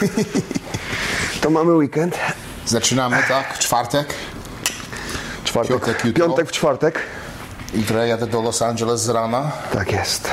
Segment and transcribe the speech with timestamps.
[1.40, 2.18] To mamy weekend.
[2.66, 3.58] Zaczynamy, tak?
[3.58, 4.14] Czwartek.
[5.44, 6.26] Czwartek, Piątek jutro.
[6.26, 6.98] piątek w czwartek.
[7.74, 9.52] Jutro jadę do Los Angeles z rana.
[9.72, 10.28] Tak jest.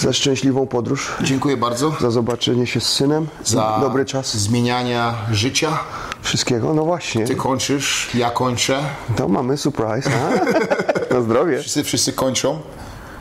[0.00, 1.12] Za szczęśliwą podróż.
[1.20, 3.26] Dziękuję bardzo Za zobaczenie się z synem.
[3.44, 4.36] za Dobry czas.
[4.36, 5.78] zmieniania życia.
[6.22, 6.74] Wszystkiego.
[6.74, 7.24] No właśnie.
[7.26, 8.78] Ty kończysz, ja kończę.
[9.16, 10.10] To mamy surprise.
[10.10, 10.30] A?
[11.14, 11.60] Na zdrowie.
[11.60, 12.60] Wszyscy, wszyscy kończą.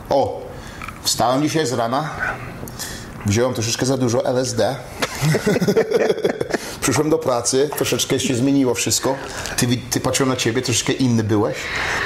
[0.10, 0.42] O,
[1.04, 2.10] wstałem dzisiaj z rana.
[3.26, 4.76] Wziąłem troszeczkę za dużo LSD.
[6.82, 9.16] Przyszłem do pracy, troszeczkę się zmieniło wszystko.
[9.58, 11.58] Ty, ty patrzyłem na ciebie, troszeczkę inny byłeś.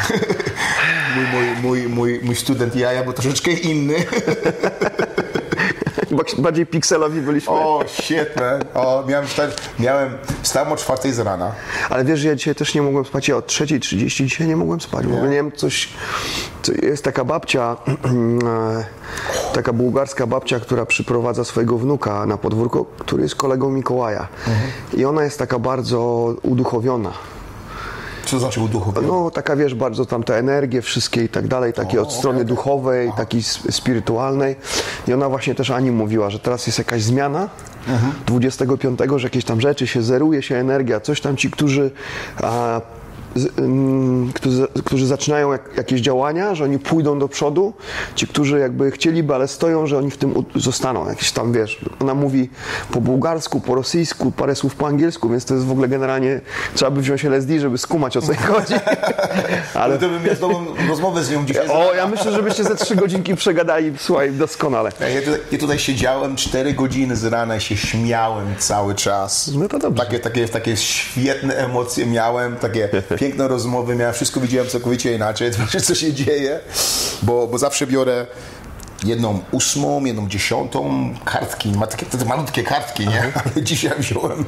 [1.15, 3.95] mój, mój, mój, mój, mój student jaja był troszeczkę inny.
[6.37, 7.53] Bardziej pikselowi byliśmy.
[7.53, 7.85] o,
[8.35, 8.83] man.
[8.83, 11.51] O, miałem, wstać, miałem, wstałem o czwartej z rana.
[11.89, 13.27] Ale wiesz, że ja dzisiaj też nie mogłem spać.
[13.27, 15.07] Ja od 3.30 dzisiaj nie mogłem spać.
[15.07, 15.89] W ogóle nie wiem, coś...
[16.81, 18.85] Jest taka babcia, e,
[19.53, 24.27] taka bułgarska babcia, która przyprowadza swojego wnuka na podwórko, który jest kolegą Mikołaja.
[24.93, 25.99] I ona jest taka bardzo
[26.43, 27.11] uduchowiona.
[28.25, 29.07] Co znaczy uduchowiony?
[29.07, 33.11] No, taka wiesz, bardzo tam te energie wszystkie i tak dalej, takie od strony duchowej,
[33.17, 34.55] takiej s- spirytualnej.
[35.07, 37.49] I ona właśnie też Ani mówiła, że teraz jest jakaś zmiana
[38.27, 41.91] 25, że jakieś tam rzeczy się zeruje się energia, coś tam ci, którzy.
[42.43, 42.81] A,
[44.33, 47.73] którzy, którzy zaczynają jak, jakieś działania, że oni pójdą do przodu,
[48.15, 51.09] ci, którzy jakby chcieliby, ale stoją, że oni w tym zostaną.
[51.09, 52.49] Jakieś tam, wiesz, ona mówi
[52.91, 56.41] po bułgarsku, po rosyjsku, parę słów po angielsku, więc to jest w ogóle generalnie,
[56.75, 58.73] trzeba by wziąć LSD, żeby skumać o co jej chodzi.
[59.73, 61.67] Ale to bym miał znowu rozmowę z nią dzisiaj.
[61.69, 64.91] O, ja myślę, że byście ze trzy godzinki przegadali, słuchaj, doskonale.
[64.99, 69.51] Ja tutaj, ja tutaj siedziałem 4 godziny z rana i się śmiałem cały czas.
[69.55, 70.03] No to dobrze.
[70.03, 72.89] Takie, takie, takie świetne emocje miałem, takie
[73.19, 76.59] piękne rozmowy miałem, wszystko widziałem całkowicie inaczej, zobaczcie co się dzieje,
[77.21, 78.27] bo, bo zawsze biorę
[79.03, 83.21] jedną ósmą, jedną dziesiątą kartki, ma takie te malutkie kartki, nie?
[83.55, 84.45] Ale dzisiaj wziąłem,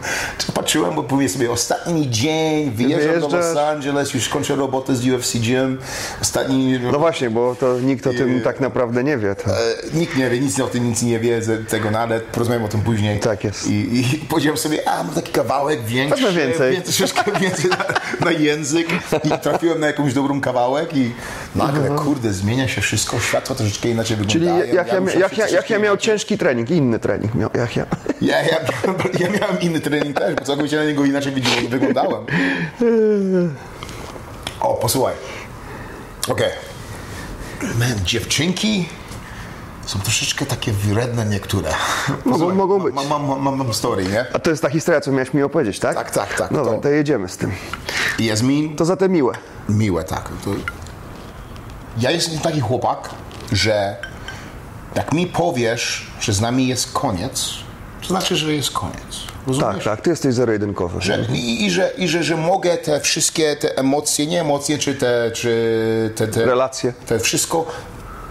[0.54, 3.58] patrzyłem, bo mówię sobie, ostatni dzień, wyjeżdżam do Los.
[3.58, 5.78] Angeles, już kończę robotę z UFC Gym,
[6.22, 9.36] ostatni No właśnie, bo to nikt o tym tak naprawdę nie wie.
[9.36, 9.52] To.
[9.52, 9.58] E,
[9.94, 12.70] Nikt nie wie, nic o tym nic nie wie z tego, no ale porozmawiamy o
[12.70, 13.20] tym później.
[13.20, 13.68] Tak jest.
[13.68, 16.82] I, i powiedziałem sobie, a mam taki kawałek większy, Wezmę więcej.
[16.82, 17.78] troszeczkę więcej na,
[18.26, 18.88] na język
[19.24, 21.12] i trafiłem na jakąś dobrą kawałek i
[21.56, 24.30] nagle, kurde, zmienia się wszystko, światło troszeczkę inaczej Mhm.
[24.42, 27.76] Czyli jak ja, muszę jak, ja, jak ja miał ciężki trening, inny trening miał, jak
[27.76, 27.86] ja.
[28.22, 28.58] Ja, ja,
[29.20, 32.26] ja miałem inny trening też, bo całkowicie na niego inaczej widzi- wyglądałem.
[34.60, 35.14] O, posłuchaj.
[36.28, 36.50] Okej.
[37.80, 38.90] Man, dziewczynki
[39.86, 41.70] są troszeczkę takie wredne niektóre.
[42.32, 42.96] Posłuchaj, mogą być.
[42.96, 44.26] Mam, mam, mam, mam, story, nie?
[44.34, 45.96] A to jest ta historia, co miałeś mi opowiedzieć, tak?
[45.96, 47.52] Tak, tak, tak, Dobra, to- to jedziemy z tym.
[48.20, 49.34] Jasmin, To za te miłe.
[49.70, 50.30] miłe, tak.
[50.46, 50.52] To...
[51.98, 53.10] Ja jestem taki chłopak,
[53.52, 53.96] że
[54.96, 57.50] jak mi powiesz, że z nami jest koniec,
[58.02, 59.32] to znaczy, że jest koniec.
[59.48, 59.74] Rozumiesz?
[59.74, 61.02] Tak, tak, ty jesteś zero-jedynkowy.
[61.02, 64.96] Że, i, i, że, I że, że mogę te wszystkie te emocje, nie emocje, czy
[64.96, 66.94] te, czy te, te Relacje.
[67.06, 67.66] te wszystko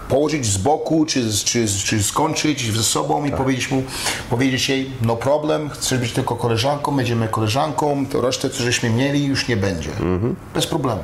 [0.09, 3.83] położyć z boku, czy, czy, czy skończyć ze sobą i powiedzieć mu,
[4.29, 9.25] powiedzieć jej, no problem, chcesz być tylko koleżanką, będziemy koleżanką, to resztę, co żeśmy mieli,
[9.25, 9.89] już nie będzie.
[10.53, 11.03] Bez problemu.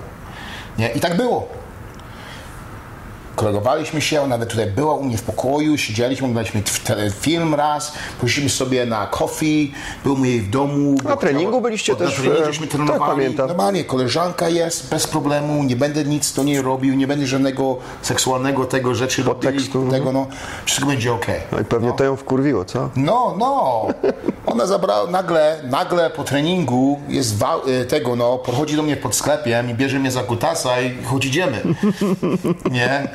[0.78, 0.89] Nie?
[0.89, 1.47] I tak było.
[3.38, 6.62] Kolegowaliśmy się, nawet tutaj była u mnie w pokoju, siedzieliśmy, oglądaliśmy
[7.20, 9.72] film raz, poszliśmy sobie na coffee,
[10.03, 10.96] byłem u jej w domu.
[11.03, 13.12] Na treningu byliście na też, treningu e, żeśmy tak, trenowali.
[13.12, 13.48] pamiętam.
[13.48, 18.66] Normalnie, koleżanka jest, bez problemu, nie będę nic do niej robił, nie będę żadnego seksualnego
[18.66, 20.28] tego rzeczy Podtekstu, robił, tego, no,
[20.66, 21.40] wszystko będzie okej.
[21.52, 22.90] No i pewnie to ją wkurwiło, co?
[22.96, 23.88] No, no.
[24.46, 27.36] Ona zabrała, nagle, nagle po treningu jest
[27.81, 31.25] y, tego, no, podchodzi do mnie pod sklepiem i bierze mnie za kutasa i choć
[31.25, 31.62] idziemy.
[32.72, 33.08] Nie?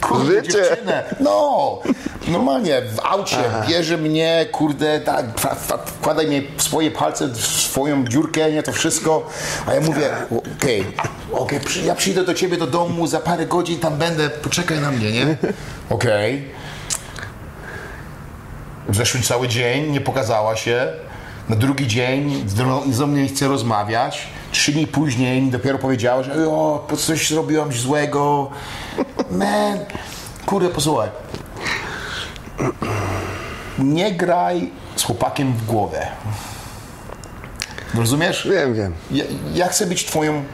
[0.00, 0.52] Kurde, Życie.
[0.52, 1.04] dziewczynę.
[1.20, 1.78] No,
[2.28, 3.36] normalnie w aucie
[3.68, 5.24] bierze mnie, kurde, tak,
[5.86, 9.26] wkładaj w swoje palce, w swoją dziurkę, nie, to wszystko.
[9.66, 10.10] A ja mówię,
[10.58, 10.84] okej,
[11.32, 14.90] okej, przy- ja przyjdę do ciebie do domu, za parę godzin tam będę, poczekaj na
[14.90, 15.36] mnie, nie?
[15.90, 16.48] Okej.
[18.90, 20.92] Zeszły cały dzień, nie pokazała się.
[21.48, 22.44] Na drugi dzień
[22.90, 24.26] ze mnie chce rozmawiać.
[24.52, 28.50] Trzy dni później dopiero powiedziała, że o, po coś zrobiłam złego.
[29.30, 29.78] Man,
[30.46, 31.08] kurde, posłuchaj.
[33.78, 36.06] Nie graj z chłopakiem w głowę.
[37.94, 38.48] Rozumiesz?
[38.50, 38.94] Wiem, wiem.
[39.10, 39.24] Ja,
[39.54, 40.44] ja chcę być twoją,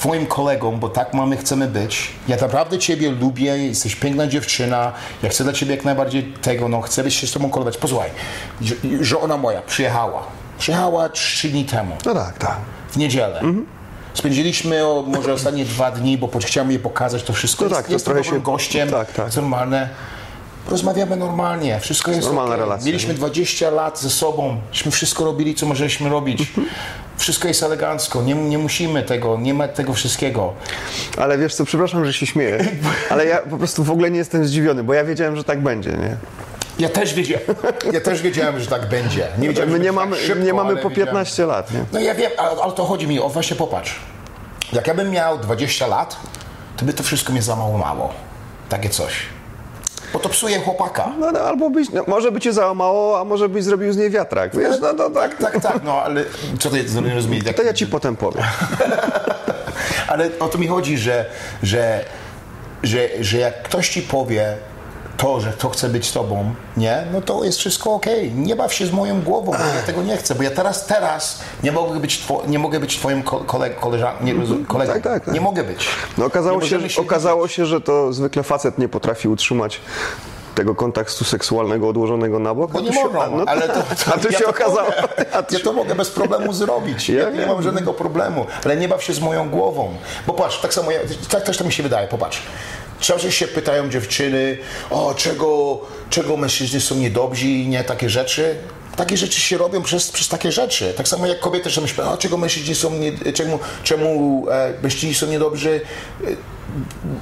[0.00, 2.10] twoim kolegą, bo tak mamy, chcemy być.
[2.28, 4.92] Ja naprawdę ciebie lubię, jesteś piękna dziewczyna,
[5.22, 7.76] ja chcę dla ciebie jak najbardziej tego, no chcę być się z tobą kolegować.
[7.80, 8.10] Posłuchaj,
[8.62, 10.22] że- żona moja przyjechała.
[10.58, 12.56] Przyjechała trzy dni temu, No tak, tak.
[12.90, 13.34] w niedzielę.
[13.40, 13.66] Mhm.
[14.14, 17.64] Spędziliśmy o, może ostatnie dwa dni, bo chciałem jej pokazać to wszystko.
[17.64, 19.36] No tak, jest, to jest trochę się- gościem, tak, tak.
[19.36, 19.88] normalne.
[20.68, 22.64] Rozmawiamy normalnie, wszystko jest Normalna okej.
[22.64, 26.40] relacja, Mieliśmy 20 lat ze sobą, żeśmy wszystko robili, co możemy robić.
[26.40, 26.66] Mhm.
[27.16, 30.52] Wszystko jest elegancko, nie, nie musimy tego, nie ma tego wszystkiego.
[31.16, 32.64] Ale wiesz co, przepraszam, że się śmieję,
[33.10, 35.90] ale ja po prostu w ogóle nie jestem zdziwiony, bo ja wiedziałem, że tak będzie,
[35.90, 36.16] nie?
[36.78, 37.44] Ja też wiedziałem,
[37.92, 39.26] ja też wiedziałem że tak będzie.
[39.38, 41.06] Nie wiedziałem, My że nie będzie mamy, tak szybko, nie mamy po wiedziałem.
[41.06, 41.84] 15 lat, nie?
[41.92, 44.00] No ja wiem, ale, ale to chodzi mi o właśnie popatrz.
[44.72, 46.16] Jak ja bym miał 20 lat,
[46.76, 48.12] to by to wszystko mnie zamało.
[48.68, 49.12] Takie coś.
[50.12, 51.12] Bo to psuje chłopaka.
[51.18, 54.10] No, no albo byś, no, może by cię załamało, a może byś zrobił z niej
[54.10, 55.36] wiatrak, wiesz, no to tak.
[55.38, 56.24] Tak, tak, no ale
[56.58, 57.42] co to jest, nie rozumiem.
[57.42, 58.44] To ja ci potem powiem.
[60.08, 61.24] ale o to mi chodzi, że,
[61.62, 62.04] że,
[62.82, 64.56] że, że jak ktoś ci powie
[65.18, 68.32] to, że to chce być tobą, nie, no to jest wszystko okej.
[68.32, 71.40] Nie baw się z moją głową, bo ja tego nie chcę, bo ja teraz, teraz
[71.62, 74.34] nie mogę być, two, nie mogę być twoim ko- koleg, koleżan, nie,
[74.68, 74.92] kolegą.
[74.92, 75.34] tak, tak, tak.
[75.34, 75.88] Nie mogę być.
[76.18, 79.80] No okazało się, możemy okazało się, że to zwykle facet nie potrafi utrzymać
[80.58, 82.70] tego kontaktu seksualnego odłożonego na bok.
[82.72, 83.82] Bo nie mogą, a, no to- ale to,
[84.14, 84.88] a tu ja się to okazało.
[85.02, 85.24] Mogę,
[85.58, 87.08] ja to mogę bez problemu zrobić.
[87.08, 89.94] Ja Ja, nie mam żadnego problemu, ale nie baw się z moją głową.
[90.26, 92.42] Bo patrz, tak samo, ja, tak też to mi się wydaje, popatrz.
[93.00, 94.58] Czasem się pytają dziewczyny,
[94.90, 95.78] o czego,
[96.10, 98.56] czego mężczyźni są niedobrzy i nie takie rzeczy.
[98.96, 100.94] Takie rzeczy się robią przez, przez takie rzeczy.
[100.96, 105.14] Tak samo jak kobiety że myślą, a czego mężczyźni są nie, czemu, czemu e, mężczyźni
[105.14, 105.80] są niedobrzy,
[106.24, 106.57] e,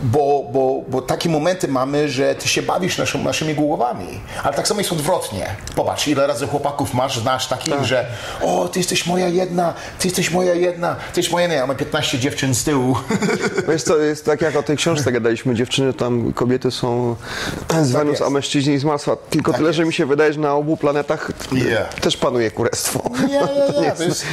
[0.02, 4.20] bo, bo, bo takie momenty mamy, że ty się bawisz naszą, naszymi głowami.
[4.44, 5.46] Ale tak samo jest odwrotnie.
[5.76, 7.84] Popatrz, ile razy chłopaków masz, znasz takich, Tak.
[7.84, 8.06] że
[8.42, 11.76] o, ty jesteś moja jedna, ty jesteś moja jedna, ty jesteś moja jedna, ja mam
[11.76, 12.96] 15 dziewczyn z tyłu.
[13.68, 17.16] Wiesz co, jest tak jak o tej książce gadaliśmy, dziewczyny tam, kobiety są
[17.82, 18.22] z Wenus, jest.
[18.22, 19.16] a mężczyźni z Marsa.
[19.30, 21.94] Tylko tyle, że mi się wydaje, że na obu planetach Yeah.
[21.94, 23.10] też panuje kurestwo.
[23.20, 24.24] Nie, nie, nie, to jest.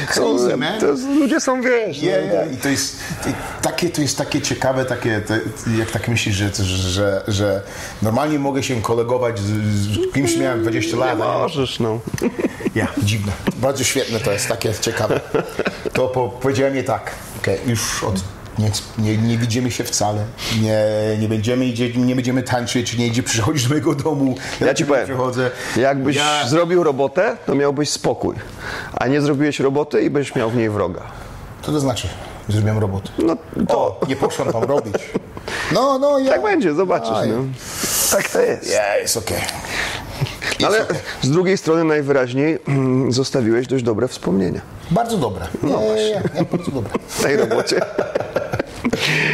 [0.80, 2.52] To jest, ludzie są, wiesz, Nie, no, nie.
[2.52, 2.96] I to jest
[3.26, 5.40] i takie, to jest takie ciekawe, takie, te,
[5.78, 7.62] jak tak myślisz, że, że, że
[8.02, 11.18] normalnie mogę się kolegować z, z kimś, miałem 20 lat.
[11.18, 11.98] nie- możesz, no.
[12.74, 13.32] Ja, dziwne.
[13.56, 15.20] Bardzo świetne to jest, takie ciekawe.
[15.92, 17.10] To po, powiedziałem je tak,
[17.42, 18.14] okej, już od,
[18.58, 20.24] nie, nie, nie widzimy się wcale,
[20.62, 20.78] nie,
[21.18, 24.84] nie, będziemy, idzie, nie będziemy tańczyć, nie idzie przychodzisz do mojego domu, Ja do ci
[24.84, 25.50] powiem, przychodzę.
[25.76, 28.36] jakbyś Ja- zrobił robotę, to miałbyś spokój,
[28.94, 31.02] a nie zrobiłeś roboty i będziesz miał w niej wroga.
[31.62, 32.08] Co to znaczy?
[32.48, 33.10] Zrobiłem robotę.
[33.18, 33.36] No
[33.68, 34.94] to O, nie poszłam tam robić.
[35.72, 36.30] No, no, ja.
[36.32, 37.10] tak będzie, zobaczysz.
[37.28, 37.44] No.
[38.10, 38.72] Tak to jest.
[38.72, 39.38] Ja, jest okej.
[40.66, 40.96] Ale okej.
[41.22, 44.60] z drugiej strony najwyraźniej mm, zostawiłeś dość dobre wspomnienia
[44.90, 45.46] Bardzo dobre.
[45.62, 46.90] No Nie, nie, nie, bardzo dobre.
[47.08, 47.80] w tej robocie.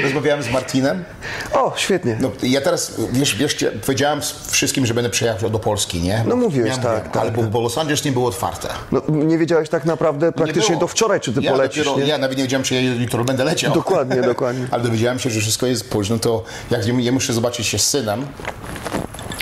[0.02, 1.04] Rozmawiałem z Martinem.
[1.52, 2.16] O, świetnie.
[2.20, 4.20] No, ja teraz, wiesz, wiesz, powiedziałem
[4.50, 6.24] wszystkim, że będę przyjechał do Polski, nie?
[6.26, 8.68] No mówiłeś, Miałem- tak, mówiłem, tak, Ale bo, bo Los Angeles nie było otwarte.
[8.92, 12.10] No, nie wiedziałeś tak naprawdę praktycznie do wczoraj, czy ty ja polecisz, dopiero, nie?
[12.10, 13.74] Ja nawet nie wiedziałem, czy ja jutro będę leciał.
[13.74, 14.66] Dokładnie, dokładnie.
[14.70, 17.88] Ale dowiedziałem się, że wszystko jest późno, to jak ja ja muszę zobaczyć się z
[17.90, 18.26] synem.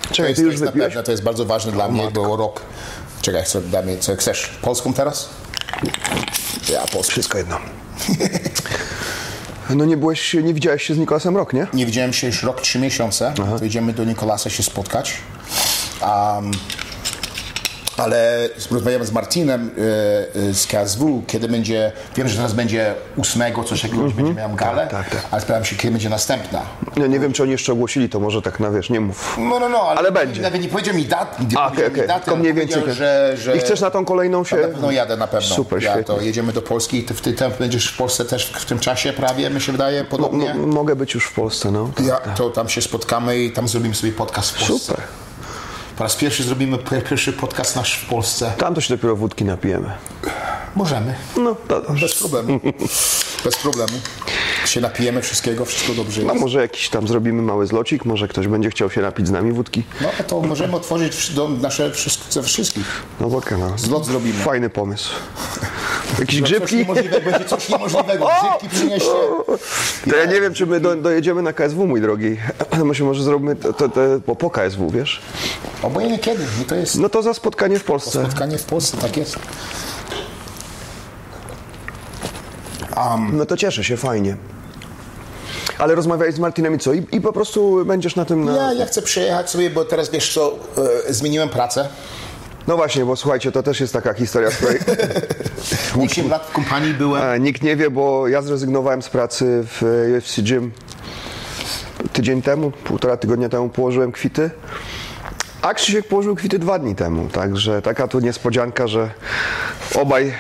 [0.08, 0.88] To Czekaj, jest, to jest na wypiłeś?
[0.88, 2.60] pewno, to jest bardzo ważne dla mnie, bo rok...
[3.22, 4.50] Czekaj, co, damy, co chcesz?
[4.62, 5.28] Polską teraz?
[6.68, 7.12] Ja, polską.
[7.12, 7.58] Wszystko jedno.
[9.74, 11.66] No nie byłeś, nie widziałeś się z Nikolasem Rok, nie?
[11.74, 13.32] Nie widziałem się już rok, trzy miesiące.
[13.58, 15.14] To idziemy do Nikolasa się spotkać.
[16.02, 16.50] Um,
[18.00, 19.70] ale rozmawiałem z Martinem
[20.36, 24.34] e, e, z KSW, kiedy będzie, wiem, że teraz będzie ósmego, coś takiego, mm będzie
[24.34, 25.22] miał galę, tak, tak.
[25.30, 26.62] ale spytałem się, kiedy będzie następna.
[27.08, 29.36] Nie wiem, czy oni jeszcze ogłosili to, może tak na wiesz, nie mów.
[29.38, 30.42] No, no, no, ale, Ale będzie.
[30.42, 32.82] Nawet nie powiedział mi dat, nie A, powiedział okej, mi daty, Tylko mniej więcej.
[32.82, 33.56] powiedział, że, że...
[33.56, 34.56] I chcesz na tą kolejną się...
[34.56, 35.56] Na pewno jadę, na pewno.
[35.56, 36.14] Super, ja, świetnie.
[36.14, 38.78] to jedziemy do Polski i ty, ty tam będziesz w Polsce też w, w tym
[38.78, 40.50] czasie prawie, mi się wydaje, podobnie.
[40.50, 41.90] M- mogę być już w Polsce, no.
[42.06, 44.92] Ja, to tam się spotkamy i tam zrobimy sobie podcast w Polsce.
[44.92, 45.27] Super.
[45.98, 48.52] Po raz pierwszy zrobimy pierwszy podcast nasz w Polsce.
[48.58, 49.90] Tam to się dopiero wódki napijemy.
[50.76, 51.14] Możemy.
[51.36, 52.06] No, to dobrze.
[52.06, 52.60] Bez problemu.
[53.44, 53.92] Bez problemu.
[54.64, 56.44] Się napijemy wszystkiego, wszystko dobrze No jest.
[56.44, 59.82] może jakiś tam zrobimy mały zlocik, może ktoś będzie chciał się napić z nami wódki.
[60.00, 63.02] No to możemy otworzyć do nasze wszystko, wszystkich.
[63.20, 63.78] No bo no.
[63.78, 64.38] Zlot zrobimy.
[64.44, 65.10] Fajny pomysł.
[66.18, 66.76] Jakieś Coś grzybki?
[66.76, 68.28] niemożliwego, będzie coś niemożliwego.
[68.42, 69.10] Grzybki przynieście.
[70.10, 72.36] To ja nie wiem, czy my do, dojedziemy na KSW, mój drogi.
[72.84, 75.20] Może, może zrobimy to, to, to po KSW, wiesz?
[75.88, 76.44] Obojętnie kiedy.
[76.58, 78.10] No to jest No to za spotkanie w Polsce.
[78.10, 79.38] spotkanie w Polsce, tak jest.
[83.32, 84.36] No to cieszę się, fajnie.
[85.78, 86.92] Ale rozmawiałeś z Martinem i co?
[86.92, 88.44] I, i po prostu będziesz na tym...
[88.44, 88.56] Na...
[88.56, 90.58] Ja, ja chcę przyjechać sobie, bo teraz wiesz co,
[91.08, 91.88] e, zmieniłem pracę.
[92.66, 94.78] No właśnie, bo słuchajcie, to też jest taka historia, z której
[96.06, 97.22] 8 lat w kompanii byłem.
[97.22, 99.82] e, nikt nie wie, bo ja zrezygnowałem z pracy w
[100.16, 100.72] UFC Gym
[102.12, 104.50] tydzień temu, półtora tygodnia temu położyłem kwity.
[105.62, 109.10] A Krzysiek położył kwity dwa dni temu, także taka tu niespodzianka, że
[109.94, 110.34] obaj, e,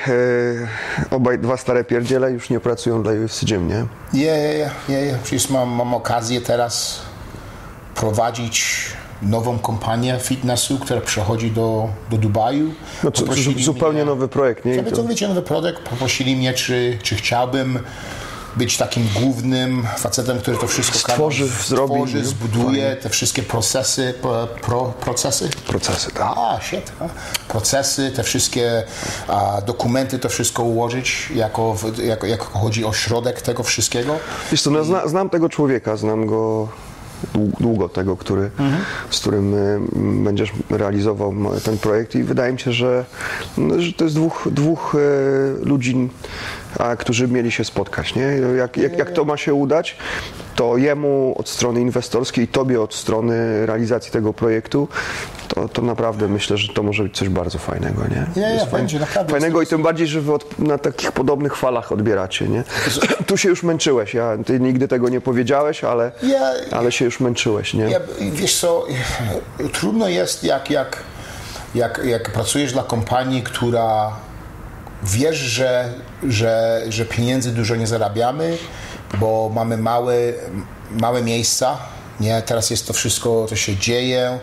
[1.10, 3.84] obaj dwa stare pierdziele już nie pracują dla UFC Gym, nie?
[4.12, 5.18] Nie, nie, nie, nie.
[5.22, 7.00] Przecież mam, mam okazję teraz
[7.94, 8.74] prowadzić
[9.22, 12.74] nową kompanię fitnessu, która przechodzi do, do Dubaju.
[13.04, 13.24] No, co,
[13.58, 14.82] zupełnie mnie- nowy projekt, nie?
[14.82, 15.78] To- to wiecie, nowy produkt.
[15.88, 17.78] Poprosili mnie, czy, czy chciałbym
[18.56, 24.46] być takim głównym facetem, który to wszystko Stworzy, zrobi, stworzy zbuduje te wszystkie procesy, pro,
[24.46, 25.50] pro, procesy?
[25.66, 26.32] Procesy, tak.
[26.36, 26.92] A, shit.
[27.00, 27.08] a.
[27.48, 28.84] Procesy, te wszystkie
[29.28, 34.16] a, dokumenty, to wszystko ułożyć, jako, jako, jako chodzi o środek tego wszystkiego.
[34.50, 36.68] Wiesz co, no, zna, znam tego człowieka, znam go
[37.34, 38.50] dłu- długo, tego, który,
[39.10, 39.80] z którym y,
[40.24, 43.04] będziesz realizował ten projekt i wydaje mi się, że,
[43.58, 44.98] no, że to jest dwóch, dwóch y,
[45.64, 46.08] ludzi,
[46.78, 48.14] a, którzy mieli się spotkać.
[48.14, 48.22] Nie?
[48.56, 49.96] Jak, jak, jak to ma się udać,
[50.56, 54.88] to jemu od strony inwestorskiej, tobie od strony realizacji tego projektu,
[55.48, 58.02] to, to naprawdę myślę, że to może być coś bardzo fajnego.
[58.02, 58.26] Nie?
[58.42, 59.30] Nie, nie, Jest będzie naprawdę.
[59.30, 62.64] Fajnego i tym bardziej, że wy od, na takich podobnych falach odbieracie, nie?
[63.26, 67.20] Tu się już męczyłeś, ja, ty nigdy tego nie powiedziałeś, ale, Ja- ale się już
[67.20, 67.84] męczyłeś, nie?
[67.84, 68.00] Ja,
[68.32, 68.86] wiesz co,
[69.72, 70.96] trudno jest, jak, jak,
[71.74, 74.10] jak, jak pracujesz dla kompanii, która
[75.02, 78.58] wiesz, że, że, że pieniędzy dużo nie zarabiamy,
[79.20, 80.14] bo mamy małe,
[80.90, 81.78] małe miejsca,
[82.20, 82.42] nie?
[82.42, 84.38] Teraz jest to wszystko, to się dzieje.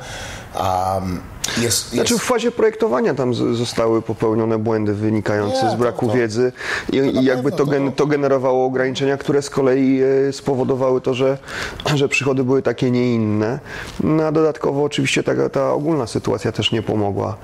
[0.56, 6.06] Um, jest, jest, Znaczy w fazie projektowania tam zostały popełnione błędy wynikające Nie, z braku
[6.06, 6.52] to- to- wiedzy
[6.94, 11.38] i, i jakby to, gen, to- generowało ograniczenia, które z kolei e, spowodowały to, że,
[11.96, 13.60] że przychody były takie, nie inne.
[14.04, 17.36] No, a dodatkowo oczywiście ta, ta ogólna sytuacja też nie pomogła.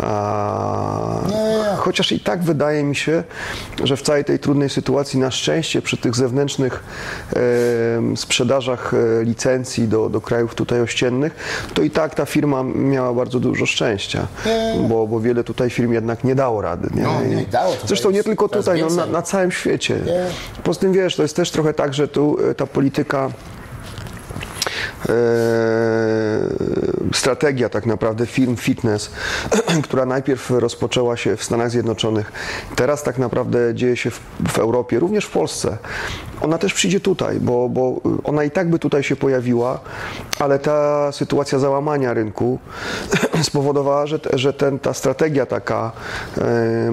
[0.00, 1.20] A,
[1.76, 3.24] chociaż i tak wydaje mi się,
[3.84, 6.84] że w całej tej trudnej sytuacji na szczęście przy tych zewnętrznych
[8.12, 11.34] e, sprzedażach e, licencji do, do krajów tutaj ościennych,
[11.74, 14.88] to i tak ta firma miała bardzo dużo szczęścia, Nie.
[14.88, 16.88] bo, bo wiele tutaj firm jednak nie dało rady.
[16.94, 17.02] Nie?
[17.02, 19.94] No, nie dało, Zresztą nie tylko tutaj, no, na, na całym świecie.
[20.06, 20.26] Nie.
[20.62, 23.30] Poza tym wiesz, to jest też trochę tak, że tu e, ta polityka
[25.08, 25.12] e,
[27.12, 29.10] strategia tak naprawdę firm fitness,
[29.84, 32.32] która najpierw rozpoczęła się w Stanach Zjednoczonych,
[32.76, 35.78] teraz tak naprawdę dzieje się w, w Europie, również w Polsce.
[36.40, 39.80] Ona też przyjdzie tutaj, bo, bo ona i tak by tutaj się pojawiła,
[40.38, 42.58] ale ta sytuacja załamania rynku
[43.42, 45.92] spowodowała, że, że ten, ta strategia taka,
[46.38, 46.92] e,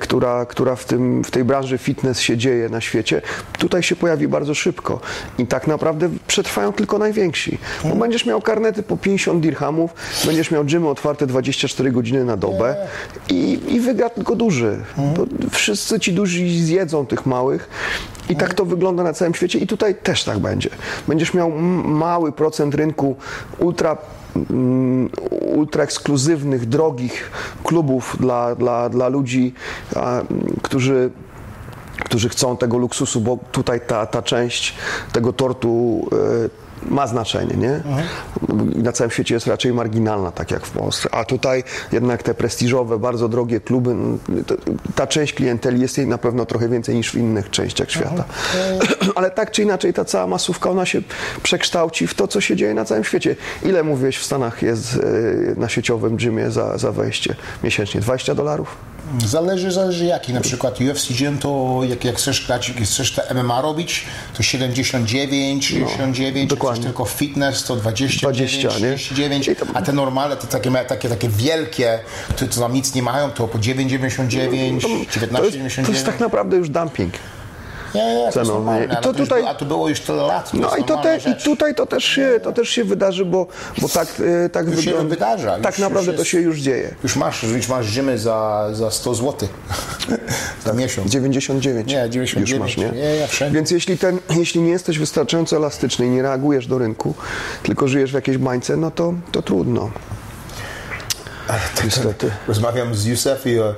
[0.00, 3.22] która, która w, tym, w tej branży fitness się dzieje na świecie,
[3.58, 5.00] tutaj się pojawi bardzo szybko.
[5.38, 7.58] I tak naprawdę przetrwają tylko najwięksi.
[7.84, 9.94] Bo będziesz miał karnety po 50 dirhamów,
[10.26, 12.76] będziesz miał gymy otwarte 24 godziny na dobę
[13.28, 14.78] i, i wygra tylko duży.
[14.96, 17.68] Bo wszyscy ci duzi zjedzą tych małych.
[18.28, 20.70] I tak to wygląda na całym świecie i tutaj też tak będzie.
[21.08, 21.50] Będziesz miał
[21.84, 23.16] mały procent rynku
[23.58, 23.96] ultra
[24.36, 25.10] mm,
[25.54, 27.30] ultra ekskluzywnych, drogich
[27.64, 29.54] klubów dla, dla, dla ludzi,
[29.96, 30.26] mm,
[30.62, 31.10] którzy
[32.04, 34.74] którzy chcą tego luksusu, bo tutaj ta, ta część
[35.12, 37.80] tego tortu e, ma znaczenie, nie?
[38.82, 41.08] Na całym świecie jest raczej marginalna, tak jak w Polsce.
[41.14, 43.94] A tutaj jednak te prestiżowe, bardzo drogie kluby,
[44.94, 48.24] ta część klienteli jest jej na pewno trochę więcej niż w innych częściach świata.
[49.14, 51.02] Ale tak czy inaczej ta cała masówka, ona się
[51.42, 53.36] przekształci w to, co się dzieje na całym świecie.
[53.62, 57.34] Ile mówiłeś w Stanach jest e, na sieciowym gymie za, za wejście
[57.64, 58.00] miesięcznie?
[58.00, 58.91] 20 dolarów?
[59.26, 60.32] Zależy, zależy jaki.
[60.32, 64.04] Na przykład UFC Gym to jak, jak chcesz grać, jak chcesz te MMA robić,
[64.36, 66.84] to 79, 69, jak No, dokładnie.
[66.84, 68.94] tylko fitness to 29, 20, nie?
[68.96, 71.98] 39, I to- a te normalne, te takie, takie, takie wielkie,
[72.34, 74.88] które to tam nic nie mają, to po 9,99, To
[75.20, 75.64] 19,99.
[75.64, 77.14] jest, to jest tak naprawdę już dumping.
[77.94, 80.50] Nie, nie, to I to to tutaj- A to było już tyle lat.
[80.50, 83.46] To No i, to te, i tutaj to też się, to też się wydarzy, bo,
[83.82, 84.08] bo tak,
[84.44, 85.08] e, tak Już się wygląda.
[85.14, 86.94] wydarza, Tak już- naprawdę już to jest- się już dzieje.
[87.02, 89.48] Już masz, już masz Gymy za, za 100 zł
[90.66, 91.10] za miesiąc.
[91.10, 91.88] 99.
[91.88, 92.50] Nie, 99.
[92.50, 93.00] Już masz, nie?
[93.00, 93.54] Nie, ja wszędzie.
[93.56, 97.14] Więc jeśli, ten, jeśli nie jesteś wystarczająco elastyczny i nie reagujesz do rynku,
[97.62, 99.90] tylko żyjesz w jakiejś bańce, no to, to trudno.
[101.84, 102.30] Niestety.
[102.48, 103.74] Rozmawiam z Józef i e,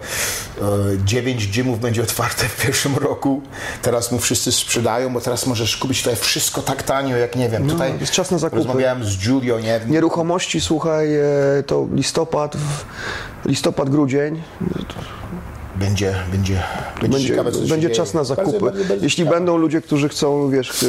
[1.04, 3.42] dziewięć gymów będzie otwarte w pierwszym roku.
[3.82, 7.68] Teraz mu wszyscy sprzedają, bo teraz możesz kupić tutaj wszystko tak tanio, jak nie wiem.
[7.68, 8.64] tutaj No, jest czas na zakupy.
[8.64, 11.22] Rozmawiałem z Giulio, nie Nieruchomości, słuchaj, e,
[11.66, 12.56] to listopad,
[13.46, 14.42] listopad, grudzień,
[15.76, 16.62] Będzie, będzie,
[17.00, 18.50] będzie, będzie, ciekawe, co się będzie czas na zakupy.
[18.52, 19.36] Bardzo, bardzo, bardzo Jeśli ciekawe.
[19.36, 20.84] będą ludzie, którzy chcą, wiesz,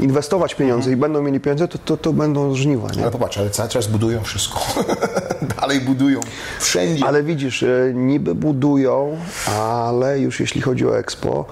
[0.00, 3.02] inwestować pieniądze i będą mieli pieniądze, to, to, to będą żniwa, nie?
[3.02, 4.60] Ale popatrz, ale cały czas budują wszystko.
[5.60, 6.20] Dalej budują.
[6.60, 7.06] Wszędzie.
[7.06, 9.16] Ale widzisz, e, niby budują,
[9.60, 11.44] ale już jeśli chodzi o Expo,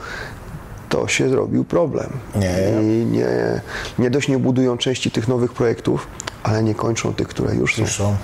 [0.89, 2.11] to się zrobił problem.
[2.37, 2.83] Nie.
[2.83, 3.61] I nie,
[3.99, 6.07] nie dość nie budują części tych nowych projektów,
[6.45, 7.83] ale nie kończą tych, które już są.
[7.83, 8.17] Już są.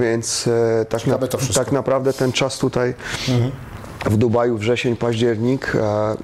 [0.00, 0.48] Więc
[0.80, 1.18] e, tak, na,
[1.54, 2.94] tak naprawdę ten czas tutaj
[4.10, 6.16] w Dubaju wrzesień, październik, e,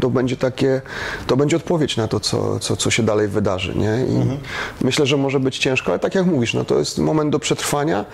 [0.00, 0.80] to będzie takie,
[1.26, 4.06] to będzie odpowiedź na to, co, co, co się dalej wydarzy, nie?
[4.08, 4.38] I
[4.84, 8.04] myślę, że może być ciężko, ale tak jak mówisz, no to jest moment do przetrwania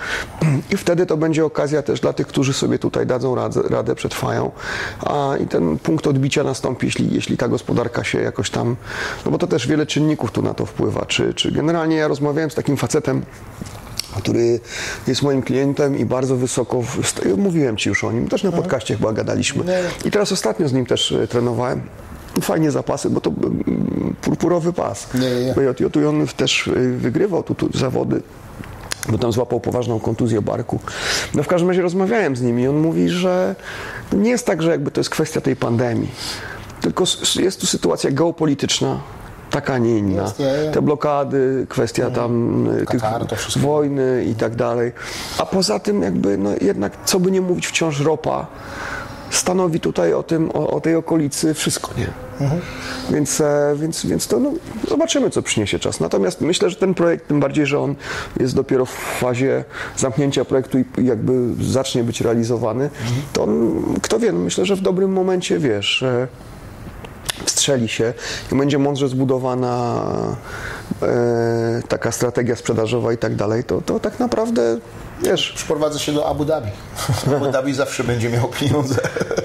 [0.70, 4.50] i wtedy to będzie okazja też dla tych, którzy sobie tutaj dadzą radę, radę przetrwają,
[5.06, 8.76] a i ten punkt odbicia nastąpi, jeśli, jeśli ta gospodarka się jakoś tam,
[9.24, 12.50] no bo to też wiele czynników tu na to wpływa, czy, czy generalnie ja rozmawiałem
[12.50, 13.22] z takim facetem,
[14.18, 14.60] który
[15.06, 16.82] jest moim klientem i bardzo wysoko,
[17.36, 19.64] mówiłem Ci już o nim, też na podcaście chyba gadaliśmy.
[20.04, 21.80] I teraz ostatnio z nim też e, trenowałem.
[22.42, 25.08] Fajnie zapasy, bo to mm, purpurowy pas.
[25.56, 28.22] BJJ i on też e, wygrywał tu, tu zawody
[29.08, 30.80] bo tam złapał poważną kontuzję barku.
[31.34, 33.54] No w każdym razie rozmawiałem z nim i on mówi, że
[34.12, 36.10] nie jest tak, że jakby to jest kwestia tej pandemii,
[36.80, 37.04] tylko
[37.40, 39.00] jest tu sytuacja geopolityczna,
[39.50, 40.32] taka, a nie inna.
[40.72, 43.60] Te blokady, kwestia tam y, wszystko.
[43.60, 44.92] wojny i tak dalej.
[45.38, 48.46] A poza tym jakby, no jednak, co by nie mówić, wciąż ropa
[49.30, 52.06] stanowi tutaj o tym, o, o tej okolicy wszystko, nie?
[53.10, 54.52] Więc, e, więc, więc to no,
[54.88, 56.00] zobaczymy, co przyniesie czas.
[56.00, 57.94] Natomiast myślę, że ten projekt, tym bardziej, że on
[58.40, 59.64] jest dopiero w fazie
[59.96, 62.90] zamknięcia projektu i jakby zacznie być realizowany,
[63.32, 66.04] to on, kto wie, no myślę, że w dobrym momencie, wiesz,
[67.44, 68.14] wstrzeli się
[68.52, 70.04] i będzie mądrze zbudowana
[71.02, 74.78] e, taka strategia sprzedażowa i tak dalej, to, to tak naprawdę,
[75.22, 76.70] wiesz, Przyprowadzę się do Abu Dhabi.
[77.36, 79.00] Abu Dhabi zawsze będzie miał pieniądze.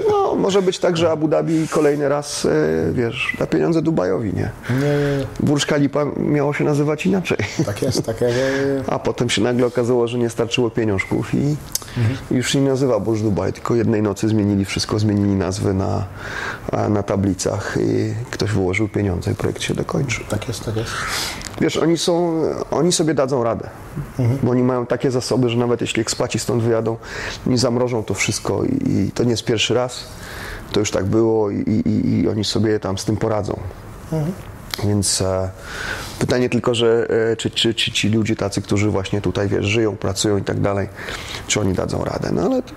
[0.09, 2.50] no, może być tak, że Abu Dhabi kolejny raz, e,
[2.93, 4.50] wiesz, da pieniądze Dubajowi, nie?
[4.69, 5.25] Nie, nie, nie.
[5.39, 7.38] Burj Khalifa miało się nazywać inaczej.
[7.65, 8.35] Tak jest, tak jest.
[8.88, 11.55] A potem się nagle okazało, że nie starczyło pieniążków i
[12.31, 16.05] i już się nie nazywa Burj Dubai, tylko jednej nocy zmienili wszystko, zmienili nazwy na,
[16.89, 20.23] na tablicach i ktoś wyłożył pieniądze i projekt się dokończył.
[20.29, 20.91] Tak jest, tak jest.
[21.62, 23.69] Wiesz, oni są, oni sobie dadzą radę,
[24.43, 26.97] bo oni mają takie zasoby, że nawet jeśli ekspaci stąd wyjadą,
[27.45, 30.07] nie zamrożą to wszystko i, i to nie jest pierwszy raz,
[30.71, 33.59] to już tak było i, i, i oni sobie tam z tym poradzą.
[34.86, 35.50] Więc e,
[36.20, 39.95] pytanie tylko, że e, czy, czy, czy ci ludzie tacy, którzy właśnie tutaj wiesz, żyją,
[39.95, 40.89] pracują i tak dalej,
[41.47, 42.30] czy oni dadzą radę.
[42.32, 42.74] No ale to,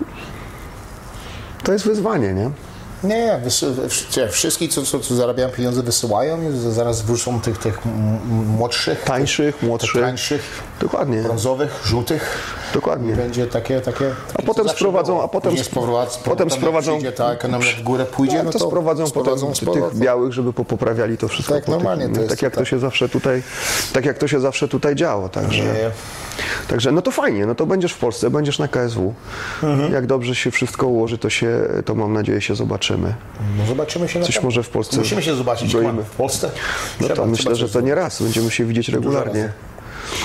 [1.65, 2.51] to jest wyzwanie, nie?
[3.05, 7.59] Nie, nie, wysy- wsz- wszystkich, co, co, co zarabiają pieniądze, wysyłają i zaraz wrócą tych,
[7.59, 7.79] tych
[8.47, 10.03] młodszych, Tańszych, młodszych.
[10.03, 10.43] tańszych,
[10.81, 12.39] Dokładnie, brązowych, żółtych.
[12.75, 13.17] dokładnie.
[13.17, 15.25] Będzie takie, takie, takie potem sprowadzą- było.
[15.25, 18.59] a potem sp- sprowadzą, potem sprowadzą- przyjdzie ta ekonomia w górę pójdzie, Tak, no to,
[18.59, 19.91] to sprowadzą, sprowadzą potem powrotem.
[19.91, 21.55] tych białych, żeby popoprawiali to wszystko.
[21.55, 22.69] Tak, po tych- normalnie to jest tak jak to tak.
[22.69, 23.43] się zawsze tutaj,
[23.93, 25.91] tak jak to się zawsze tutaj działo, także, Nie.
[26.69, 29.15] także no to fajnie, no to będziesz w Polsce, będziesz na KSW.
[29.63, 29.93] Mhm.
[29.93, 33.15] Jak dobrze się wszystko ułoży, to się, to mam nadzieję się zobaczymy.
[33.59, 35.75] No zobaczymy się na Coś może w Polsce Musimy się zobaczyć.
[35.75, 36.05] Roimy.
[36.05, 36.51] w Polsce.
[37.01, 39.53] No to myślę, że to nie raz, będziemy się widzieć regularnie.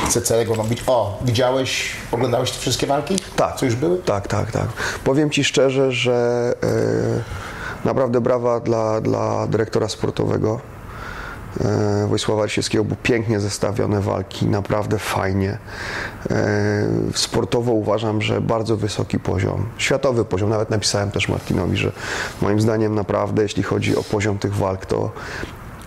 [0.08, 0.84] Chcę całego robić.
[0.88, 3.16] O, widziałeś, oglądałeś te wszystkie walki?
[3.36, 3.56] Tak.
[3.56, 3.98] Co już były?
[3.98, 4.68] Tak, tak, tak.
[5.04, 10.60] Powiem Ci szczerze, że e, naprawdę brawa dla, dla dyrektora sportowego
[11.62, 15.58] e, Wojsława Lisieckiego, bo pięknie zestawione walki, naprawdę fajnie.
[16.30, 20.50] E, sportowo uważam, że bardzo wysoki poziom, światowy poziom.
[20.50, 21.92] Nawet napisałem też Martinowi, że
[22.42, 25.12] moim zdaniem naprawdę, jeśli chodzi o poziom tych walk, to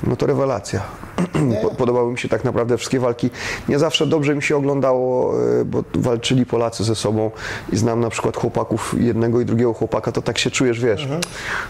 [0.06, 0.80] no to rewelacja.
[1.62, 3.30] Po- Podobały mi się tak naprawdę wszystkie walki.
[3.68, 7.30] Nie zawsze dobrze mi się oglądało, e, bo walczyli Polacy ze sobą
[7.72, 11.08] i znam na przykład chłopaków, jednego i drugiego chłopaka, to tak się czujesz, wiesz,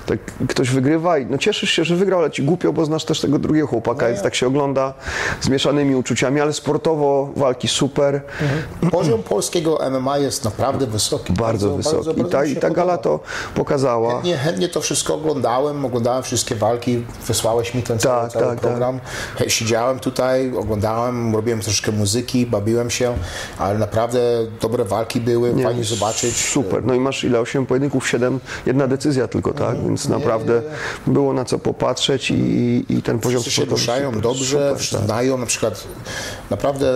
[0.07, 0.19] tak
[0.49, 3.39] ktoś wygrywa i no cieszysz się, że wygrał, ale ci głupio, bo znasz też tego
[3.39, 4.95] drugiego chłopaka, więc tak się ogląda
[5.41, 8.21] z mieszanymi uczuciami, ale sportowo walki super,
[8.91, 11.33] Poziom polskiego MMA jest naprawdę wysoki.
[11.33, 12.21] bardzo, wysoki.
[12.21, 13.21] I ta, I ta gala to
[13.55, 14.21] pokazała.
[14.23, 18.61] Nie, chętnie to wszystko oglądałem, oglądałem wszystkie walki, wysłałeś mi ten cały, Tak, cały tak,
[18.61, 19.01] program.
[19.37, 23.15] He- Siedziałem tutaj, oglądałem, robiłem troszkę muzyki, bawiłem się,
[23.59, 24.21] ale naprawdę
[24.61, 26.37] dobre walki były, Nie, fajnie zobaczyć.
[26.37, 26.85] Super.
[26.85, 27.41] No i masz ile?
[27.41, 29.69] 8 pojedynków, 7, jedna decyzja tylko, tak?
[29.69, 29.87] Mhm.
[29.89, 30.63] Więc naprawdę
[31.07, 35.07] było na co popatrzeć i, i ten poziom Wszyscy się ruszają super, dobrze, super, tak.
[35.07, 35.85] znają na przykład
[36.51, 36.87] naprawdę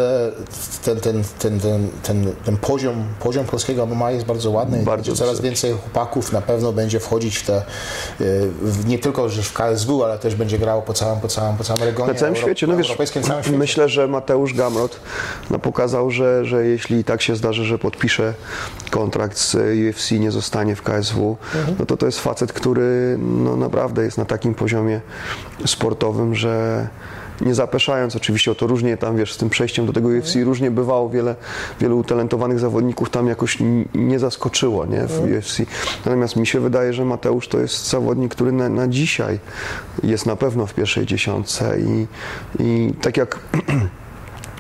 [0.85, 4.83] ten, ten, ten, ten, ten, ten poziom, poziom polskiego MMA jest bardzo ładny.
[4.83, 7.63] Bardzo Coraz więcej chłopaków na pewno będzie wchodzić w te, y,
[8.63, 11.65] w, nie tylko że w KSW, ale też będzie grało po całym, po całym, po
[11.65, 12.13] całym regionie.
[12.13, 13.21] Na całym euro- świecie, no wiesz, świecie.
[13.53, 15.01] myślę, że Mateusz Gamrot
[15.51, 18.35] no, pokazał, że, że jeśli tak się zdarzy, że podpisze
[18.91, 21.77] kontrakt z UFC, nie zostanie w KSW, Mhm.
[21.79, 25.01] no to to jest facet, który no, naprawdę jest na takim poziomie
[25.67, 26.89] sportowym, że
[27.41, 28.17] nie zapeszając.
[28.17, 31.35] Oczywiście o to różnie tam, wiesz, z tym przejściem do tego UFC różnie bywało, wiele,
[31.81, 33.59] wielu utalentowanych zawodników tam jakoś
[33.95, 35.63] nie zaskoczyło, nie, w UFC.
[36.05, 39.39] Natomiast mi się wydaje, że Mateusz to jest zawodnik, który na, na dzisiaj
[40.03, 42.07] jest na pewno w pierwszej dziesiątce i,
[42.59, 43.39] i tak jak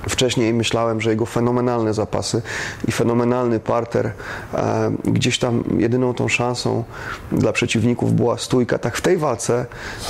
[0.08, 2.42] Wcześniej myślałem, że jego fenomenalne zapasy
[2.88, 4.12] i fenomenalny parter,
[4.54, 6.84] e, gdzieś tam jedyną tą szansą
[7.32, 8.78] dla przeciwników była stójka.
[8.78, 9.66] Tak w tej walce,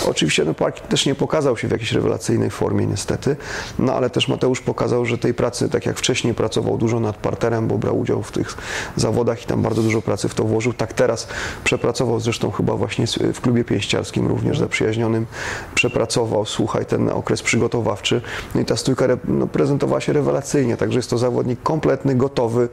[0.06, 3.36] oczywiście no, Park też nie pokazał się w jakiejś rewelacyjnej formie niestety,
[3.78, 7.68] no ale też Mateusz pokazał, że tej pracy, tak jak wcześniej pracował dużo nad parterem,
[7.68, 8.56] bo brał udział w tych
[8.96, 11.28] zawodach i tam bardzo dużo pracy w to włożył, tak teraz
[11.64, 15.26] przepracował zresztą chyba właśnie w klubie pięściarskim również zaprzyjaźnionym,
[15.74, 18.20] przepracował, słuchaj, ten okres przygotowawczy,
[18.54, 19.46] no i ta stójka no,
[19.78, 22.68] prezentowała się rewelacyjnie, także jest to zawodnik kompletny, gotowy.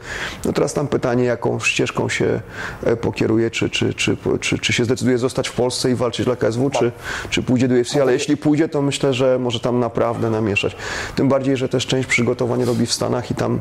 [0.45, 2.41] No teraz tam pytanie, jaką ścieżką się
[2.83, 6.35] e, pokieruje, czy, czy, czy, czy, czy się zdecyduje zostać w Polsce i walczyć dla
[6.35, 6.91] KSW, czy,
[7.29, 10.75] czy pójdzie do UFC, ale jeśli pójdzie, to myślę, że może tam naprawdę namieszać.
[11.15, 13.59] Tym bardziej, że też część przygotowań robi w Stanach i tam,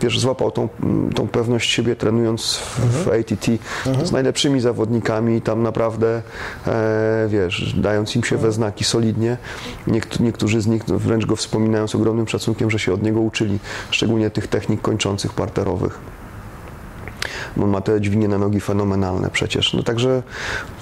[0.00, 0.68] wiesz, złapał tą,
[1.14, 3.48] tą pewność siebie trenując w, w ATT
[3.86, 4.06] mhm.
[4.06, 6.22] z najlepszymi zawodnikami i tam naprawdę,
[6.66, 9.36] e, wiesz, dając im się we znaki solidnie.
[10.20, 13.58] niektórzy z nich wręcz go wspominają z ogromnym szacunkiem, że się od niego uczyli,
[13.90, 15.98] szczególnie tych technik kończących parterowych.
[17.62, 19.74] On ma te dźwignie na nogi fenomenalne przecież.
[19.74, 20.22] No także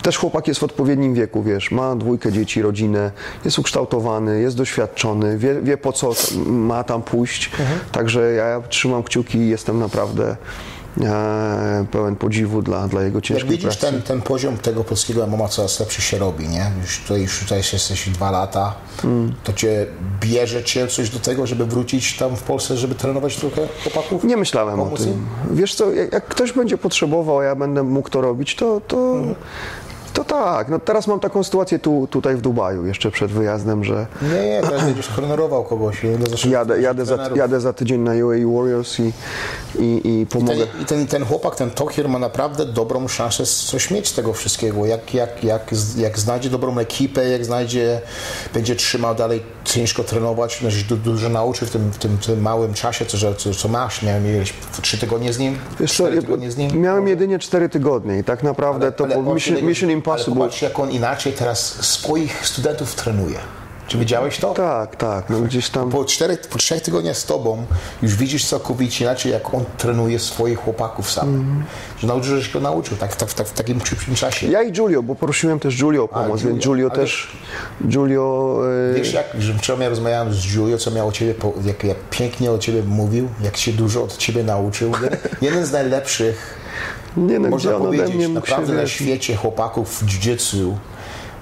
[0.02, 3.10] też chłopak jest w odpowiednim wieku, wiesz, ma dwójkę dzieci, rodzinę,
[3.44, 6.12] jest ukształtowany, jest doświadczony, wie, wie po co
[6.46, 7.50] ma tam pójść.
[7.60, 7.80] Mhm.
[7.92, 10.36] Także ja trzymam kciuki i jestem naprawdę
[11.90, 15.80] pełen podziwu dla, dla jego ciężkiej Jak widzisz, ten, ten poziom tego polskiego MMA coraz
[15.80, 16.70] lepszy się robi, nie?
[16.80, 18.74] Już tutaj, już tutaj jesteś dwa lata,
[19.04, 19.34] mm.
[19.44, 19.86] to cię
[20.20, 24.24] bierze cię coś do tego, żeby wrócić tam w Polsce, żeby trenować trochę chłopaków?
[24.24, 25.26] Nie myślałem o tym.
[25.50, 28.96] Wiesz co, jak, jak, ktoś będzie potrzebował, a ja będę mógł to robić, to, to
[28.96, 29.34] mm.
[30.12, 34.06] To tak, no teraz mam taką sytuację tu, tutaj w Dubaju, jeszcze przed wyjazdem, że...
[34.22, 36.02] Nie, nie, teraz będziesz honorował kogoś.
[36.50, 39.12] Jadę, jadę, za, jadę za tydzień na UAE Warriors i,
[39.78, 40.54] i, i pomogę.
[40.54, 44.14] I, ten, i ten, ten chłopak, ten Tokir ma naprawdę dobrą szansę coś mieć z
[44.14, 44.86] tego wszystkiego.
[44.86, 48.00] Jak, jak, jak, jak znajdzie dobrą ekipę, jak znajdzie,
[48.54, 52.74] będzie trzymał dalej ciężko trenować, no, du, dużo nauczy w tym, w tym, tym małym
[52.74, 54.02] czasie, co, co, co masz.
[54.02, 55.58] Miałem miałeś trzy tygodnie z nim?
[55.80, 56.80] Wiesz co, tygodnie z nim?
[56.80, 60.32] Miałem jedynie cztery tygodnie i tak naprawdę ale, to ale mission, mission Impossible.
[60.32, 63.38] Ale popatrz, jak on inaczej teraz swoich studentów trenuje.
[63.90, 64.54] Czy widziałeś to?
[64.54, 65.30] Tak, tak.
[65.30, 65.90] No gdzieś tam...
[65.90, 67.66] Po, czterech, po trzech tygodniach z tobą
[68.02, 71.28] już widzisz całkowicie inaczej, jak on trenuje swoich chłopaków sam.
[71.28, 71.64] Mm.
[71.98, 74.46] Że nauczył, że się go nauczył tak, tak, tak, w takim szybkim czasie.
[74.46, 77.36] Ja i Giulio, bo prosiłem też Giulio o pomoc, A, więc Giulio też...
[77.86, 78.58] Giulio...
[78.92, 78.94] Yy...
[78.94, 81.34] Wiesz, jak że wczoraj rozmawiałem z Giulio, co miał o ciebie,
[81.64, 84.92] jak, jak pięknie o ciebie mówił, jak się dużo od ciebie nauczył.
[85.42, 86.59] Jeden z najlepszych
[87.16, 90.74] nie, no, można powiedzieć, naprawdę na świecie chłopaków w jiu-jitsu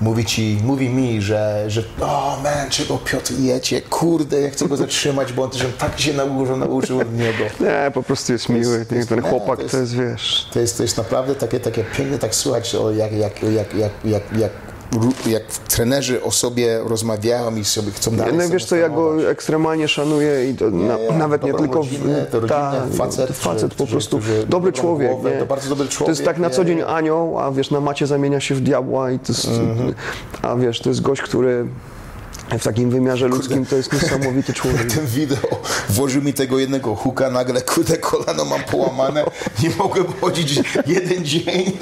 [0.00, 4.76] mówi ci, mówi mi, że, że o man, czego Piotr jecie, kurde, ja chcę go
[4.76, 7.44] zatrzymać, bo on też tak się nauczył, nauczył od niego.
[7.60, 10.48] Nie, po prostu jest miły, jest, ten chłopak to jest, to jest, wiesz.
[10.52, 13.74] To jest, to jest naprawdę takie, takie piękne tak słuchać, o, jak, jak, jak, jak,
[13.74, 14.50] jak, jak jak
[15.68, 20.50] trenerzy o sobie rozmawiają i sobie chcą dalej No wiesz co, ja go ekstremalnie szanuję
[20.50, 24.20] i to nie, na, nawet nie tylko rodzinę, to rodzinę, ta, facet, facet po prostu
[24.48, 26.06] dobry człowiek, głowę, to bardzo dobry człowiek.
[26.06, 29.10] To jest tak na co dzień anioł, a wiesz, na macie zamienia się w diabła
[29.10, 29.92] i to jest, -hmm.
[30.42, 31.66] a wiesz, to jest gość, który
[32.56, 34.92] w takim wymiarze ludzkim to jest niesamowity człowiek.
[34.94, 39.24] Ten wideo, włożył mi tego jednego huka, nagle kurde kolano mam połamane,
[39.62, 41.72] nie mogłem chodzić jeden dzień.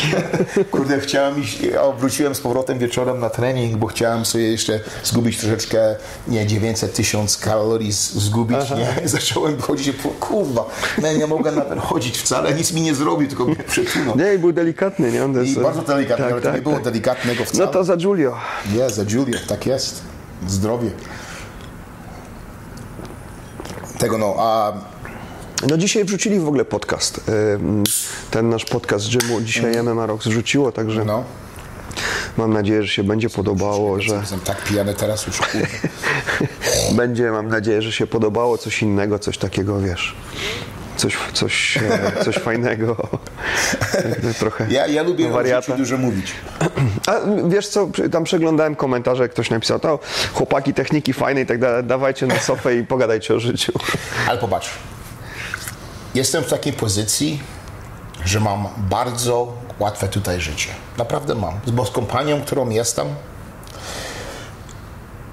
[0.70, 1.58] Kurde, chciałem iść,
[1.98, 5.96] wróciłem z powrotem wieczorem na trening, bo chciałem sobie jeszcze zgubić troszeczkę,
[6.28, 8.74] nie, 900 tysiąc kalorii zgubić, Aha.
[8.76, 9.08] nie?
[9.08, 10.64] Zacząłem chodzić, kurwa,
[11.02, 14.16] nie, nie mogę nawet chodzić wcale, nic mi nie zrobił, tylko mnie przetunął.
[14.16, 15.24] Nie, i był delikatny, nie?
[15.24, 16.84] On I bardzo delikatny, tak, ale tak, to nie było tak.
[16.84, 17.66] delikatnego wcale.
[17.66, 18.36] No to za Giulio.
[18.76, 20.09] Nie, za Giulio, tak jest
[20.48, 20.90] zdrowie.
[23.98, 24.72] Tego no, a...
[25.68, 27.30] No dzisiaj wrzucili w ogóle podcast.
[28.30, 29.94] Ten nasz podcast z Gymu dzisiaj mm.
[29.94, 31.04] MMA Rocks wrzuciło, także...
[31.04, 31.24] No.
[32.36, 34.14] Mam nadzieję, że się będzie podobało, że...
[34.14, 35.40] Jestem tak pijany teraz już,
[36.96, 40.16] Będzie, mam nadzieję, że się podobało coś innego, coś takiego, wiesz
[41.00, 42.96] coś, coś, e, coś fajnego.
[44.38, 45.76] Trochę ja, ja lubię wariata.
[45.76, 46.32] dużo mówić.
[47.06, 47.12] A
[47.48, 49.98] wiesz co, tam przeglądałem komentarze, ktoś napisał, to
[50.34, 53.72] chłopaki techniki fajne i tak dalej, dawajcie na sofę i pogadajcie o życiu.
[54.28, 54.70] Ale popatrz,
[56.14, 57.42] jestem w takiej pozycji,
[58.24, 60.68] że mam bardzo łatwe tutaj życie.
[60.98, 61.54] Naprawdę mam.
[61.66, 63.06] Bo z kompanią, którą jestem,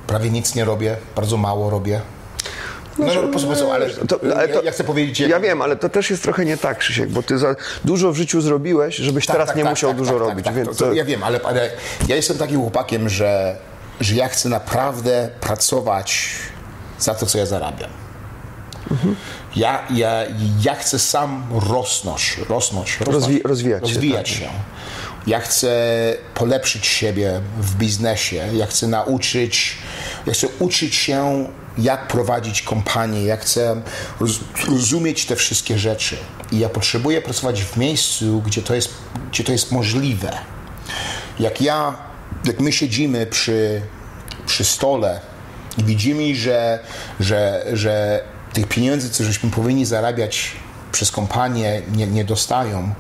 [0.08, 2.02] prawie nic nie robię, bardzo mało robię.
[3.00, 5.20] No, no, no posłuchaj, ale, to, ale to, ja chcę powiedzieć...
[5.20, 7.56] Ja wiem, ale to też jest trochę nie tak, Krzysiek, bo ty za
[7.86, 10.46] dużo w życiu zrobiłeś, żebyś tak, teraz tak, nie tak, musiał tak, dużo tak, robić.
[10.46, 11.70] Tak, więc to, ja wiem, ale, ale
[12.08, 13.56] ja jestem takim chłopakiem, że,
[14.00, 16.30] że ja chcę naprawdę pracować
[17.00, 17.90] za to, co ja zarabiam.
[18.92, 19.16] Mhm.
[19.56, 20.24] Ja, ja,
[20.62, 24.36] ja chcę sam rosnąć, rosnąć, rosnąć Rozwi rozwijać, rozwijać się.
[24.36, 24.50] się.
[25.28, 25.72] Ja chcę
[26.34, 28.50] polepszyć siebie w biznesie.
[28.54, 29.78] Ja chcę nauczyć
[30.28, 33.82] ja chcę uczyć się, jak prowadzić kompanię, jak chcę
[34.20, 36.18] roz, rozumieć te wszystkie rzeczy.
[36.52, 38.90] I ja potrzebuję pracować w miejscu, gdzie to jest,
[39.32, 40.38] gdzie to jest możliwe.
[41.40, 41.96] Jak ja,
[42.46, 43.82] jak my siedzimy przy,
[44.46, 45.20] przy stole
[45.78, 46.80] i widzimy, że,
[47.20, 50.52] że, że tych pieniędzy, co żeśmy powinni zarabiać
[50.92, 52.94] przez kompanię, nie, nie dostają,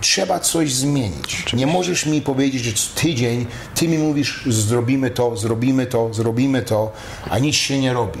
[0.00, 1.52] trzeba coś zmienić.
[1.52, 6.62] Nie możesz mi powiedzieć, że co tydzień ty mi mówisz, zrobimy to, zrobimy to, zrobimy
[6.62, 6.92] to,
[7.30, 8.20] a nic się nie robi.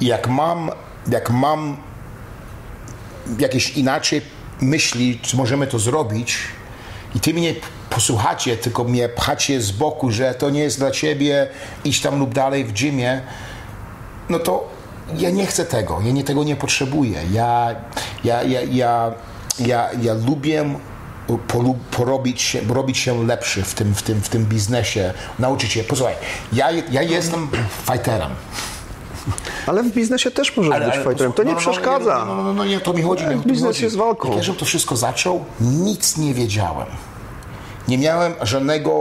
[0.00, 0.70] I jak mam,
[1.10, 1.76] jak mam
[3.38, 4.22] jakieś inaczej
[4.60, 6.38] myśli, czy możemy to zrobić,
[7.14, 7.54] i ty mnie
[7.90, 11.48] posłuchacie, tylko mnie pchacie z boku, że to nie jest dla ciebie,
[11.84, 13.20] iść tam lub dalej w gymie,
[14.28, 14.68] no to
[15.18, 17.20] ja nie chcę tego, ja nie, tego nie potrzebuję.
[17.32, 17.74] Ja,
[18.24, 19.12] ja, ja, ja,
[19.58, 20.64] ja, ja lubię
[21.48, 25.84] polu- porobić się, robić się lepszy w tym, w, tym, w tym biznesie, nauczyć się.
[25.84, 26.14] Posłuchaj,
[26.52, 27.48] ja, ja jestem
[27.86, 28.30] fighterem.
[29.66, 31.32] Ale w biznesie też możesz być fighterem.
[31.32, 32.24] To nie no, no, przeszkadza.
[32.24, 33.24] No, no, no, no, nie, to mi chodzi.
[33.24, 33.84] nie, to mi Biznes chodzi.
[33.84, 34.36] jest walką.
[34.36, 36.86] Jak ja to wszystko zaczął, nic nie wiedziałem.
[37.88, 38.92] Nie miałem żadnego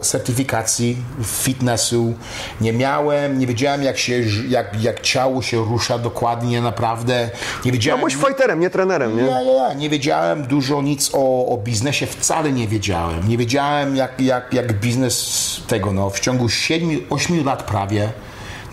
[0.00, 2.14] certyfikacji fitnessu,
[2.60, 7.30] nie miałem, nie wiedziałem jak, się, jak, jak ciało się rusza dokładnie, naprawdę.
[7.64, 9.22] Nie No wiedziałem, byłeś fighterem, nie trenerem, nie?
[9.22, 9.74] ja, ja.
[9.74, 13.28] Nie wiedziałem dużo nic o, o biznesie, wcale nie wiedziałem.
[13.28, 18.12] Nie wiedziałem, jak, jak, jak biznes tego, no, w ciągu 7-8 lat prawie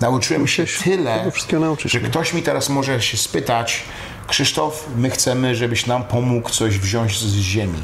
[0.01, 1.31] nauczyłem się tyle,
[1.85, 2.09] że nie?
[2.09, 3.83] ktoś mi teraz może się spytać,
[4.27, 7.81] Krzysztof, my chcemy, żebyś nam pomógł coś wziąć z ziemi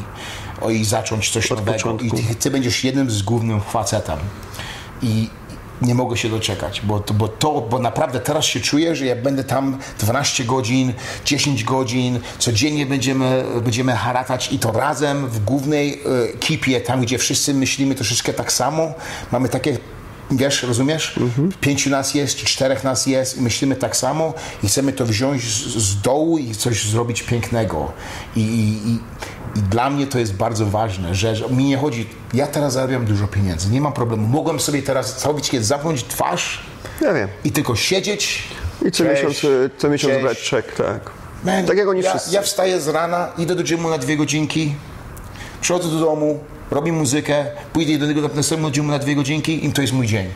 [0.61, 1.71] o, i zacząć coś nowego.
[1.71, 2.17] I początku.
[2.17, 4.19] ty, ty będziesz jednym z głównym facetem.
[5.01, 5.29] I
[5.81, 9.15] nie mogę się doczekać, bo to, bo to, bo naprawdę teraz się czuję, że ja
[9.15, 10.93] będę tam 12 godzin,
[11.25, 17.17] 10 godzin, codziennie będziemy, będziemy haratać i to razem w głównej e, ekipie, tam gdzie
[17.17, 18.93] wszyscy myślimy troszeczkę tak samo,
[19.31, 19.77] mamy takie
[20.31, 21.19] Wiesz, rozumiesz?
[21.61, 25.43] Pięciu nas jest, czy czterech nas jest i myślimy tak samo i chcemy to wziąć
[25.43, 27.91] z, z dołu i coś zrobić pięknego.
[28.35, 28.99] I, i, i,
[29.55, 33.05] I dla mnie to jest bardzo ważne, że, że mi nie chodzi, ja teraz zarabiam
[33.05, 34.27] dużo pieniędzy, nie mam problemu.
[34.27, 36.59] Mogłem sobie teraz całkowicie zamknąć twarz
[37.01, 37.27] Ja wiem.
[37.43, 38.43] i tylko siedzieć.
[38.85, 40.23] I co Cześć, miesiąc, co miesiąc cześć.
[40.23, 41.11] brać czek, tak.
[41.43, 42.35] Man, tak jak oni ja, wszyscy.
[42.35, 44.75] Ja wstaję z rana, idę do gymu na dwie godzinki,
[45.61, 46.39] przychodzę do domu,
[46.71, 50.27] robię muzykę, pójdę do tego następnego gymu na dwie godzinki i to jest mój dzień.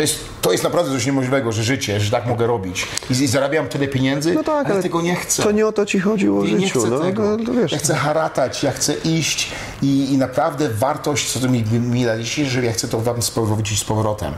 [0.00, 2.86] To jest, to jest naprawdę coś niemożliwego, że życie, że tak mogę robić.
[3.10, 5.42] I, i zarabiam tyle pieniędzy, No tak, ale, ale tego nie chcę.
[5.42, 6.80] To nie o to ci chodziło w Ja nie życiu.
[6.80, 7.36] chcę no, tego.
[7.36, 7.72] no, to wiesz.
[7.72, 9.48] ja chcę haratać, ja chcę iść
[9.82, 13.78] i, i naprawdę wartość, co to mi, mi daliście, że ja chcę to wam spowrócić
[13.78, 14.32] z powrotem.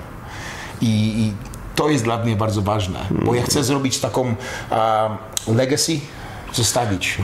[0.80, 0.86] I,
[1.18, 1.32] I
[1.76, 4.34] to jest dla mnie bardzo ważne, bo ja chcę zrobić taką
[5.48, 6.00] legacy,
[6.54, 7.18] zostawić.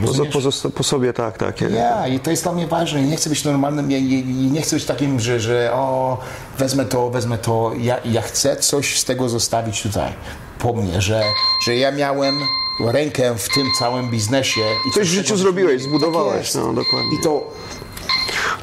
[0.75, 1.61] Po, sobie, tak, tak.
[1.61, 3.01] Ja, Ja, i to jest dla mnie ważne.
[3.01, 6.17] Nie chcę być normalnym, ja, ja nie chcę być takim, że, że o,
[6.57, 7.71] wezmę to, wezmę to.
[7.79, 10.13] Ja, ja chcę coś z tego zostawić tutaj
[10.59, 11.21] po mnie, że,
[11.65, 12.39] że ja miałem
[12.85, 14.61] rękę w tym całym biznesie.
[14.89, 16.55] I Coś w życiu zrobiłeś, Tak zbudowałeś, jest.
[16.55, 17.15] no, dokładnie.
[17.19, 17.43] I to,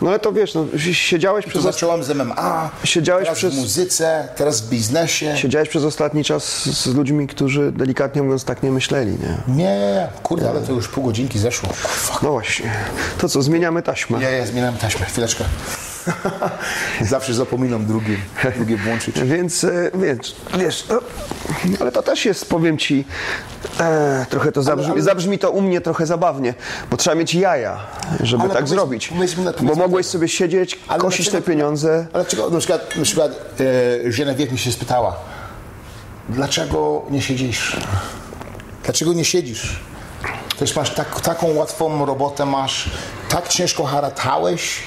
[0.03, 4.29] No ale to wiesz, no, siedziałeś przez, zacząłem z MMA, Siedziałeś teraz przez- w muzyce,
[4.37, 5.37] teraz w biznesie.
[5.37, 9.55] siedziałeś przez ostatni czas z ludźmi, którzy delikatnie mówiąc tak nie myśleli, nie?
[9.55, 11.69] Nie, kurde, ale to już pół godzinki zeszło.
[12.23, 12.73] No właśnie.
[13.19, 14.23] To co, zmieniamy taśmę.
[14.23, 15.45] Ja, ja zmieniam taśmę, chwileczkę.
[17.01, 18.17] Zawsze zapominam drugie,
[18.57, 19.21] drugie włączyć.
[19.21, 21.01] Więc, e, więc wiesz, no,
[21.81, 23.05] ale to też jest, powiem ci,
[23.81, 26.55] e, trochę to zabrzmi, ale- zabrzmi to u mnie trochę zabawnie,
[26.91, 27.79] bo trzeba mieć jaja,
[28.21, 29.11] żeby Ale tak zrobić.
[29.11, 32.07] mi na- bo mogłeś sobie siedzieć, Ale kosić te pieniądze.
[32.13, 33.33] Ale dlaczego, na przykład, na przykład
[34.07, 35.17] e, Genevieve mi się spytała,
[36.29, 37.77] dlaczego nie siedzisz?
[38.85, 39.81] Dlaczego nie siedzisz?
[40.59, 42.91] Też masz tak, taką łatwą robotę, masz
[43.29, 44.83] tak ciężko haratałeś,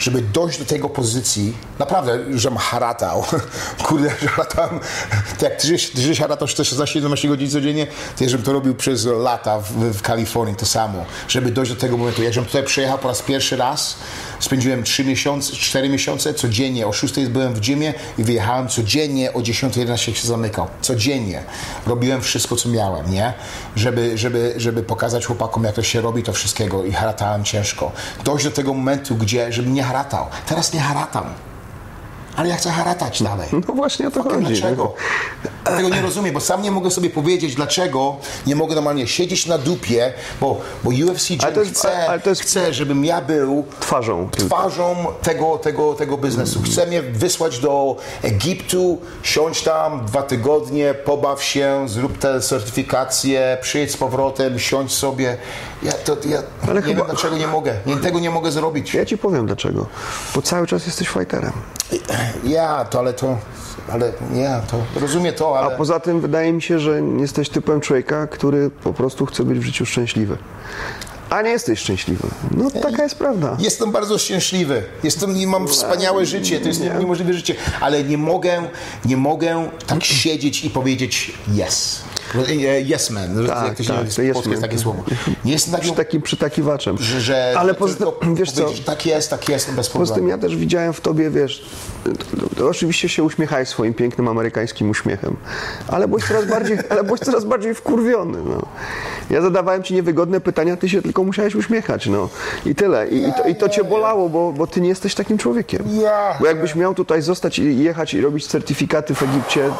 [0.00, 1.56] żeby dojść do tego pozycji.
[1.78, 3.24] Naprawdę, żem haratał.
[3.86, 4.80] Kurde, że haratałem.
[5.10, 9.04] Tak jak ty, ty żeś haratał 16-17 godzin codziennie, to ja żebym to robił przez
[9.04, 11.04] lata w, w Kalifornii, to samo.
[11.28, 12.22] Żeby dojść do tego momentu.
[12.22, 13.96] Jak żem tutaj przyjechał po raz pierwszy raz,
[14.40, 16.86] spędziłem 3 miesiące, 4 miesiące codziennie.
[16.86, 20.66] O 6 byłem w gymie i wyjechałem codziennie, o 10-11 się zamykał.
[20.80, 21.42] Codziennie.
[21.86, 23.32] Robiłem wszystko, co miałem, nie?
[23.76, 27.92] Żeby, żeby, żeby pokazać chłopakom, jak to się robi, to wszystkiego i haratałem ciężko.
[28.24, 30.26] Dojść do tego momentu, gdzie, żebym nie haratał.
[30.46, 31.49] Teraz nie haratam.
[32.36, 33.48] Ale ja chcę haratać dalej.
[33.68, 34.46] No właśnie o to chodzi.
[34.46, 34.94] Dlaczego?
[35.64, 38.16] Tego nie rozumiem, bo sam nie mogę sobie powiedzieć, dlaczego
[38.46, 42.74] nie mogę normalnie siedzieć na dupie, bo, bo UFC Ale jest- chce, ale jest- chce,
[42.74, 44.28] żebym ja był Twarzą.
[44.30, 46.62] twarzą tego, tego, tego biznesu.
[46.62, 53.90] Chce mnie wysłać do Egiptu, siądź tam dwa tygodnie, pobaw się, zrób te certyfikacje, przyjedź
[53.92, 55.36] z powrotem, siądź sobie.
[55.82, 57.74] Ja, to, ja Ale nie chyba- wiem, dlaczego nie mogę.
[57.86, 58.94] Nie, tego nie mogę zrobić.
[58.94, 59.86] Ja ci powiem dlaczego.
[60.34, 61.52] Bo cały czas jesteś fighterem.
[62.44, 63.38] Ja, to ale to,
[63.92, 65.76] ale ja, to rozumiem to, A ale...
[65.76, 69.62] poza tym wydaje mi się, że jesteś typem człowieka, który po prostu chce być w
[69.62, 70.36] życiu szczęśliwy.
[71.30, 72.28] A nie jesteś szczęśliwy.
[72.56, 73.56] No taka jest prawda.
[73.58, 74.82] Jestem bardzo szczęśliwy.
[75.02, 76.60] Jestem, i mam wspaniałe życie.
[76.60, 76.90] To jest Nie.
[76.90, 77.54] niemożliwe życie.
[77.80, 78.62] Ale nie mogę,
[79.04, 82.00] nie mogę tak siedzieć i powiedzieć yes.
[82.34, 83.46] E, Yes man.
[83.46, 84.60] Tak, Jak to się tak, to yes polskie jest man.
[84.60, 85.04] takie słowo.
[85.44, 86.96] Nie jestem Przy takim, takim przytakiwaczem.
[86.98, 90.28] że, że Ale poza tym, wiesz co, tak jest, tak jest, bez Poza tym problemu.
[90.28, 91.64] ja też widziałem w tobie, wiesz,
[92.70, 95.36] oczywiście się uśmiechałeś swoim pięknym amerykańskim uśmiechem,
[95.88, 98.62] ale byłeś coraz bardziej, ale byłeś coraz bardziej wkurwiony, no.
[99.30, 102.28] Ja zadawałem ci niewygodne pytania, ty się tylko musiałeś uśmiechać, no.
[102.66, 103.08] I tyle.
[103.08, 105.82] I, i, to, i to cię bolało, bo, bo ty nie jesteś takim człowiekiem.
[106.40, 109.70] Bo jakbyś miał tutaj zostać i jechać i robić certyfikaty w Egipcie,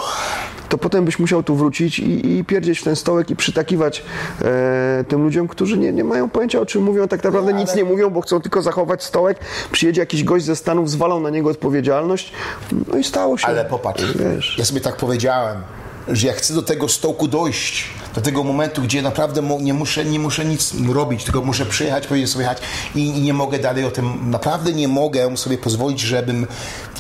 [0.71, 4.03] to potem byś musiał tu wrócić i, i pierdzieć w ten stołek i przytakiwać
[4.43, 7.85] e, tym ludziom, którzy nie, nie mają pojęcia o czym mówią, tak naprawdę nic nie
[7.85, 9.39] mówią, bo chcą tylko zachować stołek.
[9.73, 12.33] Przyjedzie jakiś gość ze Stanów, zwalą na niego odpowiedzialność.
[12.93, 13.47] No i stało się.
[13.47, 14.59] Ale popatrz, Wiesz.
[14.59, 15.57] ja sobie tak powiedziałem,
[16.09, 20.19] że ja chcę do tego stołku dojść, do tego momentu, gdzie naprawdę nie muszę, nie
[20.19, 22.59] muszę nic robić, tylko muszę przyjechać, powiedzieć sobie jechać
[22.95, 26.47] i, i nie mogę dalej o tym, naprawdę nie mogę sobie pozwolić, żebym,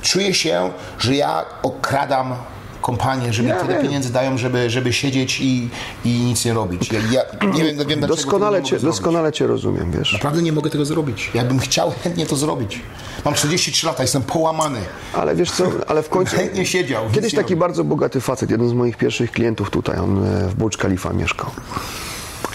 [0.02, 2.34] czuję się, że ja okradam
[2.80, 3.82] kompanię, że mi Ja tyle wiem.
[3.82, 5.68] pieniędzy dają, żeby, żeby siedzieć i,
[6.04, 6.92] i nic nie robić.
[6.92, 10.12] Ja, ja nie wiem, wiem Doskonale cię, doskonale cię rozumiem, wiesz.
[10.12, 11.30] Naprawdę nie mogę tego zrobić.
[11.34, 12.80] Ja bym chciał chętnie to zrobić.
[13.24, 14.80] Mam 43 lata, jestem połamany.
[15.12, 16.36] Ale wiesz co, ale w końcu...
[16.36, 17.04] Chętnie siedział.
[17.12, 17.56] Kiedyś taki robił.
[17.58, 21.50] bardzo bogaty facet, jeden z moich pierwszych klientów tutaj, on e, w Burj Khalifa mieszkał.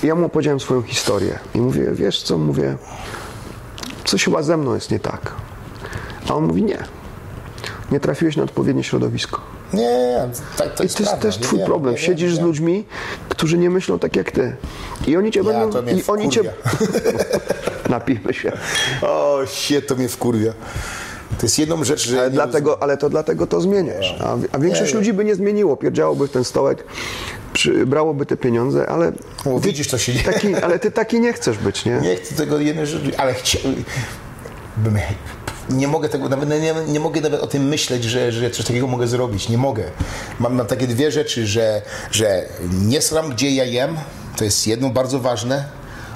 [0.03, 2.77] I ja mu opowiedziałem swoją historię i mówię, wiesz co, mówię,
[4.05, 5.31] coś chyba ze mną jest nie tak.
[6.29, 6.77] A on mówi, nie,
[7.91, 9.54] nie trafiłeś na odpowiednie środowisko.
[9.73, 11.93] Nie, tak, to I jest to jest też Nie twój wiem, problem.
[11.95, 12.85] nie Siedzisz nie z ludźmi,
[13.29, 14.55] którzy nie myślą tak jak ty.
[15.07, 15.69] I oni cię Ja, będą...
[15.83, 16.41] to I oni cię...
[17.89, 18.51] Napijmy się.
[19.01, 20.53] O, shit, to mnie wkurwia.
[21.39, 22.17] To jest jedną rzecz, że...
[22.19, 24.15] Ale, nie dlatego, ale to dlatego to zmieniasz.
[24.21, 24.99] A, a większość Nie, nie.
[24.99, 26.83] ludzi by nie zmieniło, pierdziałoby w ten stołek,
[27.53, 29.11] przy, brałoby te pieniądze, ale,
[29.45, 30.25] O, widzisz, co się dzieje.
[30.25, 31.99] taki, ale ty taki nie chcesz być, nie?
[32.01, 33.83] Nie chcę tego jednej rzeczy, ale chciałbym...
[35.69, 38.87] Nie mogę tego, nawet nie, nie mogę nawet o tym myśleć, że, że coś takiego
[38.87, 39.49] mogę zrobić.
[39.49, 39.83] Nie mogę.
[40.39, 42.45] Mam, mam takie dwie rzeczy, że, że
[42.81, 43.97] nie sram, gdzie ja jem,
[44.37, 45.65] to jest jedno bardzo ważne,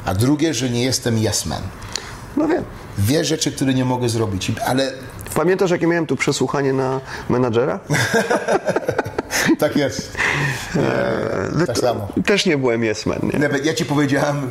[0.05, 1.61] a drugie, że nie jestem yes man.
[2.37, 2.63] No wiem.
[2.97, 4.91] Dwie rzeczy, które nie mogę zrobić, ale
[5.33, 7.79] Pamiętasz, jakie miałem tu przesłuchanie na menadżera?
[9.59, 10.17] tak jest.
[11.55, 12.07] No tak samo.
[12.25, 13.39] Też nie byłem yes man, nie?
[13.39, 14.49] Nawet ja ci powiedziałem,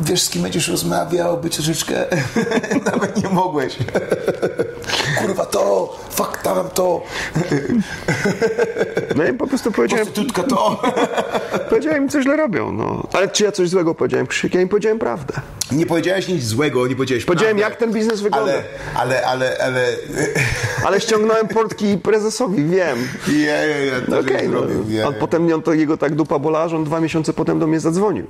[0.00, 2.06] wiesz z kim będziesz rozmawiał, być troszeczkę,
[2.92, 3.76] nawet nie mogłeś.
[5.20, 7.02] Kurwa to, fuck tam to,
[9.16, 10.82] No i po prostu powiedziałem, prostytutka to.
[11.70, 13.06] powiedziałem im, co źle robią, no.
[13.12, 14.26] Ale czy ja coś złego powiedziałem?
[14.26, 15.34] Krzysiek, ja im powiedziałem prawdę.
[15.72, 18.52] Nie powiedziałeś nic złego, nie powiedziałeś Powiedziałem, prawdy, jak ten biznes wygląda.
[18.52, 18.62] Ale,
[18.94, 19.86] ale, ale, ale...
[20.86, 23.08] Ale ściągnąłem portki prezesowi, wiem.
[23.28, 24.58] Nie, nie, nie, No to okay, no.
[24.58, 24.84] zrobił.
[24.88, 27.66] Nie, On potem on to jego tak dupa bola, że on dwa miesiące potem do
[27.66, 28.26] mnie zadzwonił.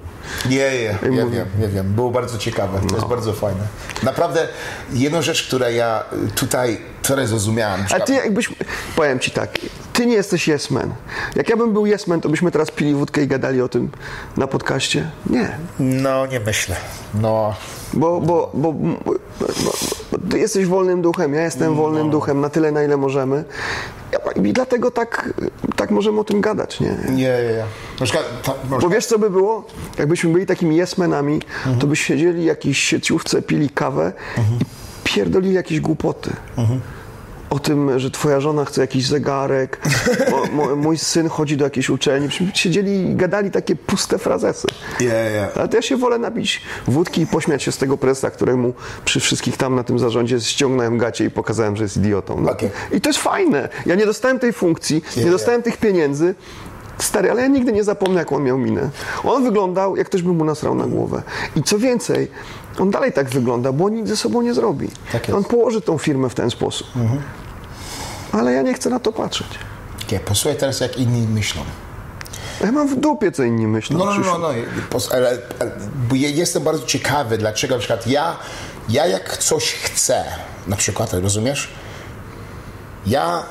[0.48, 0.56] nie,
[1.02, 1.36] nie, nie mówię.
[1.36, 1.92] wiem, nie wiem.
[1.92, 2.96] Było bardzo ciekawe, to No.
[2.96, 3.60] jest bardzo fajne.
[4.02, 4.48] Naprawdę,
[4.92, 7.84] jedną rzecz, która ja tutaj teraz zrozumiałem.
[7.90, 8.50] Ale ty jakbyś,
[8.96, 9.50] powiem ci tak,
[9.92, 10.92] ty nie jesteś yes man.
[11.36, 13.90] Jak ja bym był yes man, to byśmy teraz pili wódkę i gadali o tym
[14.36, 15.10] na podcaście?
[15.30, 15.58] Nie.
[15.80, 16.76] No, nie myślę.
[17.14, 17.54] No,
[17.94, 18.98] Bo, bo, bo, bo,
[19.40, 19.72] bo,
[20.12, 23.44] bo ty jesteś wolnym duchem, ja jestem wolnym duchem na tyle, na ile możemy.
[24.12, 25.28] Ja- I dlatego tak,
[25.76, 26.88] tak możemy o tym gadać, nie?
[27.08, 27.64] nie, nie, nie.
[28.00, 29.64] Na przykład, ta, na Bo wiesz, co by było?
[29.98, 31.40] Jakbyśmy byli takimi yes-menami,
[31.80, 34.12] to by siedzieli w jakiejś sieciówce, pili kawę
[34.60, 34.64] i
[35.14, 36.30] pierdolili jakieś głupoty.
[37.50, 39.80] O tym, że twoja żona chce jakiś zegarek,
[40.52, 42.28] mo, mój syn chodzi do jakiejś uczelni.
[42.54, 44.68] Siedzieli i gadali takie puste frazesy.
[45.00, 45.48] Nie, nie.
[45.56, 49.20] Ale to ja się wolę napić wódki i pośmiać się z tego prezesa, któremu przy
[49.20, 52.40] wszystkich tam na tym zarządzie ściągnąłem gacie i pokazałem, że jest idiotą.
[52.40, 52.50] No.
[52.50, 52.70] Okej.
[52.92, 53.68] I to jest fajne.
[53.86, 55.30] Ja nie dostałem tej funkcji, nie, nie.
[55.30, 56.34] dostałem tych pieniędzy.
[56.98, 58.90] Stary, ale ja nigdy nie zapomnę, jak on miał minę.
[59.24, 61.22] On wyglądał, jak ktoś by mu nasrał na głowę.
[61.56, 62.30] I co więcej,
[62.78, 64.88] on dalej tak wygląda, bo on nic ze sobą nie zrobi.
[65.12, 66.86] Tak on położy tą firmę w ten sposób.
[68.32, 69.46] Ale ja nie chcę na to patrzeć.
[70.06, 71.62] Okay, posłuchaj teraz, jak inni myślą.
[72.60, 73.98] Ja mam w dupie, co inni myślą.
[73.98, 74.48] No, no, no, no.
[74.90, 75.70] Pos- Ale, ale,
[76.08, 78.36] bo ja jestem bardzo ciekawy, dlaczego na przykład ja,
[78.88, 80.24] ja jak coś chcę,
[80.66, 81.68] na przykład, rozumiesz?
[83.06, 83.42] Ja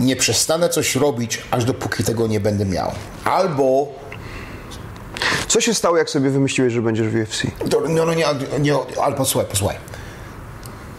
[0.00, 2.92] nie przestanę coś robić, aż dopóki tego nie będę miał.
[3.24, 3.86] Albo
[5.48, 7.42] Co się stało, jak sobie wymyśliłeś, że będziesz w UFC?
[7.72, 8.24] No, no nie,
[8.60, 9.76] nie, ale posłuchaj, posłuchaj.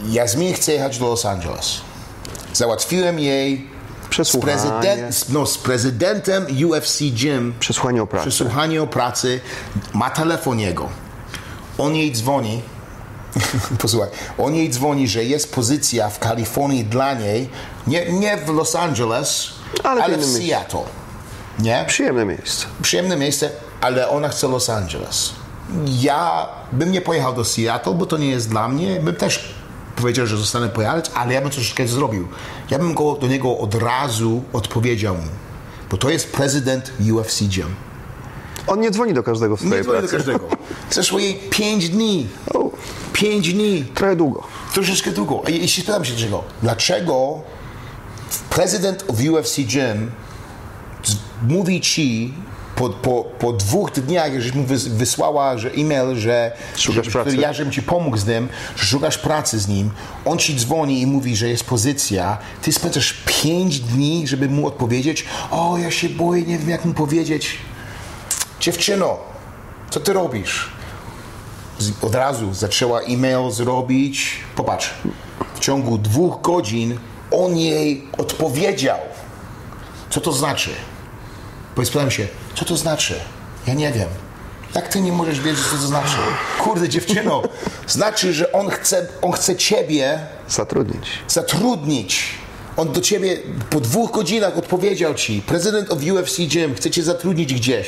[0.09, 1.81] Jasmin chce jechać do Los Angeles.
[2.53, 3.67] Załatwiłem jej
[4.05, 4.53] z, Przesłuchanie.
[4.53, 8.29] prezydent, no, z prezydentem UFC Gym Przesłanie o pracy.
[8.29, 9.39] przesłuchanie o pracy.
[9.93, 10.89] Ma telefon jego.
[11.77, 12.61] On jej dzwoni
[13.81, 17.49] Posłuchaj, on jej dzwoni, że jest pozycja w Kalifornii dla niej,
[17.87, 19.49] nie, nie w Los Angeles,
[19.83, 20.25] Ale ale, w.
[20.25, 20.83] Seattle.
[21.59, 21.85] Nie?
[21.87, 22.65] Przyjemne miejsce.
[22.81, 23.49] Przyjemne miejsce,
[23.81, 25.33] ale ona chce Los Angeles.
[25.87, 28.99] Ja bym nie pojechał do Seattle, bo to nie jest dla mnie.
[28.99, 29.53] Bym też
[29.95, 32.27] powiedział, że zostanę pojechać, ale ja bym troszeczkę zrobił.
[32.69, 35.27] Ja bym go, do niego od razu odpowiedział mu,
[35.91, 37.75] bo to jest prezydent UFC Gym.
[38.67, 40.17] On nie dzwoni do każdego w Nie swojej dzwonię do pracy.
[40.17, 40.47] każdego.
[40.91, 42.27] Zeszło jej 5 dni.
[42.53, 42.69] O,
[43.13, 43.85] 5 dni.
[43.95, 44.43] trochę długo.
[44.73, 45.41] Troszeczkę długo.
[45.47, 47.41] I jeśli pytam się dlaczego, dlaczego
[48.49, 50.11] prezydent of UFC Gym
[51.47, 52.33] mówi ci
[52.79, 57.35] po, po, po dwóch dniach, żeś mu wys, wysłała że e-mail, że, Szukasz że, pracy.
[57.37, 59.91] ja żebym ci pomógł z tym, że szukasz pracy z nim,
[60.25, 63.13] on ci dzwoni i mówi, że jest pozycja, ty spędzasz
[63.43, 67.57] 5 dni, żeby mu odpowiedzieć, o ja się boję, nie wiem jak mu powiedzieć.
[68.59, 69.17] Dziewczyno,
[69.89, 70.69] co ty robisz?
[72.01, 74.39] od razu zaczęła e-mail zrobić.
[74.55, 74.93] Popatrz,
[75.55, 76.97] w ciągu dwóch godzin
[77.31, 78.99] on jej odpowiedział.
[80.09, 80.69] Co to znaczy?
[81.75, 83.15] Powiedz, się, co to znaczy?
[83.67, 84.07] Ja nie wiem.
[84.75, 86.17] Jak ty nie możesz wiedzieć, co to znaczy?
[86.59, 87.41] Kurde, dziewczyno,
[87.87, 90.19] znaczy, że on chce, on chce ciebie
[90.49, 91.09] Zatrudnić.
[91.27, 92.23] zatrudnić.
[92.77, 93.37] On do ciebie
[93.69, 97.87] po dwóch godzinach odpowiedział ci, prezydent of UFC Gym chce cię zatrudnić gdzieś.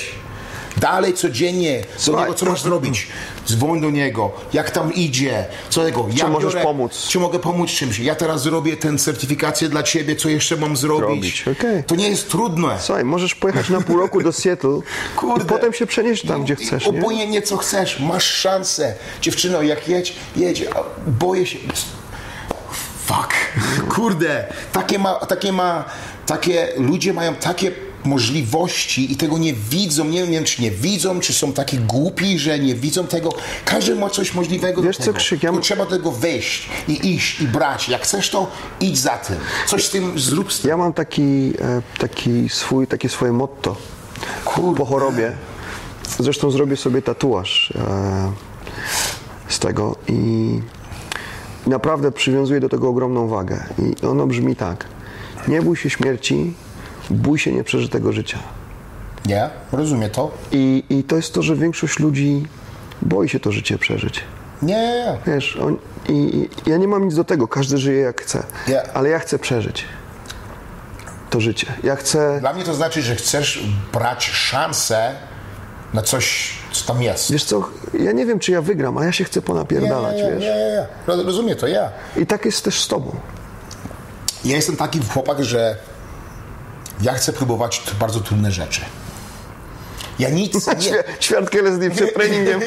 [0.78, 3.07] Dalej codziennie do niego co masz zrobić?
[3.47, 7.07] Dzwoń do niego, jak tam idzie, co tego, ja możesz pomóc?
[7.07, 7.99] Czy mogę pomóc czymś?
[7.99, 11.01] Ja teraz zrobię tę certyfikację dla ciebie, co jeszcze mam zrobić?
[11.45, 11.84] Robić, okej.
[11.84, 12.78] To nie jest trudne.
[12.80, 14.80] Słuchaj, możesz pojechać na pół roku do Seattle
[15.15, 15.43] Kurde.
[15.45, 16.99] i potem się przenieść tam, gdzie chcesz, nie?
[16.99, 18.95] Obojętnie co chcesz, masz szansę.
[19.22, 20.65] Dziewczyno, jak jedź, jedź.
[21.07, 21.57] Boję się.
[23.05, 23.34] Fuck.
[23.95, 24.53] Kurde.
[24.72, 25.86] Takie ma, takie ma,
[26.26, 27.72] takie, ludzie mają takie
[28.06, 30.06] możliwości i tego nie widzą.
[30.06, 33.30] Nie wiem, czy nie widzą, czy są taki głupi, że nie widzą tego.
[33.66, 35.18] Każdy ma coś możliwego Wiesz do co, tego.
[35.18, 37.89] Krzyk, ja- Tylko trzeba do tego wejść i iść i brać.
[37.89, 39.36] Jak chcesz to, idź za tym.
[39.68, 40.70] Coś z tym zrób z tym.
[40.70, 43.76] Ja mam taki, e, taki swój, takie swoje motto
[44.78, 45.32] po chorobie.
[46.20, 48.32] Zresztą zrobię sobie tatuaż e,
[49.47, 50.60] z tego i
[51.68, 53.64] naprawdę przywiązuję do tego ogromną wagę.
[53.80, 54.86] I ono brzmi tak.
[55.47, 56.54] Nie bój się śmierci,
[57.12, 58.39] bój się nieprzeżytego życia.
[59.26, 59.49] Nie?
[59.72, 60.32] Rozumiem to?
[60.51, 62.47] I, I to jest to, że większość ludzi
[63.01, 64.24] boi się to życie przeżyć.
[64.62, 65.18] Nie.
[65.28, 65.78] Wiesz, on,
[66.09, 66.14] i,
[66.66, 69.39] i ja nie mam nic do tego, każdy żyje jak chce, Ja- ale ja chcę
[69.39, 69.86] przeżyć
[71.30, 71.68] to życie.
[71.84, 75.12] Ja chcę, Dla mnie to znaczy, że chcesz brać szansę
[75.93, 77.32] na coś, co tam jest.
[77.32, 80.43] wiesz co, ja nie wiem, czy ja wygram, ale ja się chcę ponapierdalać, wiesz.
[80.43, 80.86] ja, ja.
[81.07, 81.89] Roz- Rozumiem to, ja.
[82.18, 83.16] I tak jest też z tobą.
[84.45, 85.78] Ja jestem taki chłopak, że
[87.02, 88.82] ja chcę próbować bardzo trudne rzeczy.
[90.20, 90.74] Ja nic nie...
[90.76, 92.62] Świ- Świadkę LSD przed treningiem.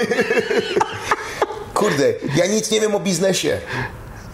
[1.74, 3.60] Kurde, ja nic nie wiem o biznesie.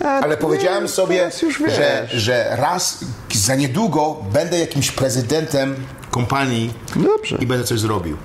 [0.04, 1.74] Ale powiedziałem sobie, już wiesz.
[1.74, 2.98] że, że raz
[3.34, 7.36] za niedługo będę jakimś prezydentem kompanii Dobrze.
[7.40, 8.16] i będę coś zrobił.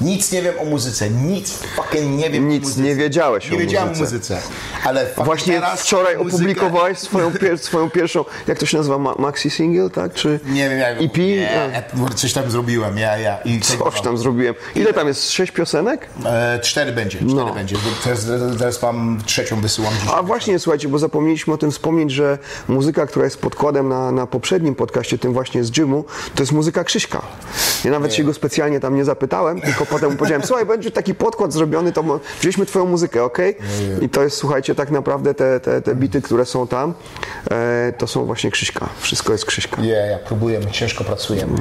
[0.00, 3.60] Nic nie wiem o muzyce, nic fucking nie wiem o Nic nie wiedziałeś Nie o
[3.60, 4.04] wiedziałem muzyce.
[4.04, 4.40] o muzyce.
[4.84, 9.50] Ale Właśnie wczoraj muzyka- opublikowałeś swoją, pier- swoją pierwszą, jak to się nazywa, ma- maxi
[9.50, 10.14] single, tak?
[10.14, 11.16] Czy Nie wiem, jak EP?
[11.18, 11.82] Nie,
[12.14, 13.38] coś tam zrobiłem, ja, ja.
[13.44, 14.54] I tego- Coś tam zrobiłem.
[14.74, 15.30] Ile tam jest?
[15.32, 16.06] Sześć piosenek?
[16.26, 17.54] E, cztery będzie, cztery No.
[17.54, 17.76] będzie.
[18.04, 18.26] Teraz,
[18.58, 19.92] teraz wam trzecią wysyłam.
[20.14, 22.38] A właśnie, słuchajcie, bo zapomnieliśmy o tym wspomnieć, że
[22.68, 26.84] muzyka, która jest podkładem na, na poprzednim podcaście, tym właśnie z Gymu, to jest muzyka
[26.84, 27.22] Krzyśka.
[27.84, 31.14] Ja nawet się go specjalnie tam nie zapytałem, tylko potem mu powiedziałem, słuchaj, będzie taki
[31.14, 33.38] podkład zrobiony, to wzięliśmy twoją muzykę, ok?
[34.00, 36.94] I to jest, słuchajcie, tak naprawdę te, te, te bity, które są tam,
[37.50, 38.88] e, to są właśnie Krzyśka.
[39.00, 39.82] Wszystko jest Krzyśka.
[39.82, 41.58] Nie, ja próbujemy, ciężko pracujemy.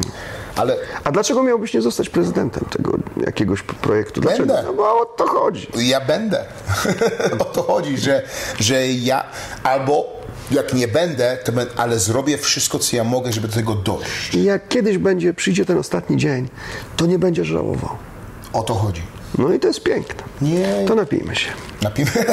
[0.56, 4.22] Ale A dlaczego miałbyś nie zostać prezydentem tego jakiegoś projektu?
[4.22, 4.54] Dlaczego?
[4.54, 4.64] Będę.
[4.68, 5.68] No bo o to chodzi.
[5.78, 6.46] ja będę.
[7.40, 8.22] o to chodzi, że,
[8.60, 9.24] że ja
[9.64, 10.20] albo
[10.52, 14.36] jak nie będę, to będę, ale zrobię wszystko, co ja mogę, żeby do tego dojść.
[14.36, 16.50] I jak kiedyś będzie, przyjdzie ten ostatni dzień,
[16.98, 18.09] to nie będziesz żałował.
[18.54, 19.02] O to chodzi.
[19.38, 20.24] No i to jest piękne.
[20.42, 20.86] Nie.
[20.88, 21.50] To napijmy się.
[21.82, 22.12] Napijmy.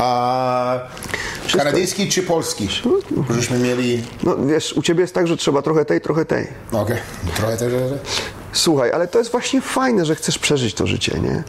[0.00, 0.78] A,
[1.56, 2.68] kanadyjski czy polski?
[3.30, 4.02] Żeśmy mieli...
[4.22, 6.46] No wiesz, u ciebie jest tak, że trzeba trochę tej, trochę tej.
[6.72, 6.96] Okej,
[7.36, 7.72] trochę też...
[8.52, 11.42] Słuchaj, ale to jest właśnie fajne, że chcesz przeżyć to życie, nie?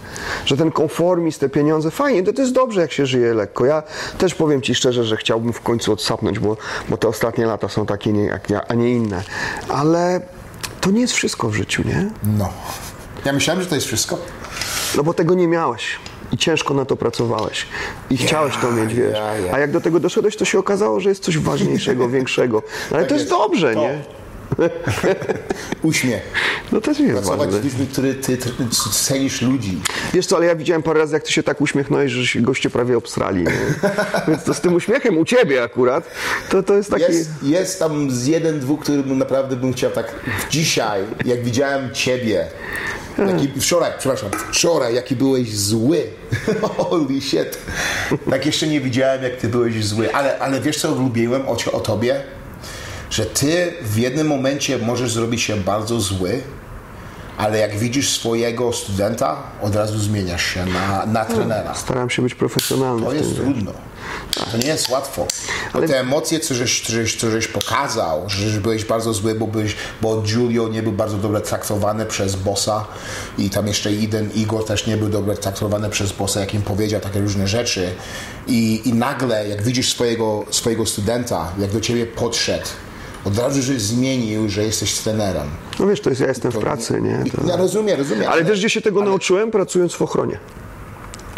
[0.46, 3.66] Że ten konformizm, te pieniądze, fajnie, to, to jest dobrze, jak się żyje lekko.
[3.66, 3.84] Ja
[4.18, 6.58] też powiem ci szczerze, że chciałbym w końcu odsapnąć, bo,
[6.90, 9.24] bo te ostatnie lata są takie, nie, a nie inne.
[9.70, 10.22] Ale
[10.82, 12.10] to nie jest wszystko w życiu, nie?
[12.38, 12.50] No.
[13.26, 14.18] Ja myślałem, że to jest wszystko.
[14.98, 15.84] No bo tego nie miałeś.
[16.32, 17.66] I ciężko na to pracowałeś.
[18.10, 19.18] I chciałeś to mieć, wiesz.
[19.54, 22.62] A jak do tego doszedłeś, to się okazało, że jest coś ważniejszego, większego.
[22.92, 23.42] No ale Tak to jest jest.
[23.44, 24.02] dobrze, To- nie?
[25.84, 26.22] Uśmiech.
[26.72, 27.62] No też jest Pracować ważne.
[27.62, 28.38] z ludźmi, który ty,
[28.92, 29.82] cenisz ludzi.
[30.14, 32.70] Wiesz co, ale ja widziałem parę razy, jak ty się tak uśmiechnąłeś, że się goście
[32.70, 33.44] prawie obstrali.
[33.44, 33.52] Nie?
[34.28, 36.12] Więc to z tym uśmiechem u ciebie akurat,
[36.50, 37.14] to, to jest taki...
[37.14, 40.12] Jest, jest tam z jeden, dwóch, który naprawdę bym chciał tak
[40.50, 42.48] dzisiaj, jak widziałem ciebie,
[43.18, 46.04] jaki, wczoraj, przepraszam, wczoraj, jaki byłeś zły.
[46.78, 47.58] Holy shit.
[48.30, 50.14] Tak jeszcze nie widziałem, jak ty byłeś zły.
[50.14, 52.22] Ale, ale wiesz, co lubiłem o, o tobie?
[53.16, 56.42] Że ty w jednym momencie możesz zrobić się bardzo zły,
[57.38, 61.76] ale jak widzisz swojego studenta, od razu zmieniasz się na, na trenera.
[61.76, 63.72] Staram się być profesjonalny To jest trudno.
[64.52, 65.28] To nie jest łatwo.
[65.74, 69.48] Bo te emocje, co żeś, co, żeś, co żeś pokazał, że byłeś bardzo zły, bo,
[69.48, 72.86] byłeś, bo Giulio nie był bardzo dobrze traktowany przez bossa
[73.38, 77.02] i tam jeszcze jeden Igor też nie był dobrze traktowany przez bossa, jak im powiedział
[77.02, 77.92] takie różne rzeczy.
[78.48, 82.68] I, i nagle, jak widzisz swojego, swojego studenta, jak do ciebie podszedł,
[83.26, 85.48] od razu, że zmienił, że jesteś trenerem.
[85.80, 87.32] No wiesz, to jest, ja jestem w pracy, nie?
[87.32, 87.48] To...
[87.48, 88.30] Ja rozumiem, rozumiem.
[88.32, 89.52] Ale wiesz, gdzie się tego nauczyłem?
[89.52, 90.40] Pracując w ochronie.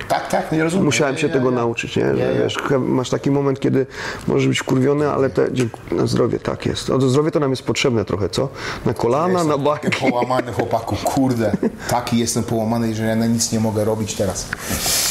[0.07, 0.85] Tak, tak, nie rozumiem.
[0.85, 2.15] Musiałem się Ja, tego ja, nauczyć, nie?
[2.15, 2.43] Że, Ja.
[2.43, 3.85] Wiesz, masz taki moment, kiedy
[4.27, 5.47] możesz być wkurwiony, ale te,
[5.91, 6.87] na zdrowie, tak jest.
[6.87, 8.49] To zdrowie to nam jest potrzebne trochę, co?
[8.85, 9.55] Na kolana, na.
[9.83, 11.51] Jestem połamany chłopaku, kurde.
[11.89, 14.47] Taki jestem połamany, że ja na nic nie mogę robić teraz.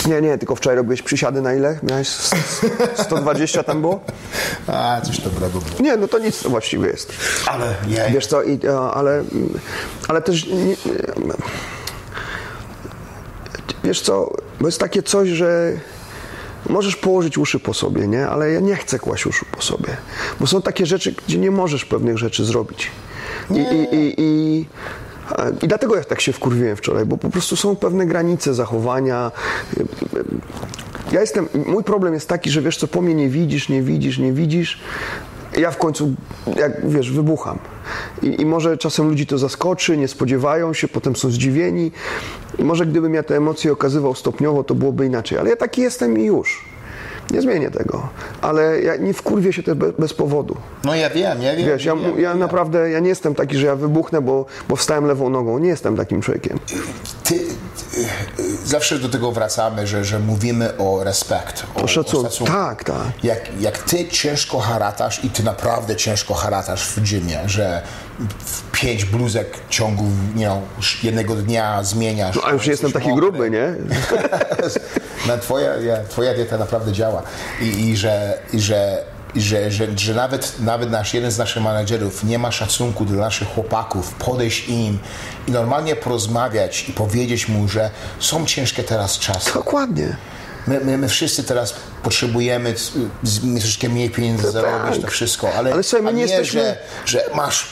[0.06, 1.78] Nie, nie, tylko wczoraj robiłeś przysiady na ile?
[1.82, 4.00] Miałeś s- s- 120 tam było?
[4.66, 5.80] A, coś dobrego było.
[5.80, 7.12] Nie, no to nic właściwie jest.
[7.46, 8.12] Ale jej.
[8.12, 8.60] Wiesz co, i,
[8.94, 9.24] ale,
[10.08, 10.76] ale też nie,
[13.86, 15.72] wiesz co, bo jest takie coś, że
[16.68, 18.28] możesz położyć uszy po sobie, nie?
[18.28, 19.96] Ale ja nie chcę kłaść uszu po sobie,
[20.40, 22.90] bo są takie rzeczy, gdzie nie możesz pewnych rzeczy zrobić.
[23.50, 24.66] I, i, i, i,
[25.62, 29.32] I dlatego ja tak się wkurwiłem wczoraj, bo po prostu są pewne granice zachowania.
[31.12, 34.18] Ja jestem, mój problem jest taki, że wiesz co, po mnie nie widzisz, nie widzisz,
[34.18, 34.80] nie widzisz.
[35.56, 36.14] Ja w końcu,
[36.56, 37.58] jak wiesz, wybucham.
[38.22, 41.92] I, I może czasem ludzi to zaskoczy, nie spodziewają się, potem są zdziwieni.
[42.58, 45.38] I może gdybym ja te emocje okazywał stopniowo, to byłoby inaczej.
[45.38, 46.75] Ale ja taki jestem i już.
[47.30, 48.08] Nie zmienię tego.
[48.40, 50.56] Ale ja nie wkurwię się też bez, bez powodu.
[50.84, 51.66] No ja wiem, ja wiem.
[51.66, 55.06] Wiesz, ja, mu- ja naprawdę, ja nie jestem taki, że ja wybuchnę, bo, bo wstałem
[55.06, 55.58] lewą nogą.
[55.58, 56.58] Nie jestem takim człowiekiem.
[57.24, 57.38] Ty, y,
[58.42, 61.66] y, zawsze do tego wracamy, że, że mówimy o respekt.
[61.74, 62.44] O, szacunku.
[62.44, 62.96] Tak, tak.
[63.22, 67.82] Jak, jak ty ciężko haratasz i ty naprawdę ciężko haratasz w gymie, że
[68.72, 70.04] pięć bluzek w ciągu
[70.34, 70.60] nie, wiem,
[71.02, 72.36] jednego dnia zmieniasz.
[72.36, 73.22] No, a już jestem taki mokry.
[73.22, 73.74] gruby, nie?
[75.28, 77.22] No, twoja, ja, twoja dieta naprawdę działa.
[77.60, 79.02] I, i że, i że,
[79.36, 83.48] że, że, że nawet, nawet nasz, jeden z naszych menadżerów nie ma szacunku dla naszych
[83.48, 84.98] chłopaków, podejść im
[85.48, 87.90] i normalnie porozmawiać i powiedzieć mu, że
[88.20, 89.52] są ciężkie teraz czasy.
[89.54, 90.16] Dokładnie.
[90.66, 92.74] My, my, my wszyscy teraz potrzebujemy
[93.60, 97.24] troszeczkę mniej pieniędzy zarobić, to wszystko, ale, Ale słuchaj, my nie nie jesteśmy- że, że
[97.34, 97.66] masz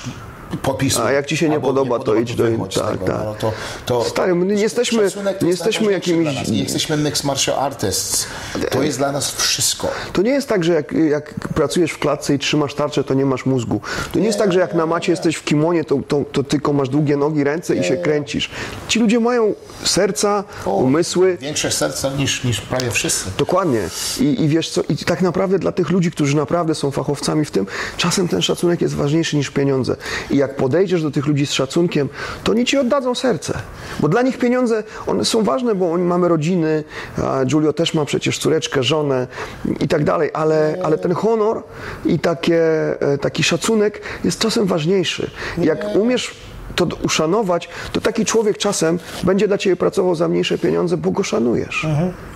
[0.57, 0.98] podpis.
[0.98, 3.09] A jak ci się nie podoba, to idź do- z tak, tak.
[3.09, 3.52] no, to,
[3.86, 6.48] to, Stary, my nie jesteśmy- nie jest jesteśmy jakimiś-.
[6.50, 8.26] Nie jesteśmy mixed martial artists.
[8.70, 9.88] To jest dla nas wszystko.
[10.12, 13.26] To nie jest tak, że jak, jak pracujesz w klatce i trzymasz tarczę, to nie
[13.26, 13.80] masz mózgu.
[14.12, 16.72] To nie jest tak, że jak na macie jesteś w kimonie, to, to, to tylko
[16.72, 18.50] masz długie nogi, ręce i się kręcisz.
[18.88, 21.36] Ci ludzie mają serca, umysły.
[21.40, 23.30] Większe serca niż, niż prawie wszyscy.
[23.38, 23.80] Dokładnie.
[24.20, 27.50] I, I wiesz co, i tak naprawdę dla tych ludzi, którzy naprawdę są fachowcami w
[27.50, 29.96] tym, czasem ten szacunek jest ważniejszy niż pieniądze.
[30.30, 32.09] I jak podejdziesz do tych ludzi z szacunkiem,
[32.45, 33.59] to oni ci oddadzą serce.
[34.01, 36.84] Bo dla nich pieniądze, one są ważne, bo oni mamy rodziny,
[37.47, 39.26] Giulio też ma przecież córeczkę, żonę
[39.80, 41.62] i tak dalej, ale, ale ten honor
[42.05, 42.61] i takie,
[43.01, 45.30] e, taki szacunek jest czasem ważniejszy.
[45.59, 46.34] Jak umiesz
[46.76, 51.22] to uszanować, to taki człowiek czasem będzie dla ciebie pracował za mniejsze pieniądze, bo go
[51.22, 51.86] szanujesz.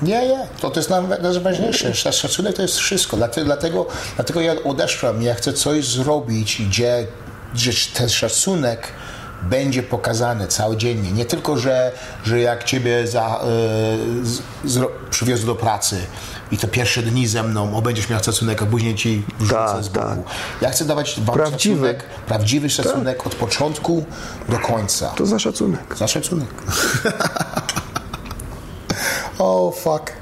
[0.02, 1.90] Nie, nie, to, to jest naj- najważniejsze.
[1.94, 3.16] Szac- Szacunek to jest wszystko.
[3.16, 3.86] Dlatego, dlatego,
[4.16, 5.22] dlatego ja odeszłam.
[5.22, 7.06] Ja chcę coś zrobić, gdzie,
[7.55, 8.88] gdzie ten szacunek
[9.42, 11.12] będzie pokazany całodziennie.
[11.12, 11.92] Nie tylko, że,
[12.24, 13.40] że jak ciebie za,
[14.22, 15.96] y, z, zro, przywiozę do pracy
[16.53, 19.84] i to pierwsze dni ze mną, o będziesz miał szacunek, a później ci wrzucę Tak,
[19.84, 20.07] z boku.
[20.07, 20.18] tak.
[20.61, 21.74] Ja chcę dawać wam Prawdziwy.
[21.76, 24.05] szacunek, prawdziwy szacunek od początku
[24.49, 25.09] do końca.
[25.09, 25.96] To za szacunek.
[25.96, 26.49] Za szacunek.
[29.38, 30.12] oh, fuck.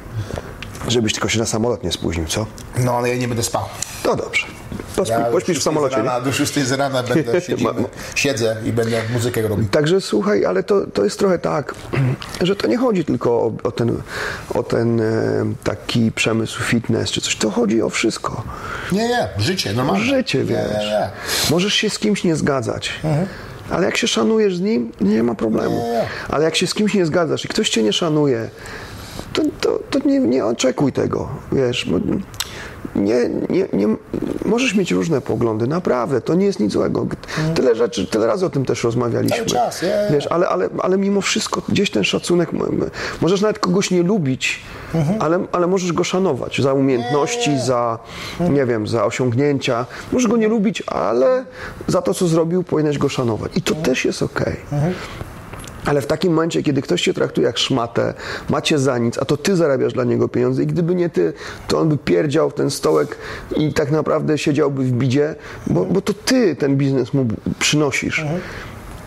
[0.89, 2.47] Żebyś tylko się na samolot nie spóźnił, co?
[2.79, 3.65] No, ale ja nie będę spał.
[4.03, 4.47] To dobrze.
[4.97, 6.03] Pośpi, Ja pośpisz w samolocie, nie?
[6.03, 7.85] rana, Do 6 z rana będę siedzimy,
[8.15, 9.69] siedzę i będę muzykę robił.
[9.69, 11.75] Także słuchaj, ale to, to jest trochę tak,
[12.41, 14.03] że to nie chodzi tylko o, o ten,
[14.55, 15.05] o ten e,
[15.65, 17.37] taki przemysł fitness czy coś.
[17.37, 18.43] To chodzi o wszystko.
[18.93, 20.05] Nie, nie, życie, normalne.
[20.05, 20.59] Życie, Nie, wiesz.
[20.81, 21.11] Nie, nie.
[21.51, 22.93] Możesz się z kimś nie zgadzać.
[23.71, 25.77] Ale jak się szanujesz z nim, nie ma problemu.
[25.77, 26.05] Nie, nie.
[26.29, 28.49] Ale jak się z kimś nie zgadzasz i ktoś cię nie szanuje,
[29.33, 31.85] to, to, to nie, nie oczekuj tego, wiesz.
[31.91, 31.99] Bo
[32.97, 33.97] nie, nie, nie,
[34.45, 37.07] możesz mieć różne poglądy, naprawdę, to nie jest nic złego.
[37.55, 39.37] Tyle rzeczy, tyle razy o tym też rozmawialiśmy.
[39.37, 39.89] Cały czas, ja.
[40.11, 42.51] Wiesz, ale, ale, ale mimo wszystko gdzieś ten szacunek,
[43.21, 44.63] możesz nawet kogoś nie lubić,
[45.19, 47.99] ale, ale możesz go szanować za umiejętności, za,
[48.41, 49.87] nie wiem, za osiągnięcia.
[50.13, 51.45] Możesz go nie lubić, ale
[51.87, 53.53] za to, co zrobił, powinieneś go szanować.
[53.57, 54.57] I to też jest okej.
[55.87, 58.15] Ale w takim momencie, kiedy ktoś cię traktuje jak szmatę,
[58.49, 61.33] macie za nic, a to ty zarabiasz dla niego pieniądze i gdyby nie ty,
[61.69, 63.17] to on by pierdział w ten stołek
[63.57, 65.35] i tak naprawdę siedziałby w bidzie,
[65.67, 67.27] bo, bo to ty ten biznes mu
[67.59, 68.25] przynosisz.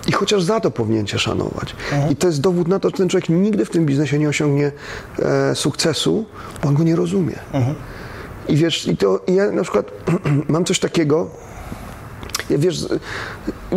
[0.07, 1.75] I chociaż za to powinien cię szanować.
[2.11, 4.71] I to jest dowód na to, że ten człowiek nigdy w tym biznesie nie osiągnie
[5.19, 6.25] e, sukcesu,
[6.63, 7.35] bo on go nie rozumie.
[8.47, 9.91] I wiesz, i to i ja na przykład
[10.49, 11.29] mam coś takiego,
[12.49, 12.85] ja, wiesz,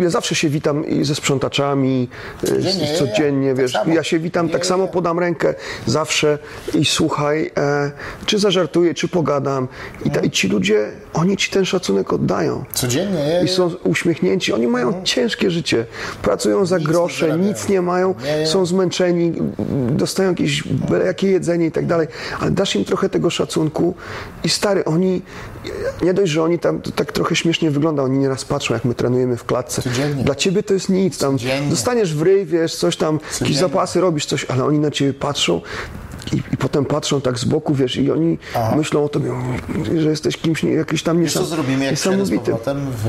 [0.00, 2.08] ja zawsze się witam i ze sprzątaczami
[2.44, 3.94] e, Codziennie, ja, Tak wiesz, samo.
[3.94, 5.54] ja się witam, tak samo podam rękę
[5.86, 6.38] zawsze
[6.74, 7.90] i słuchaj, e,
[8.26, 9.68] czy zażartuję, czy pogadam.
[10.04, 12.64] I, ta, i ci ludzie, oni ci ten szacunek oddają.
[12.72, 15.86] Codziennie, ja, I są uśmiechnięci, oni mają ciężkie życie,
[16.22, 18.14] pracują za nie grosze, nic nie mają,
[18.44, 19.32] są zmęczeni,
[19.90, 20.64] dostają jakieś
[21.06, 22.08] jakie jedzenie i tak dalej,
[22.40, 23.94] ale dasz im trochę tego szacunku
[24.44, 25.22] i stary, oni,
[26.02, 28.94] nie dość, że oni tam to tak trochę śmiesznie wygląda, oni nieraz patrzą, jak my
[28.94, 29.82] trenujemy w klatce.
[29.82, 30.24] Codziennie.
[30.24, 31.70] Dla ciebie to jest nic, tam Codziennie.
[31.70, 33.60] dostaniesz w ryj, wiesz, coś tam, jakieś Codziennie.
[33.60, 35.60] zapasy robisz, coś, ale oni na ciebie patrzą
[36.32, 38.38] i, i potem patrzą tak z boku, wiesz, i oni
[38.76, 39.32] myślą o tobie,
[40.00, 43.04] że jesteś kimś, nie- jakiś tam Wiesz co zrobimy, jak przyjadę z powrotem w,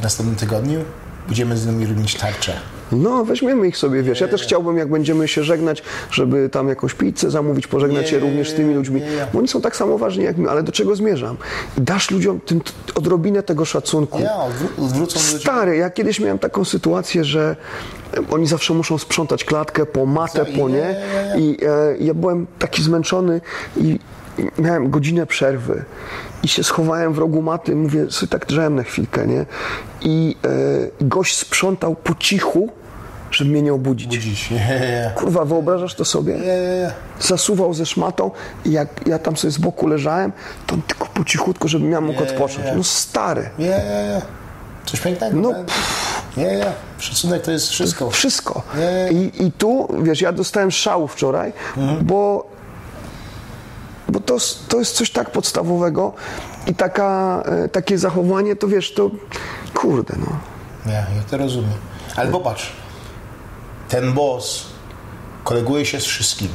[0.00, 0.80] w następnym tygodniu?
[1.26, 2.52] Będziemy z nimi robić tarczę.
[2.92, 4.20] No, weźmiemy ich sobie, wiesz.
[4.20, 8.18] Ja też chciałbym, jak będziemy się żegnać, żeby tam jakąś pizzę zamówić, pożegnać Nie, się
[8.18, 9.02] również z tymi ludźmi.
[9.32, 11.36] Bo oni są tak samo ważni jak my, ale do czego zmierzam?
[11.78, 12.60] Dasz ludziom tym
[12.94, 14.18] odrobinę tego szacunku.
[14.20, 15.20] Ja, odwró- odwrócą.
[15.20, 17.56] Stary, ja kiedyś miałem taką sytuację, że
[18.30, 20.96] oni zawsze muszą sprzątać klatkę po matę, po Nie.
[21.38, 23.40] I e, ja byłem taki zmęczony
[23.76, 23.98] i
[24.58, 25.84] miałem godzinę przerwy
[26.42, 29.46] i się schowałem w rogu maty, mówię, sobie tak drzałem na chwilkę, nie?
[30.00, 30.36] I
[31.00, 32.68] e, gość sprzątał po cichu,
[33.30, 34.16] żeby mnie nie obudzić.
[34.16, 34.50] Budzić.
[34.50, 35.12] Nie, nie.
[35.14, 36.34] Kurwa, wyobrażasz to sobie?
[36.34, 36.90] Nie, nie, nie.
[37.20, 38.30] Zasuwał ze szmatą
[38.64, 40.32] i jak ja tam sobie z boku leżałem,
[40.66, 42.66] to on tylko po cichutku, żebym ja mógł odpocząć.
[42.76, 43.50] No stary.
[43.58, 43.80] Nie.
[44.86, 45.36] Coś pięknego.
[45.36, 45.66] No, tak?
[46.36, 46.72] Nie, nie.
[46.98, 48.10] Szacunek to jest wszystko.
[48.10, 48.62] Wszystko.
[49.10, 51.52] I, I tu, wiesz, ja dostałem szału wczoraj,
[52.02, 52.50] bo,
[54.08, 54.36] bo to,
[54.68, 56.12] to jest coś tak podstawowego
[56.66, 59.10] i taka, e, takie zachowanie, to wiesz, to
[59.74, 60.26] kurde, no.
[60.86, 61.70] Nie, ja to rozumiem.
[62.16, 62.72] Ale popatrz,
[63.88, 64.66] ten boss
[65.44, 66.48] koleguje się z wszystkim.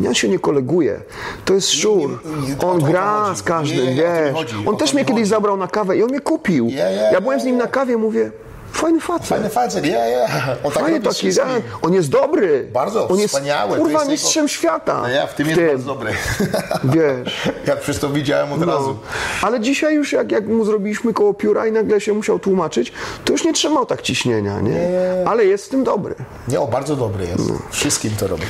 [0.00, 1.00] Ja się nie koleguje.
[1.44, 2.22] To jest szur.
[2.64, 4.54] On gra z każdym, wiesz.
[4.66, 6.68] On też mnie kiedyś zabrał na kawę i on mnie kupił.
[6.70, 8.30] Ja, ja, Ja byłem z nim ja, na kawie, mówię,
[8.72, 9.26] fajny facet.
[9.28, 10.28] Fajny facet, nie, nie.
[10.64, 11.46] On tak Fajny taki, ja,
[11.82, 12.68] on jest dobry.
[12.72, 13.78] Bardzo on jest, wspaniały.
[13.78, 15.00] Kurwa, jest jego- mistrzem świata.
[15.02, 16.12] No ja w tym jest bardzo dobry.
[16.94, 17.50] Wiesz.
[17.66, 18.88] Ja przez to widziałem od razu.
[18.88, 18.96] No.
[19.42, 22.92] Ale dzisiaj już jak, jak mu zrobiliśmy koło pióra i nagle się musiał tłumaczyć,
[23.24, 24.88] to już nie trzymał tak ciśnienia, nie?
[25.26, 26.14] Ale jest w tym dobry.
[26.48, 27.48] Nie, o, bardzo dobry jest.
[27.48, 27.58] No.
[27.70, 28.42] Wszystkim to robi.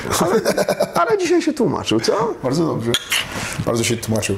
[0.95, 2.35] Ale dzisiaj się tłumaczył, co?
[2.43, 2.93] Bardzo dobrze.
[3.67, 4.37] Bardzo się tłumaczył.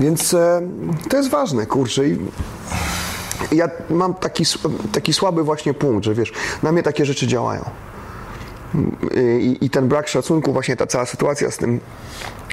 [0.00, 0.62] Więc e,
[1.10, 2.08] to jest ważne, kurczę.
[2.08, 2.18] I
[3.52, 4.44] ja mam taki,
[4.92, 6.32] taki słaby właśnie punkt, że wiesz,
[6.62, 7.64] na mnie takie rzeczy działają.
[9.40, 11.80] I, i ten brak szacunku, właśnie ta cała sytuacja z tym,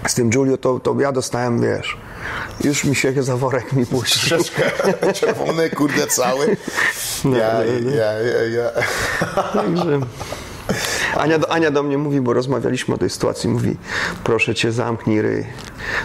[0.08, 1.98] z tym Giulio, to, to ja dostałem, wiesz,
[2.64, 4.38] już mi się za worek mi puścił.
[4.38, 4.64] Troszkę
[5.20, 6.58] czerwony, kurde, cały.
[7.26, 7.64] Ja,
[7.96, 8.70] ja, ja, ja.
[9.54, 10.00] Także
[11.18, 13.76] Ania do, Ania do mnie mówi, bo rozmawialiśmy o tej sytuacji, mówi,
[14.24, 15.46] proszę cię zamknij ryj.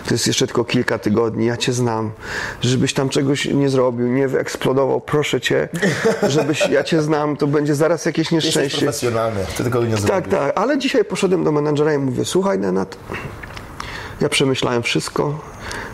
[0.08, 2.10] To jest jeszcze tylko kilka tygodni, ja cię znam.
[2.60, 5.68] Żebyś tam czegoś nie zrobił, nie wyeksplodował, proszę cię,
[6.28, 8.78] żebyś, ja cię znam, to będzie zaraz jakieś Jesteś nieszczęście.
[8.78, 9.40] profesjonalny.
[9.56, 10.30] Ty tego nie Tak, zrobisz.
[10.30, 12.96] tak, ale dzisiaj poszedłem do menadżera i mówię, słuchaj Nenad,
[14.20, 15.40] ja przemyślałem wszystko,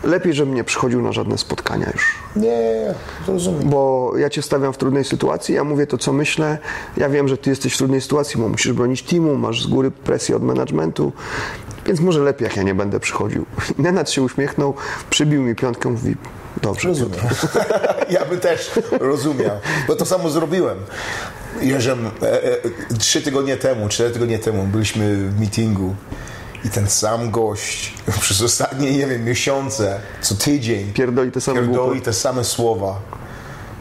[0.03, 2.93] lepiej, żebym nie przychodził na żadne spotkania już Nie,
[3.27, 3.69] rozumiem.
[3.69, 6.57] bo ja cię stawiam w trudnej sytuacji, ja mówię to, co myślę.
[6.97, 9.91] Ja wiem, że ty jesteś w trudnej sytuacji, bo musisz bronić teamu, masz z góry
[9.91, 11.11] presję od managementu,
[11.85, 13.45] więc może lepiej, jak ja nie będę przychodził.
[13.77, 14.73] Nenad się uśmiechnął,
[15.09, 16.15] przybił mi piątkę, mówi,
[16.61, 16.87] dobrze.
[16.87, 17.19] Rozumiem.
[18.09, 19.57] Ja bym też rozumiał,
[19.87, 20.77] bo to samo zrobiłem.
[21.61, 22.57] Jeżem, e, e,
[22.99, 25.95] trzy tygodnie temu, cztery tygodnie temu byliśmy w meetingu
[26.65, 32.01] i ten sam gość przez ostatnie, nie wiem, miesiące, co tydzień Pierdoli te same pierdoli
[32.01, 32.99] te same słowa.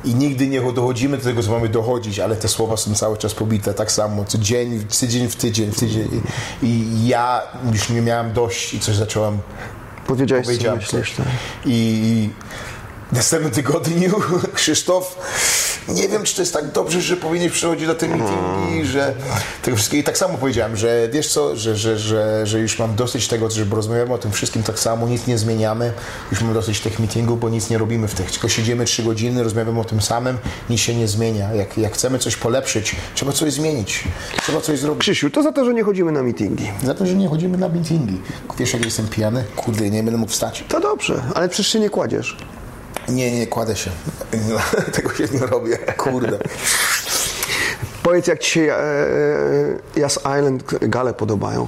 [0.04, 3.34] I nigdy nie dochodzimy do tego, co mamy dochodzić, ale te słowa są cały czas
[3.34, 6.22] pobite tak samo, co dzień, tydzień w tydzień, w tydzień.
[6.62, 9.38] I, i ja już nie miałem dość i coś zacząłem
[10.06, 10.90] Powiedziałeś, co powiedziałem myślisz.
[10.90, 11.16] coś.
[11.16, 11.26] Tak.
[11.66, 12.30] I
[13.12, 14.14] w następnym tygodniu
[14.54, 15.16] Krzysztof
[15.88, 19.14] nie wiem, czy to jest tak dobrze, że powinien przychodzić na te meetingi, że
[19.62, 20.00] tego wszystkiego.
[20.00, 23.50] I tak samo powiedziałem, że wiesz co, że, że, że, że już mam dosyć tego,
[23.50, 25.92] że rozmawiamy o tym wszystkim tak samo, nic nie zmieniamy,
[26.30, 29.42] już mam dosyć tych meetingów, bo nic nie robimy w tych, tylko siedzimy trzy godziny,
[29.42, 30.38] rozmawiamy o tym samym,
[30.70, 31.52] nic się nie zmienia.
[31.54, 34.04] Jak, jak chcemy coś polepszyć, trzeba coś zmienić,
[34.42, 35.00] trzeba coś zrobić.
[35.00, 36.70] Krzysiu, to za to, że nie chodzimy na meetingi.
[36.84, 38.20] Za to, że nie chodzimy na meetingi.
[38.58, 39.44] Wiesz, jak jestem pijany?
[39.56, 40.64] Kurde, nie będę mógł wstać.
[40.68, 42.36] To dobrze, ale przecież się nie kładziesz.
[43.08, 43.90] Nie, nie, kładę się.
[44.92, 45.78] Tego się nie robię.
[45.78, 46.38] Kurde.
[48.02, 48.76] Powiedz, jak ci się e,
[49.96, 51.66] e, Yas Island gale podobają.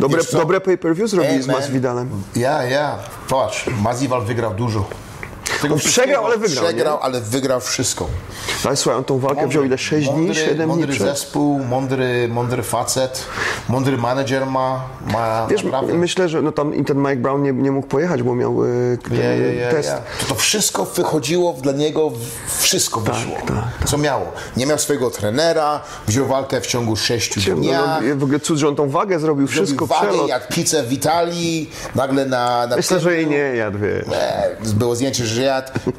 [0.00, 1.46] Dobre, dobre pay-per-view zrobili Ej, z.
[1.46, 2.10] Masvidalem.
[2.36, 2.98] Ja, ja.
[3.28, 4.88] Patrz, Maziwal wygrał dużo.
[5.62, 8.06] Tego On przegrał, ale wygrał, Przegrał, ale wygrał wszystko.
[8.64, 9.78] Ale słuchaj, on tą walkę wziął ile?
[9.78, 13.24] 6 dni, mądry, 7 dni mądry zespół, mądry, mądry facet,
[13.68, 15.94] mądry manager ma, ma Wiesz, naprawdę.
[15.94, 18.56] myślę, że no tam ten Mike Brown nie, nie mógł pojechać, bo miał
[19.08, 19.92] ten, Ja, ja, ja, test.
[20.20, 22.12] To, to wszystko wychodziło dla niego,
[22.58, 23.36] wszystko wyszło.
[23.46, 24.32] tak, Co miało?
[24.56, 27.70] Nie miał swojego trenera, wziął walkę w ciągu 6 No, dni.
[27.72, 30.28] no, w ogóle cud, że on tą wagę zrobił, wszystko, wagę, przelot.
[30.28, 32.66] jak pizzę w Italii, nagle na...
[32.66, 34.04] na Myślę, że jej nie jadł, wiesz.
[34.74, 35.42] Było zdjęcie, że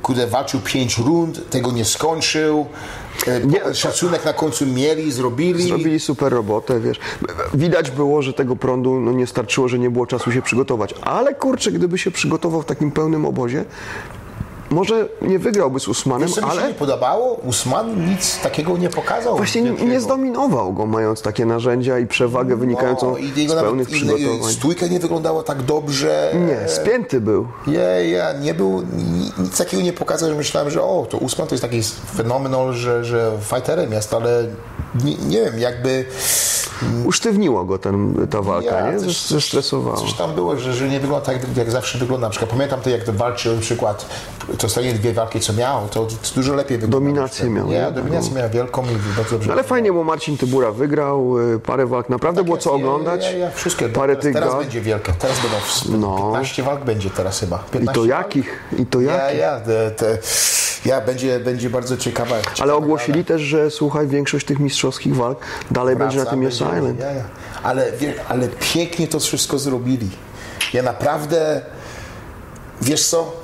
[0.02, 2.66] kurde, walczył 5 rund, tego nie skończył.
[3.28, 3.74] E, Nie.
[3.74, 5.64] Szacunek na końcu mieli, zrobili.
[5.64, 7.00] Zrobili super robotę, wiesz.
[7.54, 10.96] Widać było, że tego prądu no, nie starczyło, że nie było czasu się przygotować.
[11.02, 13.66] Ale kurczę, gdyby się przygotował w takim pełnym obozie,
[14.72, 17.34] może nie wygrałby z Usmanem, Wiesz, co mi się ale nie podobało?
[17.34, 19.38] Usman nic takiego nie pokazał.
[19.38, 19.92] właśnie nie, wielkiego.
[19.92, 23.90] nie zdominował go, mając takie narzędzia i przewagę wynikającą No, i jego z nawet pełnych
[23.90, 24.54] i- przygotowań.
[24.54, 26.32] Stójka nie wyglądała tak dobrze.
[26.48, 27.48] Nie, spięty był.
[27.68, 31.48] Ja, ja nie był, ni- nic takiego nie pokazał, że myślałem, że o, to Usman
[31.48, 31.82] to jest taki
[32.16, 34.44] fenomenal, że, że fighterem jest, ale
[35.04, 36.06] nie, nie wiem, jakby
[37.06, 39.00] Usztywniło go ten, ta walka, Ja, nie?
[39.00, 39.98] coś- Zes- Zestresowało.
[39.98, 42.28] coś tam było, że, że nie wygląda tak, jak zawsze wygląda.
[42.28, 44.06] Na przykład pamiętam to, jak to walczył na przykład,
[44.58, 46.98] to ostatnie dwie walki, co miał, to dużo lepiej wygląda.
[47.06, 47.92] Dominację miał, Nie, nie?
[47.92, 49.48] dominację miał wielką i bardzo dobrze.
[49.48, 52.86] No, ale fajnie, bo Marcin Tybura wygrał, y, parę walk, naprawdę było co Tak Ja,
[52.86, 53.24] oglądać.
[53.24, 53.90] ja, ja, wszystkie.
[53.90, 55.14] Parę teraz, tych teraz będzie wielka.
[55.14, 55.38] Teraz
[55.86, 56.18] będą No.
[56.18, 57.64] 15 walk będzie teraz chyba.
[57.70, 58.60] I 15 to jakich?
[58.80, 59.40] I to Ja, jakich?
[59.40, 60.18] ja, te, te,
[60.86, 62.36] ja będzie, będzie bardzo ciekawa.
[62.60, 63.26] Ale ogłosili gala.
[63.28, 65.40] też, że słuchaj, większość tych mistrzowskich walk
[65.72, 67.00] dalej będzie na tym będzie- Yes Island.
[67.00, 67.24] Ja, ja.
[67.64, 67.92] Ale,
[68.30, 70.10] ale pięknie to wszystko zrobili.
[70.74, 71.62] Ja naprawdę,
[72.82, 73.42] wiesz co,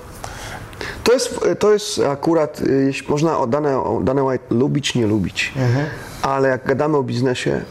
[1.04, 2.62] To jest, to jest akurat,
[3.10, 5.54] można o dane, o dane White lubić, nie lubić.
[5.56, 5.86] Mhm.
[6.22, 7.62] Ale jak gadamy o biznesie,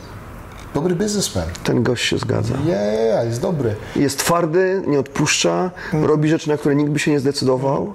[0.74, 1.44] dobry biznesmen.
[1.64, 2.54] ten gość się zgadza.
[2.66, 3.74] Ja, ja, ja, jest dobry.
[3.96, 6.04] Jest twardy, nie odpuszcza, Mhm.
[6.04, 7.94] robi rzeczy, na które nikt by się nie zdecydował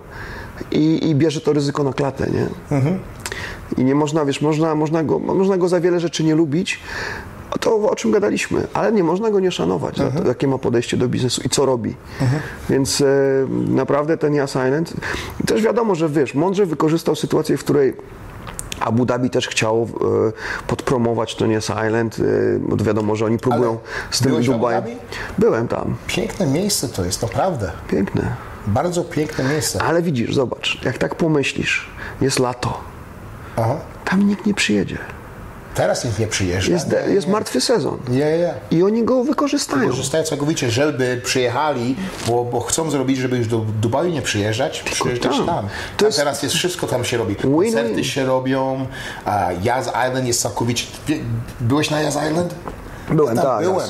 [0.72, 2.78] i, i bierze to ryzyko na klatę, nie?
[2.78, 3.00] Mhm.
[3.78, 6.80] I nie można, wiesz, można, można, go, można go za wiele rzeczy nie lubić,
[7.60, 10.24] to o czym gadaliśmy, ale nie można go nie szanować, za Mhm.
[10.24, 11.96] to, jakie ma podejście do biznesu i co robi.
[12.70, 13.06] Więc e,
[13.68, 14.94] naprawdę ten Yas Island,
[15.46, 17.94] też wiadomo, że wiesz, mądrze wykorzystał sytuację, w której
[18.80, 23.70] Abu Dhabi też chciał e, podpromować ten Yas Island, e, bo wiadomo, że oni próbują
[23.70, 23.80] Ale
[24.12, 24.84] z tym Dubajem.
[25.38, 27.72] Byłem tam, Piękne miejsce to jest, naprawdę.
[27.90, 28.51] piękne.
[28.68, 29.82] Bardzo piękne miejsce.
[29.82, 31.90] Ale widzisz, zobacz, jak tak pomyślisz,
[32.22, 32.82] jest lato,
[33.58, 33.76] Aha.
[34.06, 34.98] tam nikt nie przyjedzie.
[35.76, 36.72] Teraz nikt nie przyjeżdża.
[36.72, 38.54] Jest, de, jest martwy sezon Ja, ja, ja.
[38.72, 39.88] i oni go wykorzystają.
[39.90, 41.96] Korzystają całkowicie, żeby przyjechali,
[42.28, 45.46] bo, bo chcą zrobić, żeby już do Dubaju nie przyjeżdżać, przyjeżdżać tam.
[45.46, 45.68] tam.
[45.98, 47.36] To jest- teraz jest wszystko tam się robi.
[47.36, 47.74] Win-win.
[47.74, 48.86] Koncerty się robią,
[49.66, 50.86] Yas Island jest całkowicie...
[51.60, 52.56] Byłeś na Yas Island?
[53.10, 53.90] Byłem, tam tak, byłem.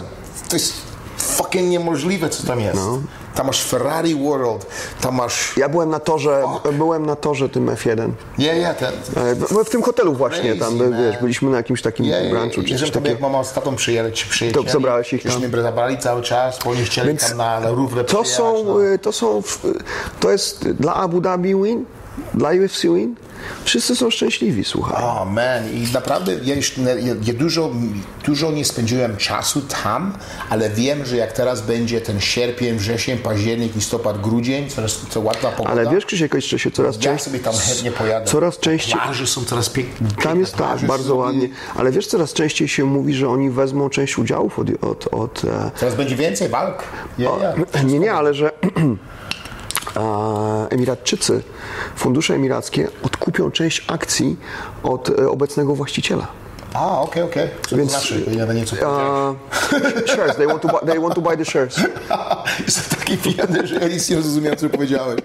[0.50, 0.74] To jest
[1.18, 2.76] fucking niemożliwe, co tam jest.
[2.76, 3.00] No.
[3.36, 4.66] Tam masz Ferrari World,
[5.02, 5.58] tam masz...
[5.58, 8.10] Ja byłem na torze, byłem na torze tym F1.
[8.38, 8.94] Nie, nie, ten...
[9.26, 11.22] E, w- W tym hotelu właśnie, tam Crazy, wiesz, man.
[11.22, 14.28] byliśmy na jakimś takim Ja, ja, ranchu czy coś jak mama z tatą przyjęli, ci
[14.30, 15.44] przyjęli, To zabrałeś ich już tam?
[15.44, 18.64] mnie zabrali cały czas, bo oni chcieli Więc tam na, na Louvre To przyjechać, są,
[18.66, 18.84] no.
[18.84, 19.42] y, to są,
[20.20, 21.86] to jest dla Abu Dhabi win,
[22.34, 23.16] dla UFC win.
[23.64, 25.04] Wszyscy są szczęśliwi, słuchaj.
[25.04, 27.72] O man, i naprawdę ja, już, ja, ja dużo,
[28.26, 30.14] dużo nie spędziłem czasu tam,
[30.50, 35.50] ale wiem, że jak teraz będzie ten sierpień, wrzesień, październik, listopad, grudzień, coraz to ładna
[35.50, 35.70] pogoda.
[35.72, 37.26] Ale wiesz, Krzysiek, jeszcze się coraz ja częściej...
[37.26, 38.26] sobie tam chętnie pojadę.
[38.26, 39.00] Coraz częściej...
[39.02, 40.08] Plaże są coraz piękne.
[40.24, 41.50] Tam jest tak, bardzo ładnie.
[41.76, 44.68] Ale wiesz, coraz częściej się mówi, że oni wezmą część udziałów od...
[44.84, 45.42] od, od
[45.80, 46.84] Teraz będzie więcej walk.
[47.18, 47.30] Ja,
[47.74, 47.84] ja.
[47.84, 48.52] Nie, nie, ale że
[50.70, 51.44] Emiratczycy,
[51.96, 54.38] fundusze emirackie odkupią część akcji
[54.84, 56.28] od e, obecnego właściciela.
[56.74, 57.48] A, okej, okej.
[57.70, 58.24] Co Więc- to znaczy?
[58.82, 58.88] Ja.
[58.88, 59.36] Uh,
[60.16, 61.76] shares, they want, to buy, they want to buy the shares.
[62.66, 65.20] Jestem taki pijany, że ja nic nie zrozumiałem, co powiedziałeś.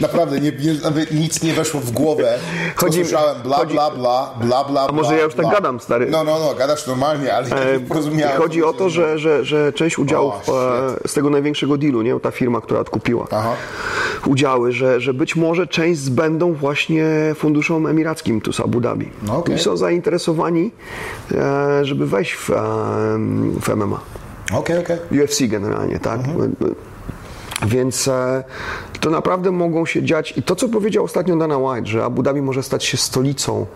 [0.00, 2.38] Naprawdę, nie, nie, nawet nic nie weszło w głowę.
[2.76, 5.54] Chodzi- słyszałem bla, chodzi- bla, bla, bla, bla, A może bla, ja już tak bla.
[5.54, 6.06] gadam, stary?
[6.10, 8.36] No, no, no, gadasz normalnie, ale ja nie porozumiałem.
[8.42, 12.20] Chodzi o to, że, że, że część udziałów O, e, z tego największego dealu, nie?
[12.20, 13.52] ta firma, która odkupiła Aha.
[14.26, 17.04] udziały, że, że być może część zbędą właśnie
[17.36, 19.10] funduszom emirackim tu z Abu Dhabi.
[19.22, 19.44] No.
[19.56, 20.91] I są zainteresowani, e,
[21.82, 22.54] żeby wejść w, e,
[23.60, 24.00] w MMA.
[24.52, 24.96] Okej, okej.
[25.22, 26.20] UFC generalnie, tak?
[26.20, 26.54] Mhm.
[27.66, 28.44] Więc e,
[29.00, 30.34] to naprawdę mogą się dziać.
[30.38, 33.66] I to, co powiedział ostatnio Dana White, że Abu Dhabi może stać się stolicą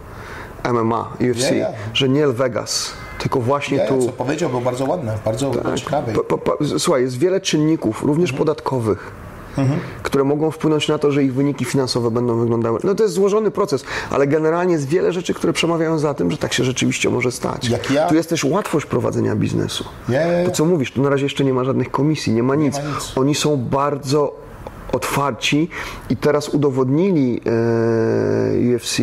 [0.72, 1.68] MMA, UFC, Ja, ja.
[1.94, 4.06] że nie Vegas, tylko właśnie tu.
[4.06, 5.50] co powiedział, był bardzo ładny, bardzo
[6.28, 8.38] po, po, słuchaj, jest wiele czynników, również Mhm.
[8.38, 9.10] podatkowych,
[10.02, 12.78] które mogą wpłynąć na to, że ich wyniki finansowe będą wyglądały.
[12.84, 16.38] No to jest złożony proces, ale generalnie jest wiele rzeczy, które przemawiają za tym, że
[16.38, 17.68] tak się rzeczywiście może stać.
[17.68, 19.84] Jak ja- Tu jest też łatwość prowadzenia biznesu.
[20.44, 22.74] To co mówisz, tu na razie jeszcze nie ma żadnych komisji, nie ma nic.
[22.78, 23.12] ma nic.
[23.16, 24.45] Oni są bardzo
[24.92, 25.68] otwarci
[26.10, 28.96] i teraz udowodnili e, UFC,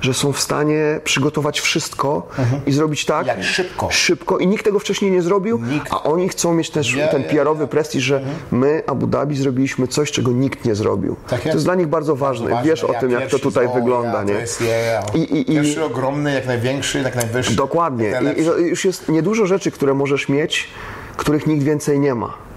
[0.00, 2.28] że są w stanie przygotować wszystko
[2.66, 3.38] i zrobić tak Mhm.
[3.38, 3.90] Jak szybko.
[3.90, 5.92] szybko i nikt tego wcześniej nie zrobił, Nikt.
[5.92, 8.20] a oni chcą mieć też Ja, ten ja, PR-owy prestiż, że
[8.50, 11.16] my Abu Dhabi zrobiliśmy coś, czego nikt nie zrobił.
[11.28, 11.64] Tak to jest.
[11.64, 12.50] dla nich bardzo ważne.
[12.50, 14.32] Ważne, Wiesz o ja tym, jak to tutaj wygląda, ja, nie?
[14.34, 15.02] To jest, ja, ja.
[15.14, 17.56] I- i- i- Pierwszy ogromny, jak największy, jak najwyższy.
[17.56, 18.12] Dokładnie.
[18.36, 20.68] I, I już jest niedużo rzeczy, które możesz mieć,
[21.16, 22.47] których nikt więcej nie ma.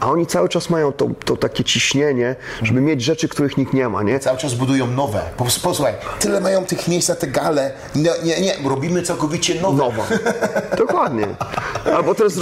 [0.00, 3.88] A oni cały czas mają to, to takie ciśnienie, żeby mieć rzeczy, których nikt nie
[3.88, 4.18] ma, nie?
[4.20, 5.20] Cały czas budują nowe.
[5.36, 7.72] Po- Posłuchaj, tyle mają tych miejsc na te gale.
[7.94, 9.76] Nie, nie, nie, robimy całkowicie nowe.
[9.84, 10.02] Nowo.
[10.78, 11.26] Dokładnie.
[11.96, 12.32] Albo teraz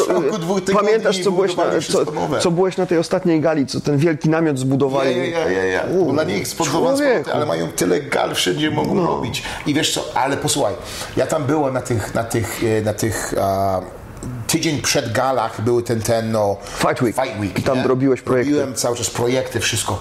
[0.74, 2.38] pamiętasz, co byłeś, na, co, nowe.
[2.40, 5.16] co byłeś na tej ostatniej gali, co ten wielki namiot zbudowali.
[5.16, 5.82] ja, ja, ja, ja.
[5.98, 9.06] U, Dla nich sporty, ale mają tyle gal, wszędzie mogą No.
[9.06, 9.42] robić.
[9.66, 10.74] I wiesz co, ale posłuchaj,
[11.16, 13.80] ja tam byłem na tych, na tych, e, na tych a,
[14.46, 17.16] tydzień przed galach były ten, ten no, Fight Week.
[17.16, 17.86] Fight week I tam nie?
[17.86, 18.52] robiłeś projekty.
[18.52, 19.98] Robiłem cały czas projekty, wszystko.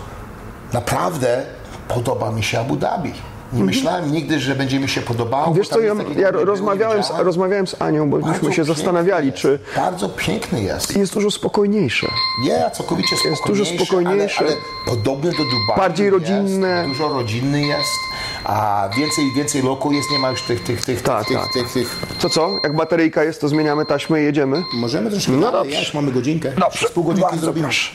[0.74, 1.44] Naprawdę
[1.88, 3.14] podoba mi się Abu Dhabi.
[3.54, 5.44] Nie myślałem nigdy, że będzie mi się podobało.
[5.44, 5.58] Mhm.
[5.58, 9.38] Wiesz co, ja, jest ja rozmawiałem, z, rozmawiałem z Anią, bo myśmy się zastanawiali, jest.
[9.38, 10.98] czy Bardzo piękny jest.
[10.98, 12.08] jest dużo spokojniejsze.
[12.44, 14.40] Nie, całkowicie Jest dużo spokojniejszy.
[14.40, 16.86] Ale, ale podobny do Dubaju Bardziej jest, rodzinne.
[16.88, 18.00] Dużo rodzinny jest,
[18.48, 21.54] a więcej, więcej loku jest, nie ma już tych, tych, tych, Tak, tych, tak.
[21.54, 22.50] tych, tych, To co?
[22.64, 24.64] Jak bateryjka jest, to zmieniamy taśmę i jedziemy?
[24.74, 26.52] Możemy troszkę No dalej, ja już mamy godzinkę.
[26.52, 27.64] Dobrze, Przez pół godzinki zrobimy.
[27.68, 27.92] proszę.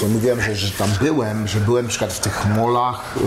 [0.00, 3.20] Co mówiłem, że, że tam byłem, że byłem na przykład w tych molach, y,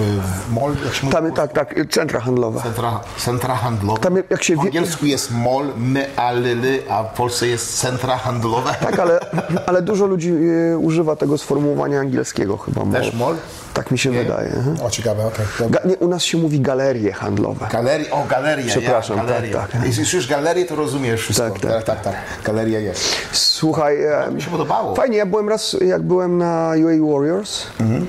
[0.49, 1.15] w mol, jak się mówi?
[1.17, 2.61] Tam, tak, tak, centra handlowe.
[2.61, 3.99] Centra, centra handlowe.
[4.01, 8.17] Tam jak się w angielsku jest mol, my, a, lyly, a w Polsce jest centra
[8.17, 8.75] handlowe.
[8.81, 9.19] Tak, ale,
[9.67, 10.33] ale dużo ludzi
[10.73, 12.85] e, używa tego sformułowania angielskiego chyba.
[12.85, 13.01] mall.
[13.01, 13.35] Też mall?
[13.79, 14.49] Tak mi się wydaje.
[14.49, 14.81] mhm.
[14.81, 15.45] O, ciekawe, okej.
[15.69, 17.67] Ga, nie, u nas się mówi galerie handlowe.
[17.71, 19.57] Galerie, o galeria, Przepraszam, ja, galeria.
[19.57, 19.81] tak, tak.
[19.85, 21.49] Jeśli słyszysz galerię, to rozumiesz wszystko.
[21.49, 21.71] Tak, tak.
[21.71, 22.15] tak, tak, tak.
[22.43, 23.03] Galeria jest.
[23.31, 24.95] Słuchaj, e, Mi się podobało.
[24.95, 28.05] fajnie, ja byłem raz, jak byłem na UA Warriors, byli-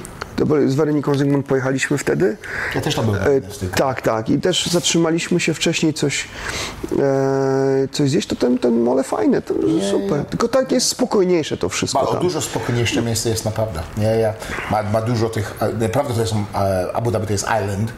[0.67, 2.37] z Weroniką Zygmunt pojechaliśmy wtedy.
[2.75, 3.23] Ja też tam byłem.
[3.23, 3.41] E,
[3.77, 4.31] tak, tak.
[4.31, 6.29] I też zatrzymaliśmy się wcześniej coś,
[6.99, 9.55] e, coś zjeść, to ten, ten mole fajne, to
[9.91, 10.25] super.
[10.25, 13.81] Tylko tak jest spokojniejsze to wszystko Ma, o dużo spokojniejsze miejsce jest naprawdę.
[13.97, 14.35] Nie, ja,
[14.71, 17.93] ma, ma dużo tych, naprawdę to jest, e, Abu Dhabi to jest island,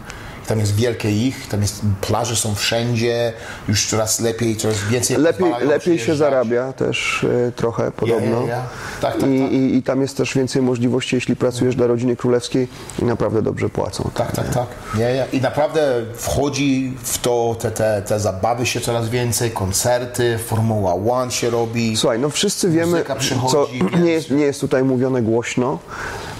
[0.46, 3.32] tam jest wielkie ich, tam jest, plaże są wszędzie,
[3.68, 8.40] już coraz lepiej, coraz więcej Lepiej, lepiej się zarabia też e, trochę podobno.
[8.40, 8.62] ja, ja.
[9.00, 9.52] Tak, tak, I, tak.
[9.52, 12.68] I, I tam jest też więcej możliwości, jeśli pracujesz dla rodziny królewskiej
[12.98, 14.10] i naprawdę dobrze płacą.
[14.14, 14.66] Tak, tak, tak.
[14.94, 15.26] Nie.
[15.32, 21.30] I naprawdę wchodzi w to, te, te, te zabawy się coraz więcej, koncerty, Formuła One
[21.30, 21.96] się robi.
[21.96, 23.04] Słuchaj, no wszyscy wiemy,
[23.50, 23.68] co
[24.00, 25.78] nie jest, nie jest tutaj mówione głośno,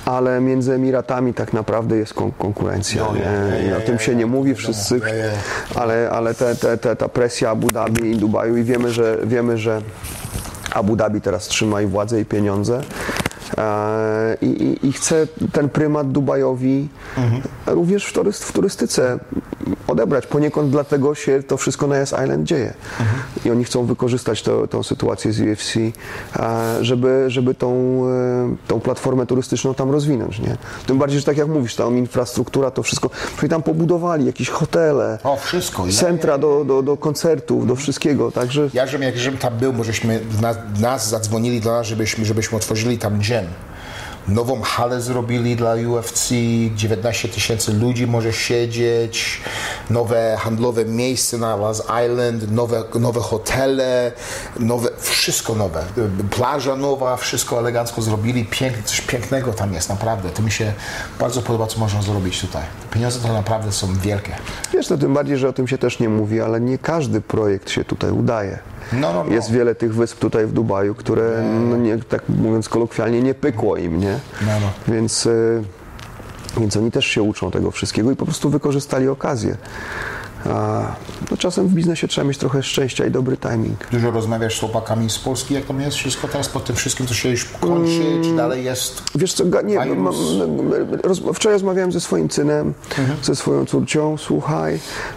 [0.04, 3.02] ale między Emiratami tak naprawdę jest kon- konkurencja.
[3.04, 3.68] No, nie?
[3.68, 5.00] I o tym się nie mówi, wszyscy,
[5.74, 9.58] ale, ale te, te, te, ta presja Abu Dhabi i Dubaju i wiemy, że, wiemy,
[9.58, 9.82] że
[10.74, 12.80] Abu Dhabi teraz trzyma i władzę i pieniądze.
[13.58, 16.88] E, I, i, I chce ten prymat Dubajowi
[17.18, 17.42] Mhm.
[17.66, 19.18] również w, turyst, w turystyce
[19.92, 20.26] odebrać.
[20.26, 22.74] Poniekąd dlatego się to wszystko na Yes Island dzieje.
[23.00, 23.22] Mhm.
[23.44, 25.74] I oni chcą wykorzystać to, tą sytuację z UFC,
[26.80, 30.38] żeby, żeby tą, e, tą platformę turystyczną tam rozwinąć.
[30.38, 30.56] Nie?
[30.86, 35.18] Tym bardziej, że tak jak mówisz, tam infrastruktura, to wszystko, czyli tam pobudowali jakieś hotele,
[35.24, 35.86] O, wszystko.
[35.86, 39.72] Ja, centra do, do, do koncertów, do wszystkiego, także Ja, żebym, jak żebym tam był,
[39.72, 43.44] bo żeśmy nas, nas zadzwonili do nas, żebyśmy, żebyśmy otworzyli tam gym.
[44.28, 46.30] Nową halę zrobili dla UFC,
[46.74, 49.40] 19 tysięcy ludzi może siedzieć,
[49.90, 54.12] nowe handlowe miejsce na Las Island, nowe, nowe hotele,
[54.60, 55.84] nowe, wszystko nowe.
[56.30, 60.30] Plaża nowa, wszystko elegancko zrobili, piękne, coś pięknego tam jest, naprawdę.
[60.30, 60.72] To mi się
[61.18, 62.62] bardzo podoba, co można zrobić tutaj.
[62.90, 64.32] Pieniądze to naprawdę są wielkie.
[64.72, 67.70] Wiesz, to tym bardziej, że o tym się też nie mówi, ale nie każdy projekt
[67.70, 68.58] się tutaj udaje.
[68.92, 69.34] No, no, no.
[69.34, 73.76] Jest wiele tych wysp tutaj w Dubaju, które, no nie, tak mówiąc kolokwialnie, nie pykło
[73.76, 74.18] im, nie?
[74.46, 74.94] No, no.
[74.94, 75.62] Więc, y,
[76.56, 79.56] więc oni też się uczą tego wszystkiego i po prostu wykorzystali okazję.
[80.50, 80.82] A
[81.30, 83.88] no, czasem w biznesie trzeba mieć trochę szczęścia i dobry timing.
[83.92, 87.14] Dużo rozmawiasz z chłopakami z Polski, jak tam jest wszystko teraz po tym wszystkim, co
[87.14, 88.22] się już kończy, Mm.
[88.24, 89.02] czy dalej jest?
[89.14, 90.06] Wiesz co, nie, mam,
[91.02, 93.18] roz, wczoraj rozmawiałem ze swoim synem, Mhm.
[93.22, 94.74] ze swoją córcią, słuchaj,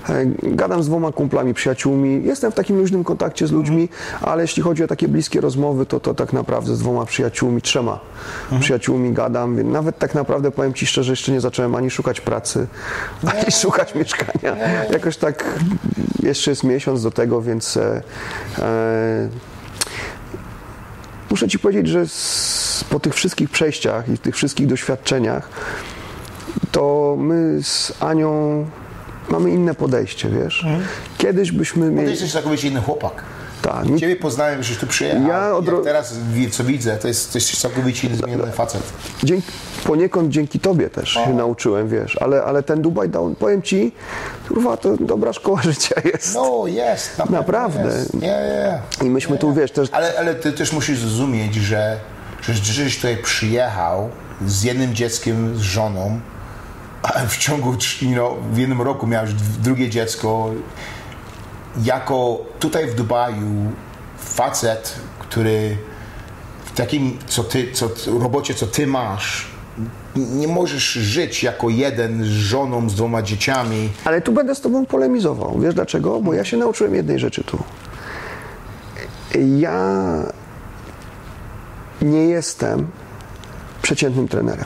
[0.10, 3.90] e, gadam z dwoma kumplami, przyjaciółmi, jestem w takim luźnym kontakcie z ludźmi,
[4.22, 8.00] ale jeśli chodzi o takie bliskie rozmowy, to, to tak naprawdę z dwoma przyjaciółmi, trzema
[8.44, 8.62] Mhm.
[8.62, 12.68] przyjaciółmi gadam, nawet tak naprawdę powiem Ci szczerze, jeszcze nie zacząłem ani szukać pracy,
[13.26, 14.56] ani szukać mieszkania.
[14.92, 15.60] Jakoś tak
[16.24, 18.02] jeszcze jest miesiąc do tego, więc e,
[18.60, 19.30] e,
[21.30, 25.50] Muszę Ci powiedzieć, że z, po tych wszystkich przejściach i tych wszystkich doświadczeniach,
[26.72, 28.66] to my z Anią
[29.30, 30.66] mamy inne podejście, wiesz?
[31.18, 32.10] Kiedyś byśmy Ty mieli...
[32.12, 33.24] jesteś całkowicie inny chłopak.
[33.62, 35.28] Tak, mi- Ciebie poznałem, żeś tu przyjechał.
[35.28, 36.16] Ja odro- teraz
[36.52, 38.84] co widzę, to jest, to jest całkowicie inny, zmieniony facet.
[39.24, 39.52] dzięki,
[39.84, 43.92] poniekąd dzięki Tobie też się nauczyłem, wiesz, ale, ale ten Dubaj dał, powiem Ci,
[44.48, 46.36] kurwa, to dobra szkoła życia jest.
[46.36, 47.84] No jest, na pewno Naprawdę.
[47.84, 48.14] Jest.
[48.14, 49.08] Nie, nie, nie.
[49.08, 49.90] I myśmy tu, wiesz, też...
[49.92, 52.00] Ale, ale ty też musisz zrozumieć, że,
[52.42, 54.10] że żeś tutaj przyjechał
[54.48, 56.20] z jednym dzieckiem, z żoną,
[57.04, 57.76] a w ciągu,
[58.14, 60.50] know, w jednym roku miałeś drugie dziecko.
[61.84, 63.72] Jako tutaj w Dubaju
[64.18, 65.78] facet, który
[66.66, 67.90] w takim co ty, co,
[68.20, 69.55] robocie, co ty masz,
[70.16, 73.90] nie możesz żyć jako jeden z żoną, z dwoma dzieciami.
[74.06, 75.60] Ale tu będę z Tobą polemizował.
[75.60, 76.20] Wiesz dlaczego?
[76.22, 77.58] Bo ja się nauczyłem jednej rzeczy tu.
[79.58, 80.04] Ja
[82.02, 82.88] nie jestem
[83.82, 84.66] przeciętnym trenerem.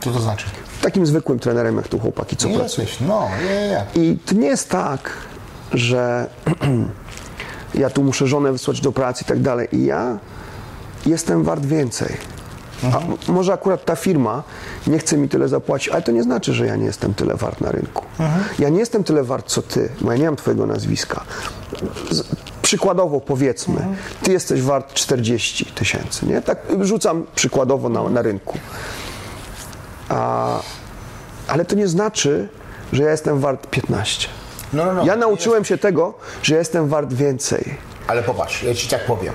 [0.00, 0.46] Co to znaczy?
[0.82, 2.86] Takim zwykłym trenerem, jak tu chłopaki, co Nie pracują.
[2.86, 3.84] jesteś, no, nie, nie.
[4.04, 5.12] I to nie jest tak,
[5.72, 6.26] że
[7.74, 9.68] ja tu muszę żonę wysłać do pracy i tak dalej.
[9.72, 10.18] I ja
[11.06, 12.16] jestem wart więcej.
[12.82, 14.42] A m- może akurat ta firma
[14.86, 17.60] nie chce mi tyle zapłacić, ale to nie znaczy, że ja nie jestem tyle wart
[17.60, 18.04] na rynku.
[18.58, 21.24] Ja nie jestem tyle wart, co ty, bo ja nie mam twojego nazwiska.
[22.10, 22.22] Z,
[22.62, 23.86] przykładowo powiedzmy,
[24.22, 26.42] ty jesteś wart 40 tysięcy, nie?
[26.42, 28.58] Tak rzucam przykładowo na, na rynku.
[30.08, 30.58] A,
[31.48, 32.48] ale to nie znaczy,
[32.92, 34.28] że ja jestem wart 15.
[34.72, 35.04] No, no, no.
[35.04, 37.74] Ja nauczyłem się tego, że jestem wart więcej.
[38.06, 39.32] Ale popatrz, ja ci tak powiem.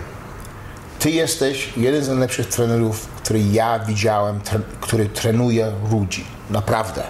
[1.00, 6.26] Ty jesteś jeden z najlepszych trenerów, który ja widziałem, tre, który trenuje ludzi.
[6.50, 7.04] Naprawdę.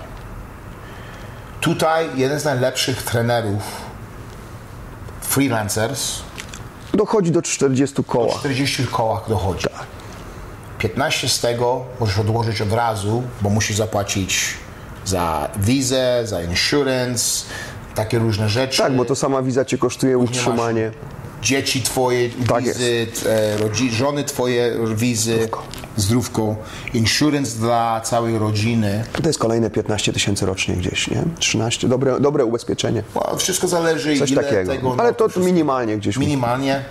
[1.62, 3.64] Tutaj jeden z najlepszych trenerów,
[5.22, 6.20] freelancers,
[6.94, 8.36] Dochodzi do 40 koła.
[8.36, 9.68] w 40 kołach dochodzi.
[10.80, 14.54] 15 z tego możesz odłożyć od razu, bo musisz zapłacić
[15.06, 17.46] za wizę, za insurance,
[17.96, 18.78] takie różne rzeczy.
[18.78, 20.92] Tak, bo to sama wiza cię kosztuje utrzymanie.
[21.42, 25.50] dzieci twoje Tak wizy, e, rodzi, żony twoje wizy,
[25.98, 26.56] zdrówko,
[26.94, 29.04] insurance dla całej rodziny.
[29.22, 31.24] To jest kolejne 15 tysięcy rocznie gdzieś, nie?
[31.40, 33.04] 13, dobre, dobre ubezpieczenie.
[33.14, 34.72] Bo wszystko zależy Coś ile takiego.
[34.72, 34.96] tego...
[34.98, 36.18] Ale no, to wszystko- minimalnie gdzieś.
[36.18, 36.84] Minimalnie.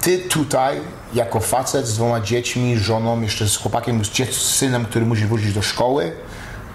[0.00, 0.80] Ty tutaj,
[1.14, 5.62] jako facet z dwoma dziećmi, żoną, jeszcze z chłopakiem, z, synem, który musi wrócić do
[5.62, 6.12] szkoły,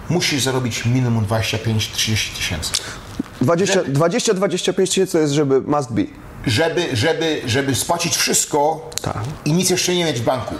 [0.09, 2.71] musisz zarobić minimum 25-30 tysięcy.
[3.41, 6.01] 20 20-25 tysięcy to jest, żeby must be.
[6.47, 9.17] Żeby, żeby, żeby spłacić wszystko Tak.
[9.45, 10.55] i nic jeszcze nie mieć w banku.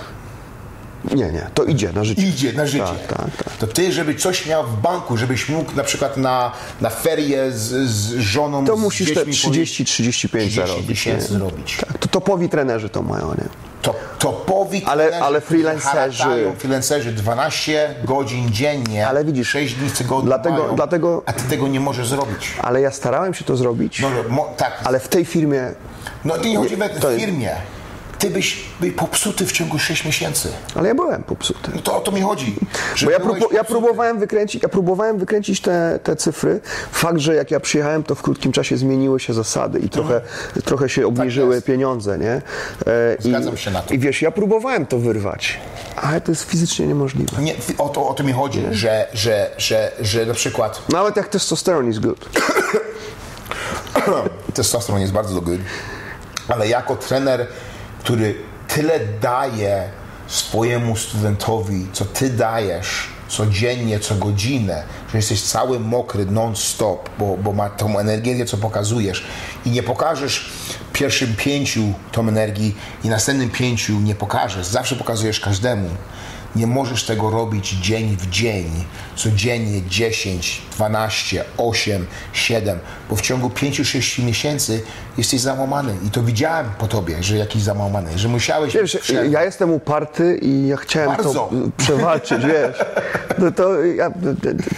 [1.11, 2.21] Nie, nie, to idzie na życie.
[2.21, 2.83] Idzie na życie.
[3.07, 3.53] Tak, tak, tak.
[3.59, 6.51] To ty, żeby coś miał w banku, żebyś mógł na przykład na,
[6.81, 10.87] na ferie z, z żoną, To musisz te dziećmi 30-35 30 zarobić.
[10.87, 11.39] tysięcy nie?
[11.39, 11.77] zrobić.
[11.87, 13.43] Tak, to topowi trenerzy to mają, nie?
[13.81, 19.89] To, topowi Ale- trenerzy, ale freelancerzy- haratają, freelancerzy 12 godzin dziennie, Ale widzisz, 6 dni
[19.89, 22.51] w tygodniu dlatego- mają, dlatego- a ty tego nie możesz zrobić.
[22.61, 25.71] Ale ja starałem się to zrobić, No, no, mo, tak, ale w tej firmie
[26.25, 27.55] no nie chodzi to- firmie.
[28.23, 30.51] Ty byś był popsuty w ciągu 6 miesięcy.
[30.75, 31.71] Ale ja byłem popsuty.
[31.75, 32.55] No to o to mi chodzi.
[33.05, 36.61] Bo ja, próbu- ja próbowałem wykręcić, ja próbowałem wykręcić te, te cyfry.
[36.91, 40.21] Fakt, że jak ja przyjechałem, to w krótkim czasie zmieniły się zasady i trochę,
[40.65, 42.31] trochę się obniżyły Tak pieniądze, nie?
[42.31, 42.41] E,
[43.19, 43.93] Zgadzam i, się na to.
[43.93, 45.59] I wiesz, ja próbowałem to wyrwać,
[45.95, 47.41] ale to jest fizycznie niemożliwe.
[47.41, 51.27] Nie, o, to, o to mi chodzi, że, że, że, że na przykład Nawet jak
[51.27, 52.29] testosteron jest good.
[54.53, 55.59] testosteron jest bardzo good,
[56.47, 57.47] ale jako trener,
[58.03, 58.35] który
[58.67, 59.89] tyle daje
[60.27, 67.53] swojemu studentowi, co ty dajesz, codziennie, co godzinę, że jesteś cały mokry non-stop, bo, bo
[67.53, 69.23] ma tą energię, co pokazujesz
[69.65, 70.51] i nie pokażesz
[70.93, 71.81] pierwszym pięciu
[72.11, 75.89] tą energii i następnym pięciu nie pokażesz, zawsze pokazujesz każdemu.
[76.55, 78.65] Nie możesz tego robić dzień w dzień,
[79.15, 82.79] codziennie 10, 12, 8, 7,
[83.09, 84.81] bo w ciągu 5-6 miesięcy
[85.17, 85.95] jesteś załamany.
[86.07, 88.73] I to widziałem po tobie, że jakiś załamany, że musiałeś.
[88.73, 91.33] Wiesz, ja jestem uparty i ja chciałem Bardzo.
[91.33, 92.85] to przewalczyć, wiesz.
[93.37, 94.11] No to ja,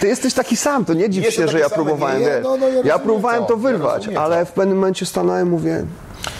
[0.00, 2.68] ty, jesteś taki sam, to nie dziw Jestem się, że ja próbowałem, nie, no, no,
[2.68, 5.84] ja ja próbowałem to, to ja wyrwać, rozumiem ale w pewnym momencie stanąłem i mówię,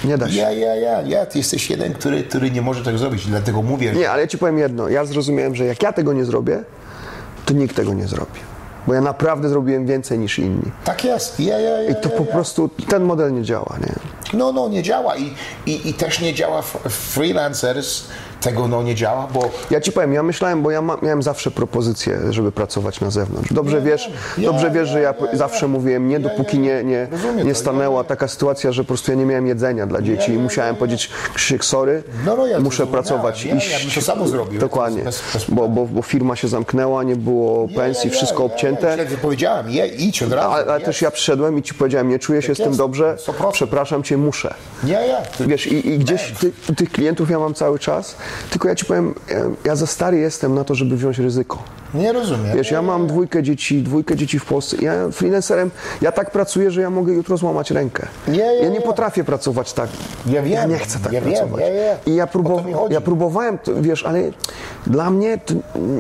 [0.05, 0.37] nie da się.
[0.37, 3.93] Ja, ja, ja, ja, ty jesteś jeden, który, który nie może tego zrobić, dlatego mówię,
[3.93, 4.89] Nie, ale ja ci powiem jedno.
[4.89, 6.65] Ja zrozumiałem, że jak ja tego nie zrobię,
[7.47, 8.41] to nikt tego nie zrobi.
[8.87, 10.63] Bo ja naprawdę zrobiłem więcej niż inni.
[10.85, 11.41] tak jest.
[11.41, 12.33] Ja, ja, ja, I to ja, po ja.
[12.33, 13.93] prostu, ten model nie działa, nie?
[14.39, 15.35] No, no, nie działa i,
[15.67, 18.05] i, i też nie działa freelancers,
[18.41, 21.51] tego no nie działa, bo Ja ci powiem, ja myślałem, bo ja ma, miałem zawsze
[21.51, 23.53] propozycję, żeby pracować na zewnątrz.
[23.53, 24.11] Dobrze Ja wiesz.
[24.39, 25.39] Ja, dobrze wiesz, że ja, ja, ja, ja.
[25.39, 26.83] zawsze mówiłem nie, Ja, dopóki ja, nie, ja.
[26.83, 28.05] nie, Rozumiem nie to, stanęła ja, ja.
[28.05, 30.79] taka sytuacja, że po prostu ja nie miałem jedzenia dla dzieci ja, i musiałem ja.
[30.79, 33.85] powiedzieć, Krzysiek, sorry, No, no, ja muszę pracować, Ja- ja iść.
[33.85, 34.61] bym to samo zrobił.
[34.61, 38.87] Dokładnie, Bez- bez- bo, bo, bo firma się zamknęła, nie było pensji, wszystko obcięte.
[38.87, 40.51] Ja, ja, ja, powiedziałem, je, idź od razu.
[40.51, 43.17] Ale, ale też ja przyszedłem i ci powiedziałem, nie czuję się z tym jest, dobrze,
[43.19, 43.53] 100%.
[43.53, 44.55] przepraszam cię, muszę.
[44.85, 45.17] Nie, ja.
[45.47, 48.17] Wiesz, i, i gdzieś ty, tych klientów ja mam cały czas,
[48.51, 51.63] tylko ja ci powiem, ja, ja za stary jestem na to, żeby wziąć ryzyko.
[51.95, 52.57] nie rozumiem.
[52.57, 54.77] Wiesz, ja mam dwójkę dzieci, dwójkę dzieci w Polsce.
[54.81, 55.71] Ja freelancerem,
[56.03, 58.07] ja tak pracuję, że ja mogę jutro złamać rękę.
[58.29, 59.89] Nie, nie, ja nie potrafię pracować tak.
[60.27, 61.61] Ja wiem, ja nie chcę tak ja wiem, pracować.
[61.61, 61.97] ja, ja.
[62.07, 62.29] I ja,
[62.91, 64.21] ja próbowałem, to, wiesz, ale
[64.87, 65.55] dla mnie, to,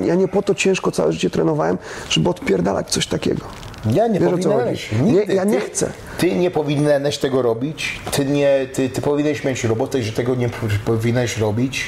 [0.04, 1.78] ja nie po to ciężko całe życie trenowałem,
[2.10, 3.44] żeby odpierdalać coś takiego.
[3.92, 4.92] Ja nie Wiesz, powinieneś.
[4.92, 5.26] Nigdy.
[5.26, 5.90] Nie, ja nie Ty- chcę.
[6.18, 8.00] Ty nie powinieneś tego robić.
[8.12, 11.84] Ty, nie, ty, ty powinieneś mieć robotę, że tego nie po- powinieneś robić.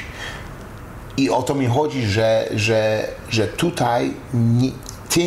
[1.19, 4.71] I o to mi chodzi, że, że, że tutaj nie,
[5.11, 5.21] ty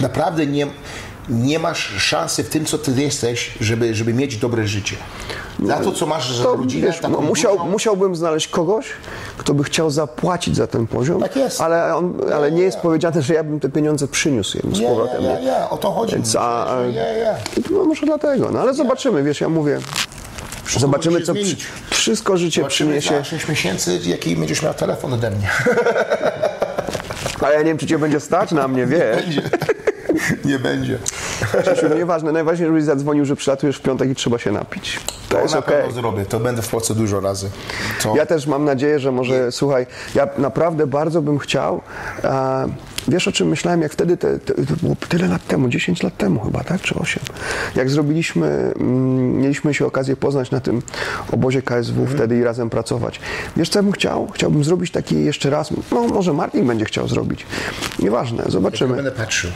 [0.00, 0.66] naprawdę nie,
[1.28, 4.96] nie masz szansy w tym, co ty jesteś, żeby, żeby mieć dobre życie.
[5.66, 8.86] Za to, co masz za To, rodzinę, wiesz, no, musiał, dużą- musiałbym znaleźć kogoś,
[9.38, 11.60] kto by chciał zapłacić za ten poziom, Tak jest.
[11.60, 15.24] ale, on, ale nie jest powiedziane, że ja bym te pieniądze przyniósł jemu z powrotem.
[15.24, 15.46] ja, nie?
[15.46, 16.14] ja, o to chodzi.
[16.14, 16.66] Więc, a,
[17.22, 17.34] ja.
[17.70, 19.80] no może dlatego, no ale zobaczymy, wiesz, ja mówię,
[20.80, 21.66] zobaczymy co, zmienić.
[21.90, 25.50] wszystko życie Zobaczymy przyniesie, za 6 miesięcy, jaki będziesz miał telefon ode mnie.
[27.40, 29.40] ale ja nie wiem, czy cię będzie stać na mnie, wiesz.
[30.44, 30.98] nie będzie.
[31.62, 35.00] Krzysiu, nieważne, najważniejsze, żebyś zadzwonił, że przylatujesz w piątek i trzeba się napić.
[35.28, 35.76] To jest na okej.
[35.76, 37.50] pewno zrobię, to będę w Polsce dużo razy.
[38.02, 38.16] To...
[38.16, 41.82] Ja też mam nadzieję, że może, słuchaj, ja naprawdę bardzo bym chciał,
[43.08, 46.16] wiesz o czym myślałem, jak wtedy, te, te, to było tyle lat temu, 10 lat
[46.16, 47.22] temu chyba, tak, czy 8,
[47.76, 50.82] jak zrobiliśmy, mm, mieliśmy się okazję poznać na tym
[51.32, 53.20] obozie KSW wtedy i razem pracować.
[53.56, 54.28] Wiesz co ja bym chciał?
[54.34, 57.46] Chciałbym zrobić taki jeszcze raz, no może Martin będzie chciał zrobić,
[57.98, 58.94] nieważne, zobaczymy.
[58.94, 59.50] Będę patrzył.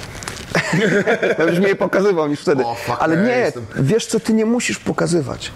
[1.39, 2.65] Będziesz mniej pokazywał niż wtedy.
[2.65, 5.53] O, fuck, Ale ja nie, jestem- wiesz co, ty nie musisz pokazywać.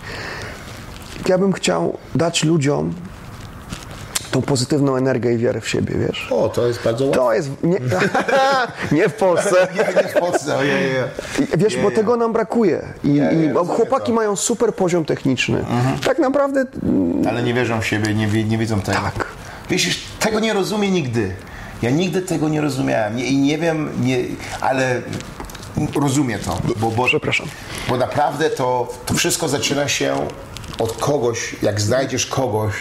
[1.29, 2.95] Ja bym chciał dać ludziom
[4.31, 6.29] tą pozytywną energię i wiarę w siebie, wiesz?
[6.33, 7.21] O, to jest bardzo łatwe.
[7.21, 7.51] To jest...
[7.63, 7.79] Nie,
[8.93, 9.69] nie w Polsce.
[9.77, 10.91] Ja nie w Polsce, ojej,
[11.55, 12.83] I Wiesz, bo tego nam brakuje.
[13.05, 14.13] I, i chłopaki to.
[14.13, 15.65] mają super poziom techniczny.
[16.05, 16.65] Tak naprawdę
[17.29, 18.99] Ale nie wierzą w siebie, nie, wi- nie widzą tego.
[18.99, 19.27] Tak.
[19.71, 21.35] Wiesz, tego nie rozumiem nigdy.
[21.83, 24.17] Ja nigdy tego nie rozumiałem nie, i nie wiem, nie,
[24.61, 25.03] ale
[26.01, 26.59] rozumiem to.
[26.77, 27.47] Bo, bo, Przepraszam.
[27.89, 30.17] Bo naprawdę to, to wszystko zaczyna się
[30.79, 32.75] od kogoś, jak znajdziesz kogoś,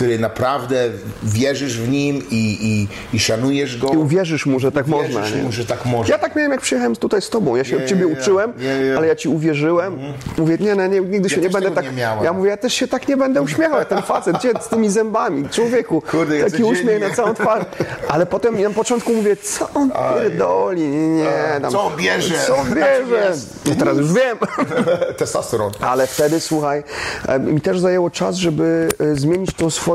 [0.00, 0.90] który naprawdę
[1.22, 3.88] wierzysz w nim i, i, i szanujesz go.
[3.92, 5.36] i uwierzysz mu, że tak Wierzysz można.
[5.36, 5.42] Nie?
[5.42, 6.12] mu, że tak może.
[6.12, 7.56] Ja tak miałem, jak przyjechałem tutaj z tobą.
[7.56, 8.20] Ja się Nie, od ciebie nie, nie.
[8.20, 8.96] uczyłem, Nie, nie.
[8.96, 9.98] ale ja ci uwierzyłem.
[10.38, 11.96] Mówię, nie, nie, nie nigdy się Ja nie też będę tak.
[11.96, 13.84] nie ja mówię, ja też się tak nie będę uśmiechał.
[13.84, 16.02] Ten facet, gdzie z tymi zębami, człowieku.
[16.10, 17.64] Kurde, taki uśmiech na całą twarz.
[18.08, 19.90] Ale potem na początku mówię, co on
[20.20, 21.60] pierdoli, nie, nie.
[21.62, 22.34] Tam, Co on bierze?
[22.46, 23.32] Co on bierze?
[23.66, 24.38] No teraz już wiem.
[25.18, 25.72] Testosteron.
[25.80, 26.82] Ale wtedy, słuchaj,
[27.28, 29.89] e, mi też zajęło czas, żeby e, zmienić tą swoją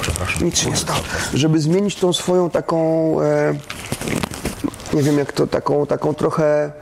[0.00, 0.44] Przepraszam.
[0.44, 1.00] nic się nie stało.
[1.34, 2.76] Żeby zmienić tą swoją taką,
[3.20, 3.54] e,
[4.94, 6.72] nie wiem jak to, taką, taką trochę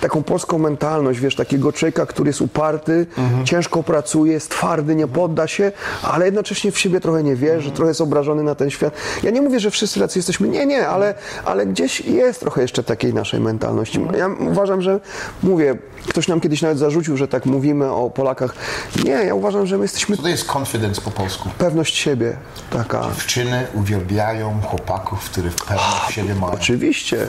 [0.00, 3.06] taką polską mentalność, wiesz, takiego człowieka, który jest uparty,
[3.44, 7.90] ciężko pracuje, jest twardy, nie podda się, ale jednocześnie w siebie trochę nie wierzy, trochę
[7.90, 8.94] jest obrażony na ten świat.
[9.22, 12.82] Ja nie mówię, że wszyscy tacy jesteśmy, nie, nie, ale, ale gdzieś jest trochę jeszcze
[12.82, 14.00] takiej naszej mentalności.
[14.18, 15.00] Ja uważam, że,
[15.42, 15.74] mówię,
[16.08, 18.54] ktoś nam kiedyś nawet zarzucił, że tak mówimy o Polakach.
[19.04, 21.48] Nie, ja uważam, że my jesteśmy Co to jest confidence po polsku?
[21.58, 22.36] pewność siebie,
[22.70, 23.02] taka.
[23.02, 26.52] Dziewczyny uwielbiają chłopaków, którzy pewność siebie mają.
[26.52, 27.26] Oczywiście.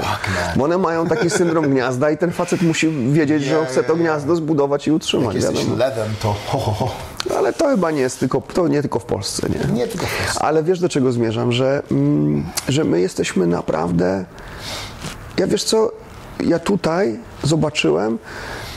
[0.56, 3.96] Bo one mają taki syndrom gniazda i ten facet musi wiedzieć, że on chce to
[3.96, 5.36] gniazdo zbudować i utrzymać.
[5.36, 6.92] Jak jesteś lewem, to ho, ho, ho.
[7.38, 9.74] Ale to chyba nie jest tylko, to nie tylko w Polsce, nie?
[9.74, 10.42] Nie tylko w Polsce.
[10.42, 14.26] Ale wiesz do czego zmierzam, że, mm, że my jesteśmy naprawdę.
[15.38, 15.92] Ja wiesz co,
[16.46, 18.18] ja tutaj zobaczyłem,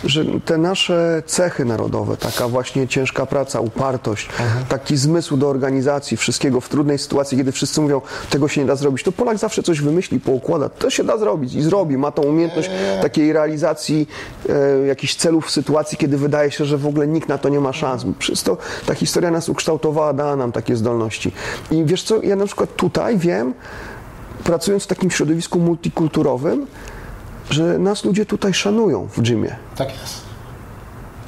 [0.05, 4.29] że te nasze cechy narodowe, taka właśnie ciężka praca, upartość,
[4.69, 8.01] taki zmysł do organizacji wszystkiego w trudnej sytuacji, kiedy wszyscy mówią,
[8.31, 11.55] tego się nie da zrobić, to Polak zawsze coś wymyśli, poukłada, to się da zrobić
[11.55, 12.71] i zrobi, ma tą umiejętność
[13.03, 14.09] takiej realizacji
[14.49, 17.61] e, jakichś celów w sytuacji, kiedy wydaje się, że w ogóle nikt na to nie
[17.61, 18.05] ma szans.
[18.19, 18.57] Przez to
[18.87, 21.33] ta historia nas ukształtowała, dała nam takie zdolności.
[21.71, 23.55] I wiesz co, ja na przykład tutaj wiem,
[24.45, 26.67] pracując w takim środowisku multikulturowym,
[27.51, 29.57] że nas ludzie tutaj szanują w gymie.
[29.77, 30.25] Tak jest.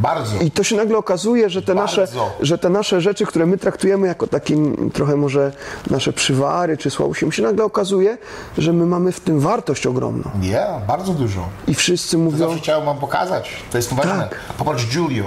[0.01, 0.39] Bardzo.
[0.39, 2.09] I to się nagle okazuje, że te, nasze,
[2.41, 4.57] że te nasze rzeczy, które my traktujemy jako takie
[4.93, 5.53] trochę może
[5.91, 8.19] nasze przywary czy słabości, się nagle okazuje,
[8.59, 10.31] że my mamy w tym wartość ogromną.
[10.41, 11.49] Nie, bardzo dużo.
[11.69, 13.51] I wszyscy mówią, Zawsze chciałem wam pokazać.
[13.71, 14.13] To jest ważne.
[14.13, 14.39] Tak.
[14.59, 15.25] Popatrz Giulio.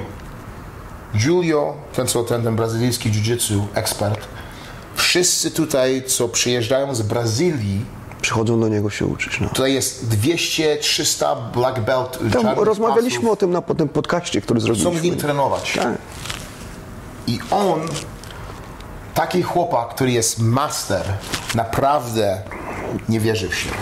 [1.15, 4.19] Giulio, ten co ten, ten brazylijski jiu-jitsu ekspert.
[4.95, 7.85] Wszyscy tutaj, co przyjeżdżają z Brazylii,
[8.21, 9.39] przychodzą do niego się uczyć.
[9.39, 9.49] No.
[9.49, 13.33] tutaj jest 200-300 black belt Tam rozmawialiśmy pasów.
[13.33, 15.17] o tym na po tym podcaście, który Chcą z nim zrobiliśmy.
[15.17, 15.73] trenować.
[15.75, 15.97] Tak.
[17.27, 17.79] I on,
[19.13, 21.03] taki chłopak, który jest master,
[21.55, 22.41] naprawdę
[23.09, 23.75] nie wierzy w siebie.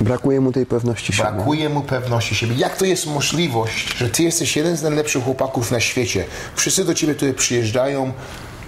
[0.00, 1.30] Brakuje mu tej pewności siebie.
[1.32, 2.54] Brakuje mu pewności siebie.
[2.56, 6.24] Jak to jest możliwość, że ty jesteś jeden z najlepszych chłopaków na świecie?
[6.54, 8.12] Wszyscy do ciebie tutaj przyjeżdżają,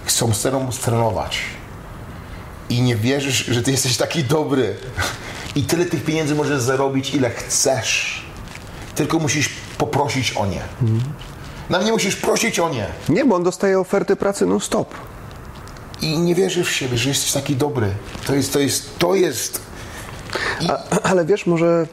[0.05, 1.37] chcą z tobą trenować.
[2.73, 4.75] I nie wierzysz, że ty jesteś taki dobry.
[5.55, 8.23] I tyle tych pieniędzy możesz zarobić, ile chcesz.
[8.95, 10.61] Tylko musisz poprosić o nie.
[11.69, 12.85] Nawet nie musisz prosić o nie.
[13.09, 14.93] Nie, bo on dostaje oferty pracy non-stop.
[16.01, 17.91] I nie wierzysz w siebie, że jesteś taki dobry.
[18.27, 19.61] To jest, to jest, to jest,
[20.69, 21.87] A, ale wiesz, może,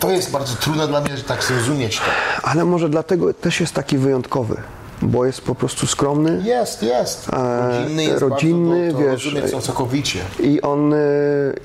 [0.00, 2.04] to jest bardzo trudne dla mnie, że tak zrozumieć to.
[2.42, 4.56] ale może dlatego też jest taki wyjątkowy,
[5.02, 6.42] bo jest po prostu skromny.
[6.44, 7.28] Jest, jest.
[7.28, 10.20] Rodzinny jest rodzinny, bardzo, to, to wiesz, rozumiem to całkowicie.
[10.40, 10.96] I on, y,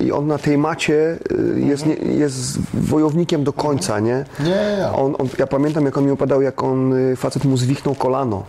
[0.00, 1.18] I on na tej macie
[1.56, 4.24] jest, nie, jest wojownikiem do końca, nie?
[4.40, 4.88] Nie.
[4.94, 8.42] On, on, ja pamiętam, jak on mi opowiadał, jak on, facet mu zwichnął kolano.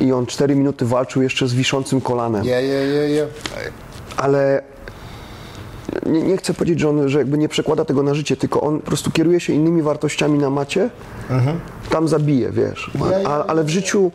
[0.00, 2.44] I on 4 minuty walczył jeszcze z wiszącym kolanem.
[2.44, 3.26] Je, je, je, je.
[4.16, 4.62] Ale
[6.06, 8.80] nie, nie chcę powiedzieć, że on że jakby nie przekłada tego na życie, tylko on
[8.80, 10.90] po prostu kieruje się innymi wartościami na macie,
[11.90, 12.90] tam zabije, wiesz.
[13.26, 14.12] A, ale w życiu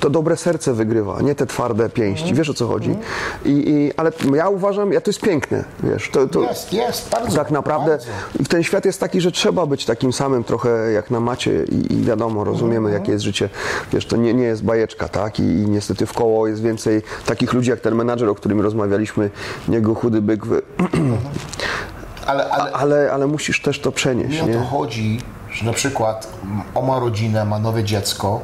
[0.00, 2.96] to dobre serce wygrywa, nie te twarde pięści, wiesz o co chodzi.
[3.44, 6.10] I, i, ale ja uważam, ja to jest piękne, wiesz.
[6.12, 7.36] To, to, Jest, jest, bardzo.
[7.36, 8.08] tak naprawdę Bardzo.
[8.48, 12.02] ten świat jest taki, że trzeba być takim samym trochę jak na macie i, i
[12.02, 12.94] wiadomo, rozumiemy Mhm.
[13.02, 13.48] jakie jest życie.
[13.92, 15.40] Wiesz, to nie, nie jest bajeczka, tak?
[15.40, 19.30] I, I niestety w koło jest więcej takich ludzi jak ten menadżer, o którym rozmawialiśmy,
[19.68, 20.62] niego chudy byk, wy-
[22.26, 24.66] Ale, ale ale, ale musisz też to przenieść, mi o to nie?
[24.66, 25.20] chodzi,
[25.52, 26.28] że na przykład
[26.74, 28.40] on ma rodzinę, ma nowe dziecko.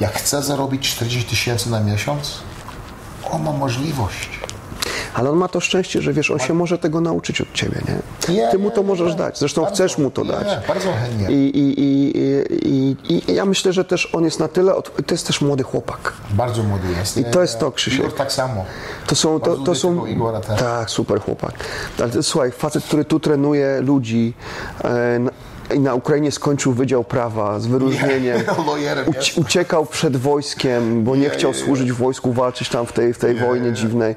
[0.00, 2.40] Jak chce zarobić 40 tysięcy na miesiąc,
[3.32, 4.40] on ma możliwość.
[5.14, 8.34] Ale on ma to szczęście, że wiesz, on się może tego nauczyć od ciebie, nie?
[8.34, 9.18] Nie, Ty mu to nie, możesz nie.
[9.18, 10.46] dać, zresztą Bardzo, chcesz mu to dać.
[10.68, 11.30] bardzo chętnie.
[11.30, 11.80] I, i,
[12.68, 12.96] i,
[13.28, 15.06] i, ja myślę, że też on jest na tyle, od...
[15.06, 16.12] to jest też młody chłopak.
[16.30, 17.16] Bardzo młody jest.
[17.16, 18.00] I to jest to, Krzysiek.
[18.00, 18.64] Igor tak samo.
[19.06, 20.60] To są, to, to są, Igora też.
[20.60, 21.52] tak, super chłopak.
[22.02, 24.34] Ale słuchaj, facet, który tu trenuje ludzi,
[24.84, 25.20] e,
[25.74, 28.40] i na Ukrainie skończył Wydział Prawa z wyróżnieniem.
[29.42, 33.34] Uciekał przed wojskiem, bo nie chciał służyć w wojsku, walczyć tam w tej, w tej
[33.34, 34.14] wojnie dziwnej.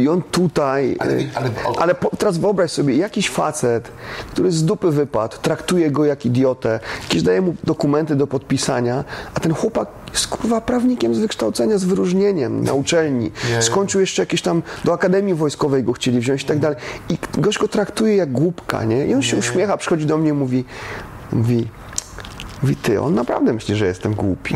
[0.00, 0.96] I on tutaj.
[0.98, 3.88] Ale- e, ale- ale po, teraz wyobraź sobie, jakiś facet,
[4.32, 9.04] który z dupy wypadł, traktuje go jak idiotę, jakieś daje mu dokumenty do podpisania,
[9.34, 13.30] a ten chłopak jest kurwa prawnikiem z wykształcenia, z wyróżnieniem na uczelni.
[13.60, 16.78] Skończył jeszcze jakieś tam, do Akademii Wojskowej go chcieli wziąć i tak dalej.
[17.08, 19.06] I gość go traktuje jak głupka, nie?
[19.06, 20.64] I on się uśmiecha, przychodzi do mnie i mówi,
[21.32, 21.68] mówi,
[22.64, 24.54] mówi, ty, on naprawdę myśli, że jestem głupi.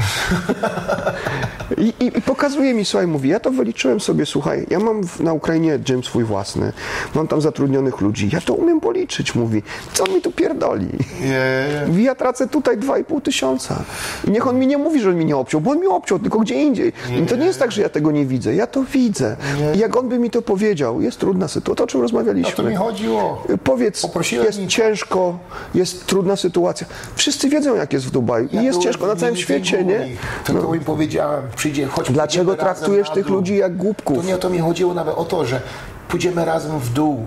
[1.78, 5.32] I, i, I pokazuje mi, słuchaj, mówi, ja to wyliczyłem sobie, słuchaj, ja mam na
[5.32, 6.72] Ukrainie gym swój własny,
[7.14, 9.62] mam tam zatrudnionych ludzi, ja to umiem policzyć, mówi,
[9.92, 10.88] co on mi tu pierdoli?
[11.20, 11.84] Je, je.
[11.88, 13.82] Mówi, ja tracę tutaj 2,5 tysiąca.
[14.28, 16.18] I niech on mi nie mówi, że on mi nie obciął, bo on mi obciął,
[16.18, 16.92] tylko gdzie indziej.
[17.22, 19.36] I to nie jest tak, że ja tego nie widzę, ja to widzę.
[19.74, 22.52] I jak on by mi to powiedział, jest trudna sytuacja, to o czym O rozmawialiśmy.
[22.52, 23.44] to mi chodziło.
[23.64, 25.38] Powiedz, Poprosiłem jest ciężko,
[25.74, 26.86] jest trudna sytuacja.
[27.14, 28.48] Wszyscy wiedzą, jak jest w Dubaju.
[28.52, 30.08] I Ja jest byłem ciężko na całym świecie, nie?
[30.44, 34.16] Tylko im powiedziałem, przyjdzie, chodź Dlaczego traktujesz tych ludzi jak głupków?
[34.16, 35.60] To nie o to mi chodziło nawet o to, że
[36.08, 37.26] pójdziemy razem w dół.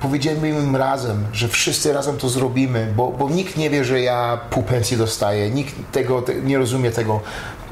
[0.00, 4.40] Powiedziemy im razem, że wszyscy razem to zrobimy, bo, bo nikt nie wie, że ja
[4.50, 7.20] pół pensji dostaję, nikt tego te, nie rozumie tego,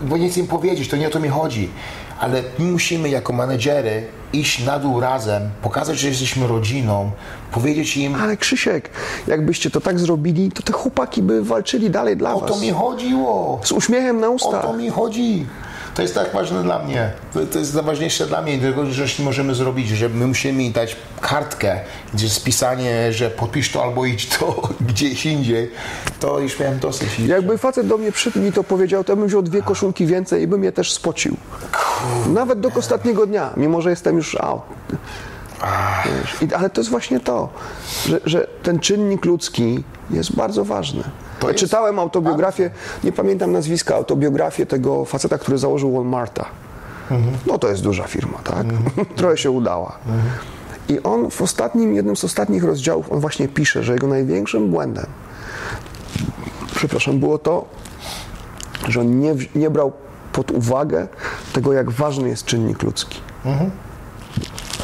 [0.00, 1.70] bo nie chcę im powiedzieć, to nie o to mi chodzi.
[2.20, 7.10] Ale my musimy jako menedżery iść na dół razem, pokazać, że jesteśmy rodziną,
[7.54, 8.90] powiedzieć im, Ale Krzysiek,
[9.26, 12.50] jakbyście to tak zrobili, to te chłopaki by walczyli dalej dla o was.
[12.50, 14.62] to mi chodziło, Z uśmiechem na o ustach.
[14.62, 15.46] to mi chodzi.
[15.94, 17.10] To jest tak ważne dla mnie.
[17.52, 21.80] To, jest najważniejsze dla mnie, tego, że jeśli możemy zrobić, że my musimy dać kartkę,
[22.14, 25.70] gdzie jest pisanie, że podpisz to albo idź to gdzieś indziej,
[26.20, 27.08] to już miałem dosyć.
[27.26, 30.42] Jakby facet do mnie przyszedł i to powiedział, to ja bym wziął dwie koszulki więcej
[30.42, 31.36] i bym je też spocił.
[32.26, 34.62] Nawet do ostatniego dnia, mimo że jestem już out.
[36.42, 37.48] I- ale to jest właśnie to,
[38.06, 41.02] że, że ten czynnik ludzki jest bardzo ważny.
[41.40, 42.70] To ja jest- czytałem autobiografię,
[43.04, 46.44] nie pamiętam nazwiska, autobiografię tego faceta, który założył Walmarta.
[47.46, 48.66] No to jest duża firma, tak?
[49.16, 49.98] Trochę się udała.
[50.88, 55.06] I on w ostatnim, jednym z ostatnich rozdziałów, on właśnie pisze, że jego największym błędem,
[56.76, 57.64] przepraszam, było to,
[58.88, 59.92] że on nie, nie brał
[60.32, 61.06] pod uwagę
[61.52, 63.20] tego, jak ważny jest czynnik ludzki.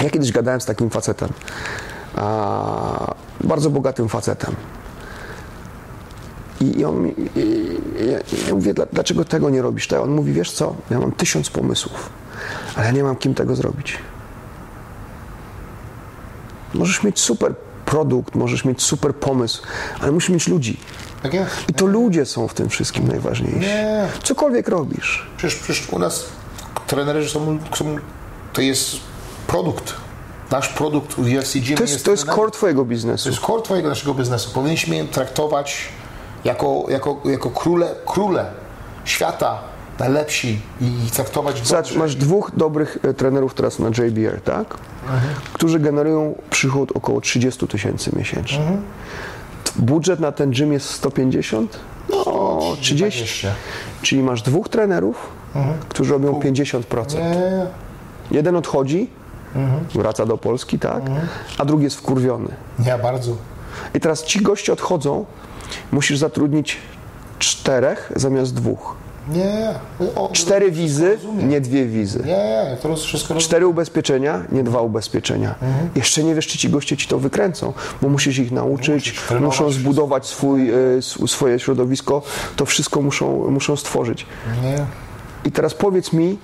[0.03, 1.29] Ja kiedyś gadałem z takim facetem,
[2.17, 4.55] a, bardzo bogatym facetem.
[6.61, 8.11] I, i on mi, i, i,
[8.49, 9.87] ja, mówię, "Dla- dlaczego tego nie robisz?
[9.89, 12.11] To on mówi, wiesz co, ja mam tysiąc pomysłów,
[12.77, 13.99] ale ja nie mam kim tego zrobić.
[16.75, 17.55] Możesz mieć super
[17.85, 19.63] produkt, możesz mieć super pomysł,
[20.01, 20.81] ale musisz mieć ludzi.
[21.23, 21.57] Tak jest.
[21.69, 23.59] I to ludzie są w tym wszystkim najważniejsi.
[23.61, 24.09] Nie.
[24.23, 25.27] Cokolwiek robisz.
[25.37, 26.25] Przecież, przecież u nas
[26.87, 27.97] trenerzy są, są,
[28.53, 28.97] to jest
[29.51, 29.95] produkt.
[30.51, 33.25] Nasz produkt UFC Gym To jest, to jest core twojego biznesu.
[33.25, 34.51] To jest core twojego naszego biznesu.
[34.55, 35.89] Powinniśmy je traktować
[36.45, 38.47] jako, jako, jako króle, króle
[39.05, 39.59] świata,
[39.99, 41.99] najlepsi i traktować Zobacz, dobrze.
[41.99, 44.75] masz dwóch dobrych e, trenerów teraz na JBR, tak?
[45.53, 48.65] Którzy generują przychód około 30 tysięcy miesięcznie.
[49.65, 51.79] T- Budżet na ten gym jest 150?
[52.11, 53.19] No, 30.
[53.19, 53.49] 20.
[54.03, 55.29] Czyli masz dwóch trenerów,
[55.89, 57.15] którzy robią 50%.
[57.19, 57.67] Nie,
[58.31, 59.11] Jeden odchodzi,
[59.95, 61.03] wraca do Polski, tak?
[61.59, 62.49] A drugi jest wkurwiony.
[62.79, 63.37] nie bardzo.
[63.95, 65.25] I teraz ci goście odchodzą,
[65.93, 66.77] musisz zatrudnić
[67.39, 68.97] czterech zamiast dwóch.
[69.33, 69.75] Nie.
[70.17, 71.19] O, Cztery wizy,
[71.49, 72.23] nie dwie wizy.
[72.27, 73.41] Nie, to wszystko rozumiem.
[73.41, 75.55] Cztery ubezpieczenia, nie dwa ubezpieczenia.
[75.95, 77.73] Jeszcze nie wiesz, czy ci goście ci to wykręcą,
[78.03, 82.23] bo musisz ich nauczyć, Musisz muszą zbudować swój, e, sw- swoje środowisko,
[82.57, 84.27] to wszystko muszą, muszą stworzyć.
[84.63, 84.85] Nie.
[85.45, 86.39] I teraz powiedz mi,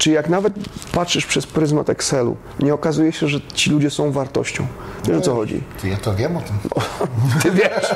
[0.00, 0.52] czy jak nawet
[0.92, 4.66] patrzysz przez pryzmat Excelu, nie okazuje się, że ci ludzie są wartością.
[5.04, 5.60] Wiesz o co chodzi?
[5.82, 6.56] To ja to wiem o tym.
[7.42, 7.94] Ty wiesz.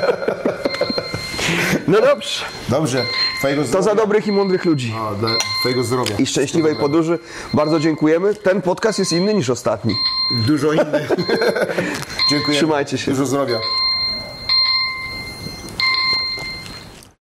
[1.87, 2.45] No dobrze.
[2.69, 3.01] Dobrze.
[3.39, 3.83] Twojego To zdrowia.
[3.83, 4.93] za dobrych i mądrych ludzi.
[5.11, 5.29] O, dla
[5.59, 6.15] twojego zdrowia.
[6.17, 7.19] I szczęśliwej podróży.
[7.53, 8.35] Bardzo dziękujemy.
[8.35, 9.93] Ten podcast jest inny niż ostatni.
[10.47, 11.09] Dużo innych.
[12.31, 12.57] Dziękuję.
[12.57, 13.11] Trzymajcie się.
[13.11, 13.59] Dużo zdrowia.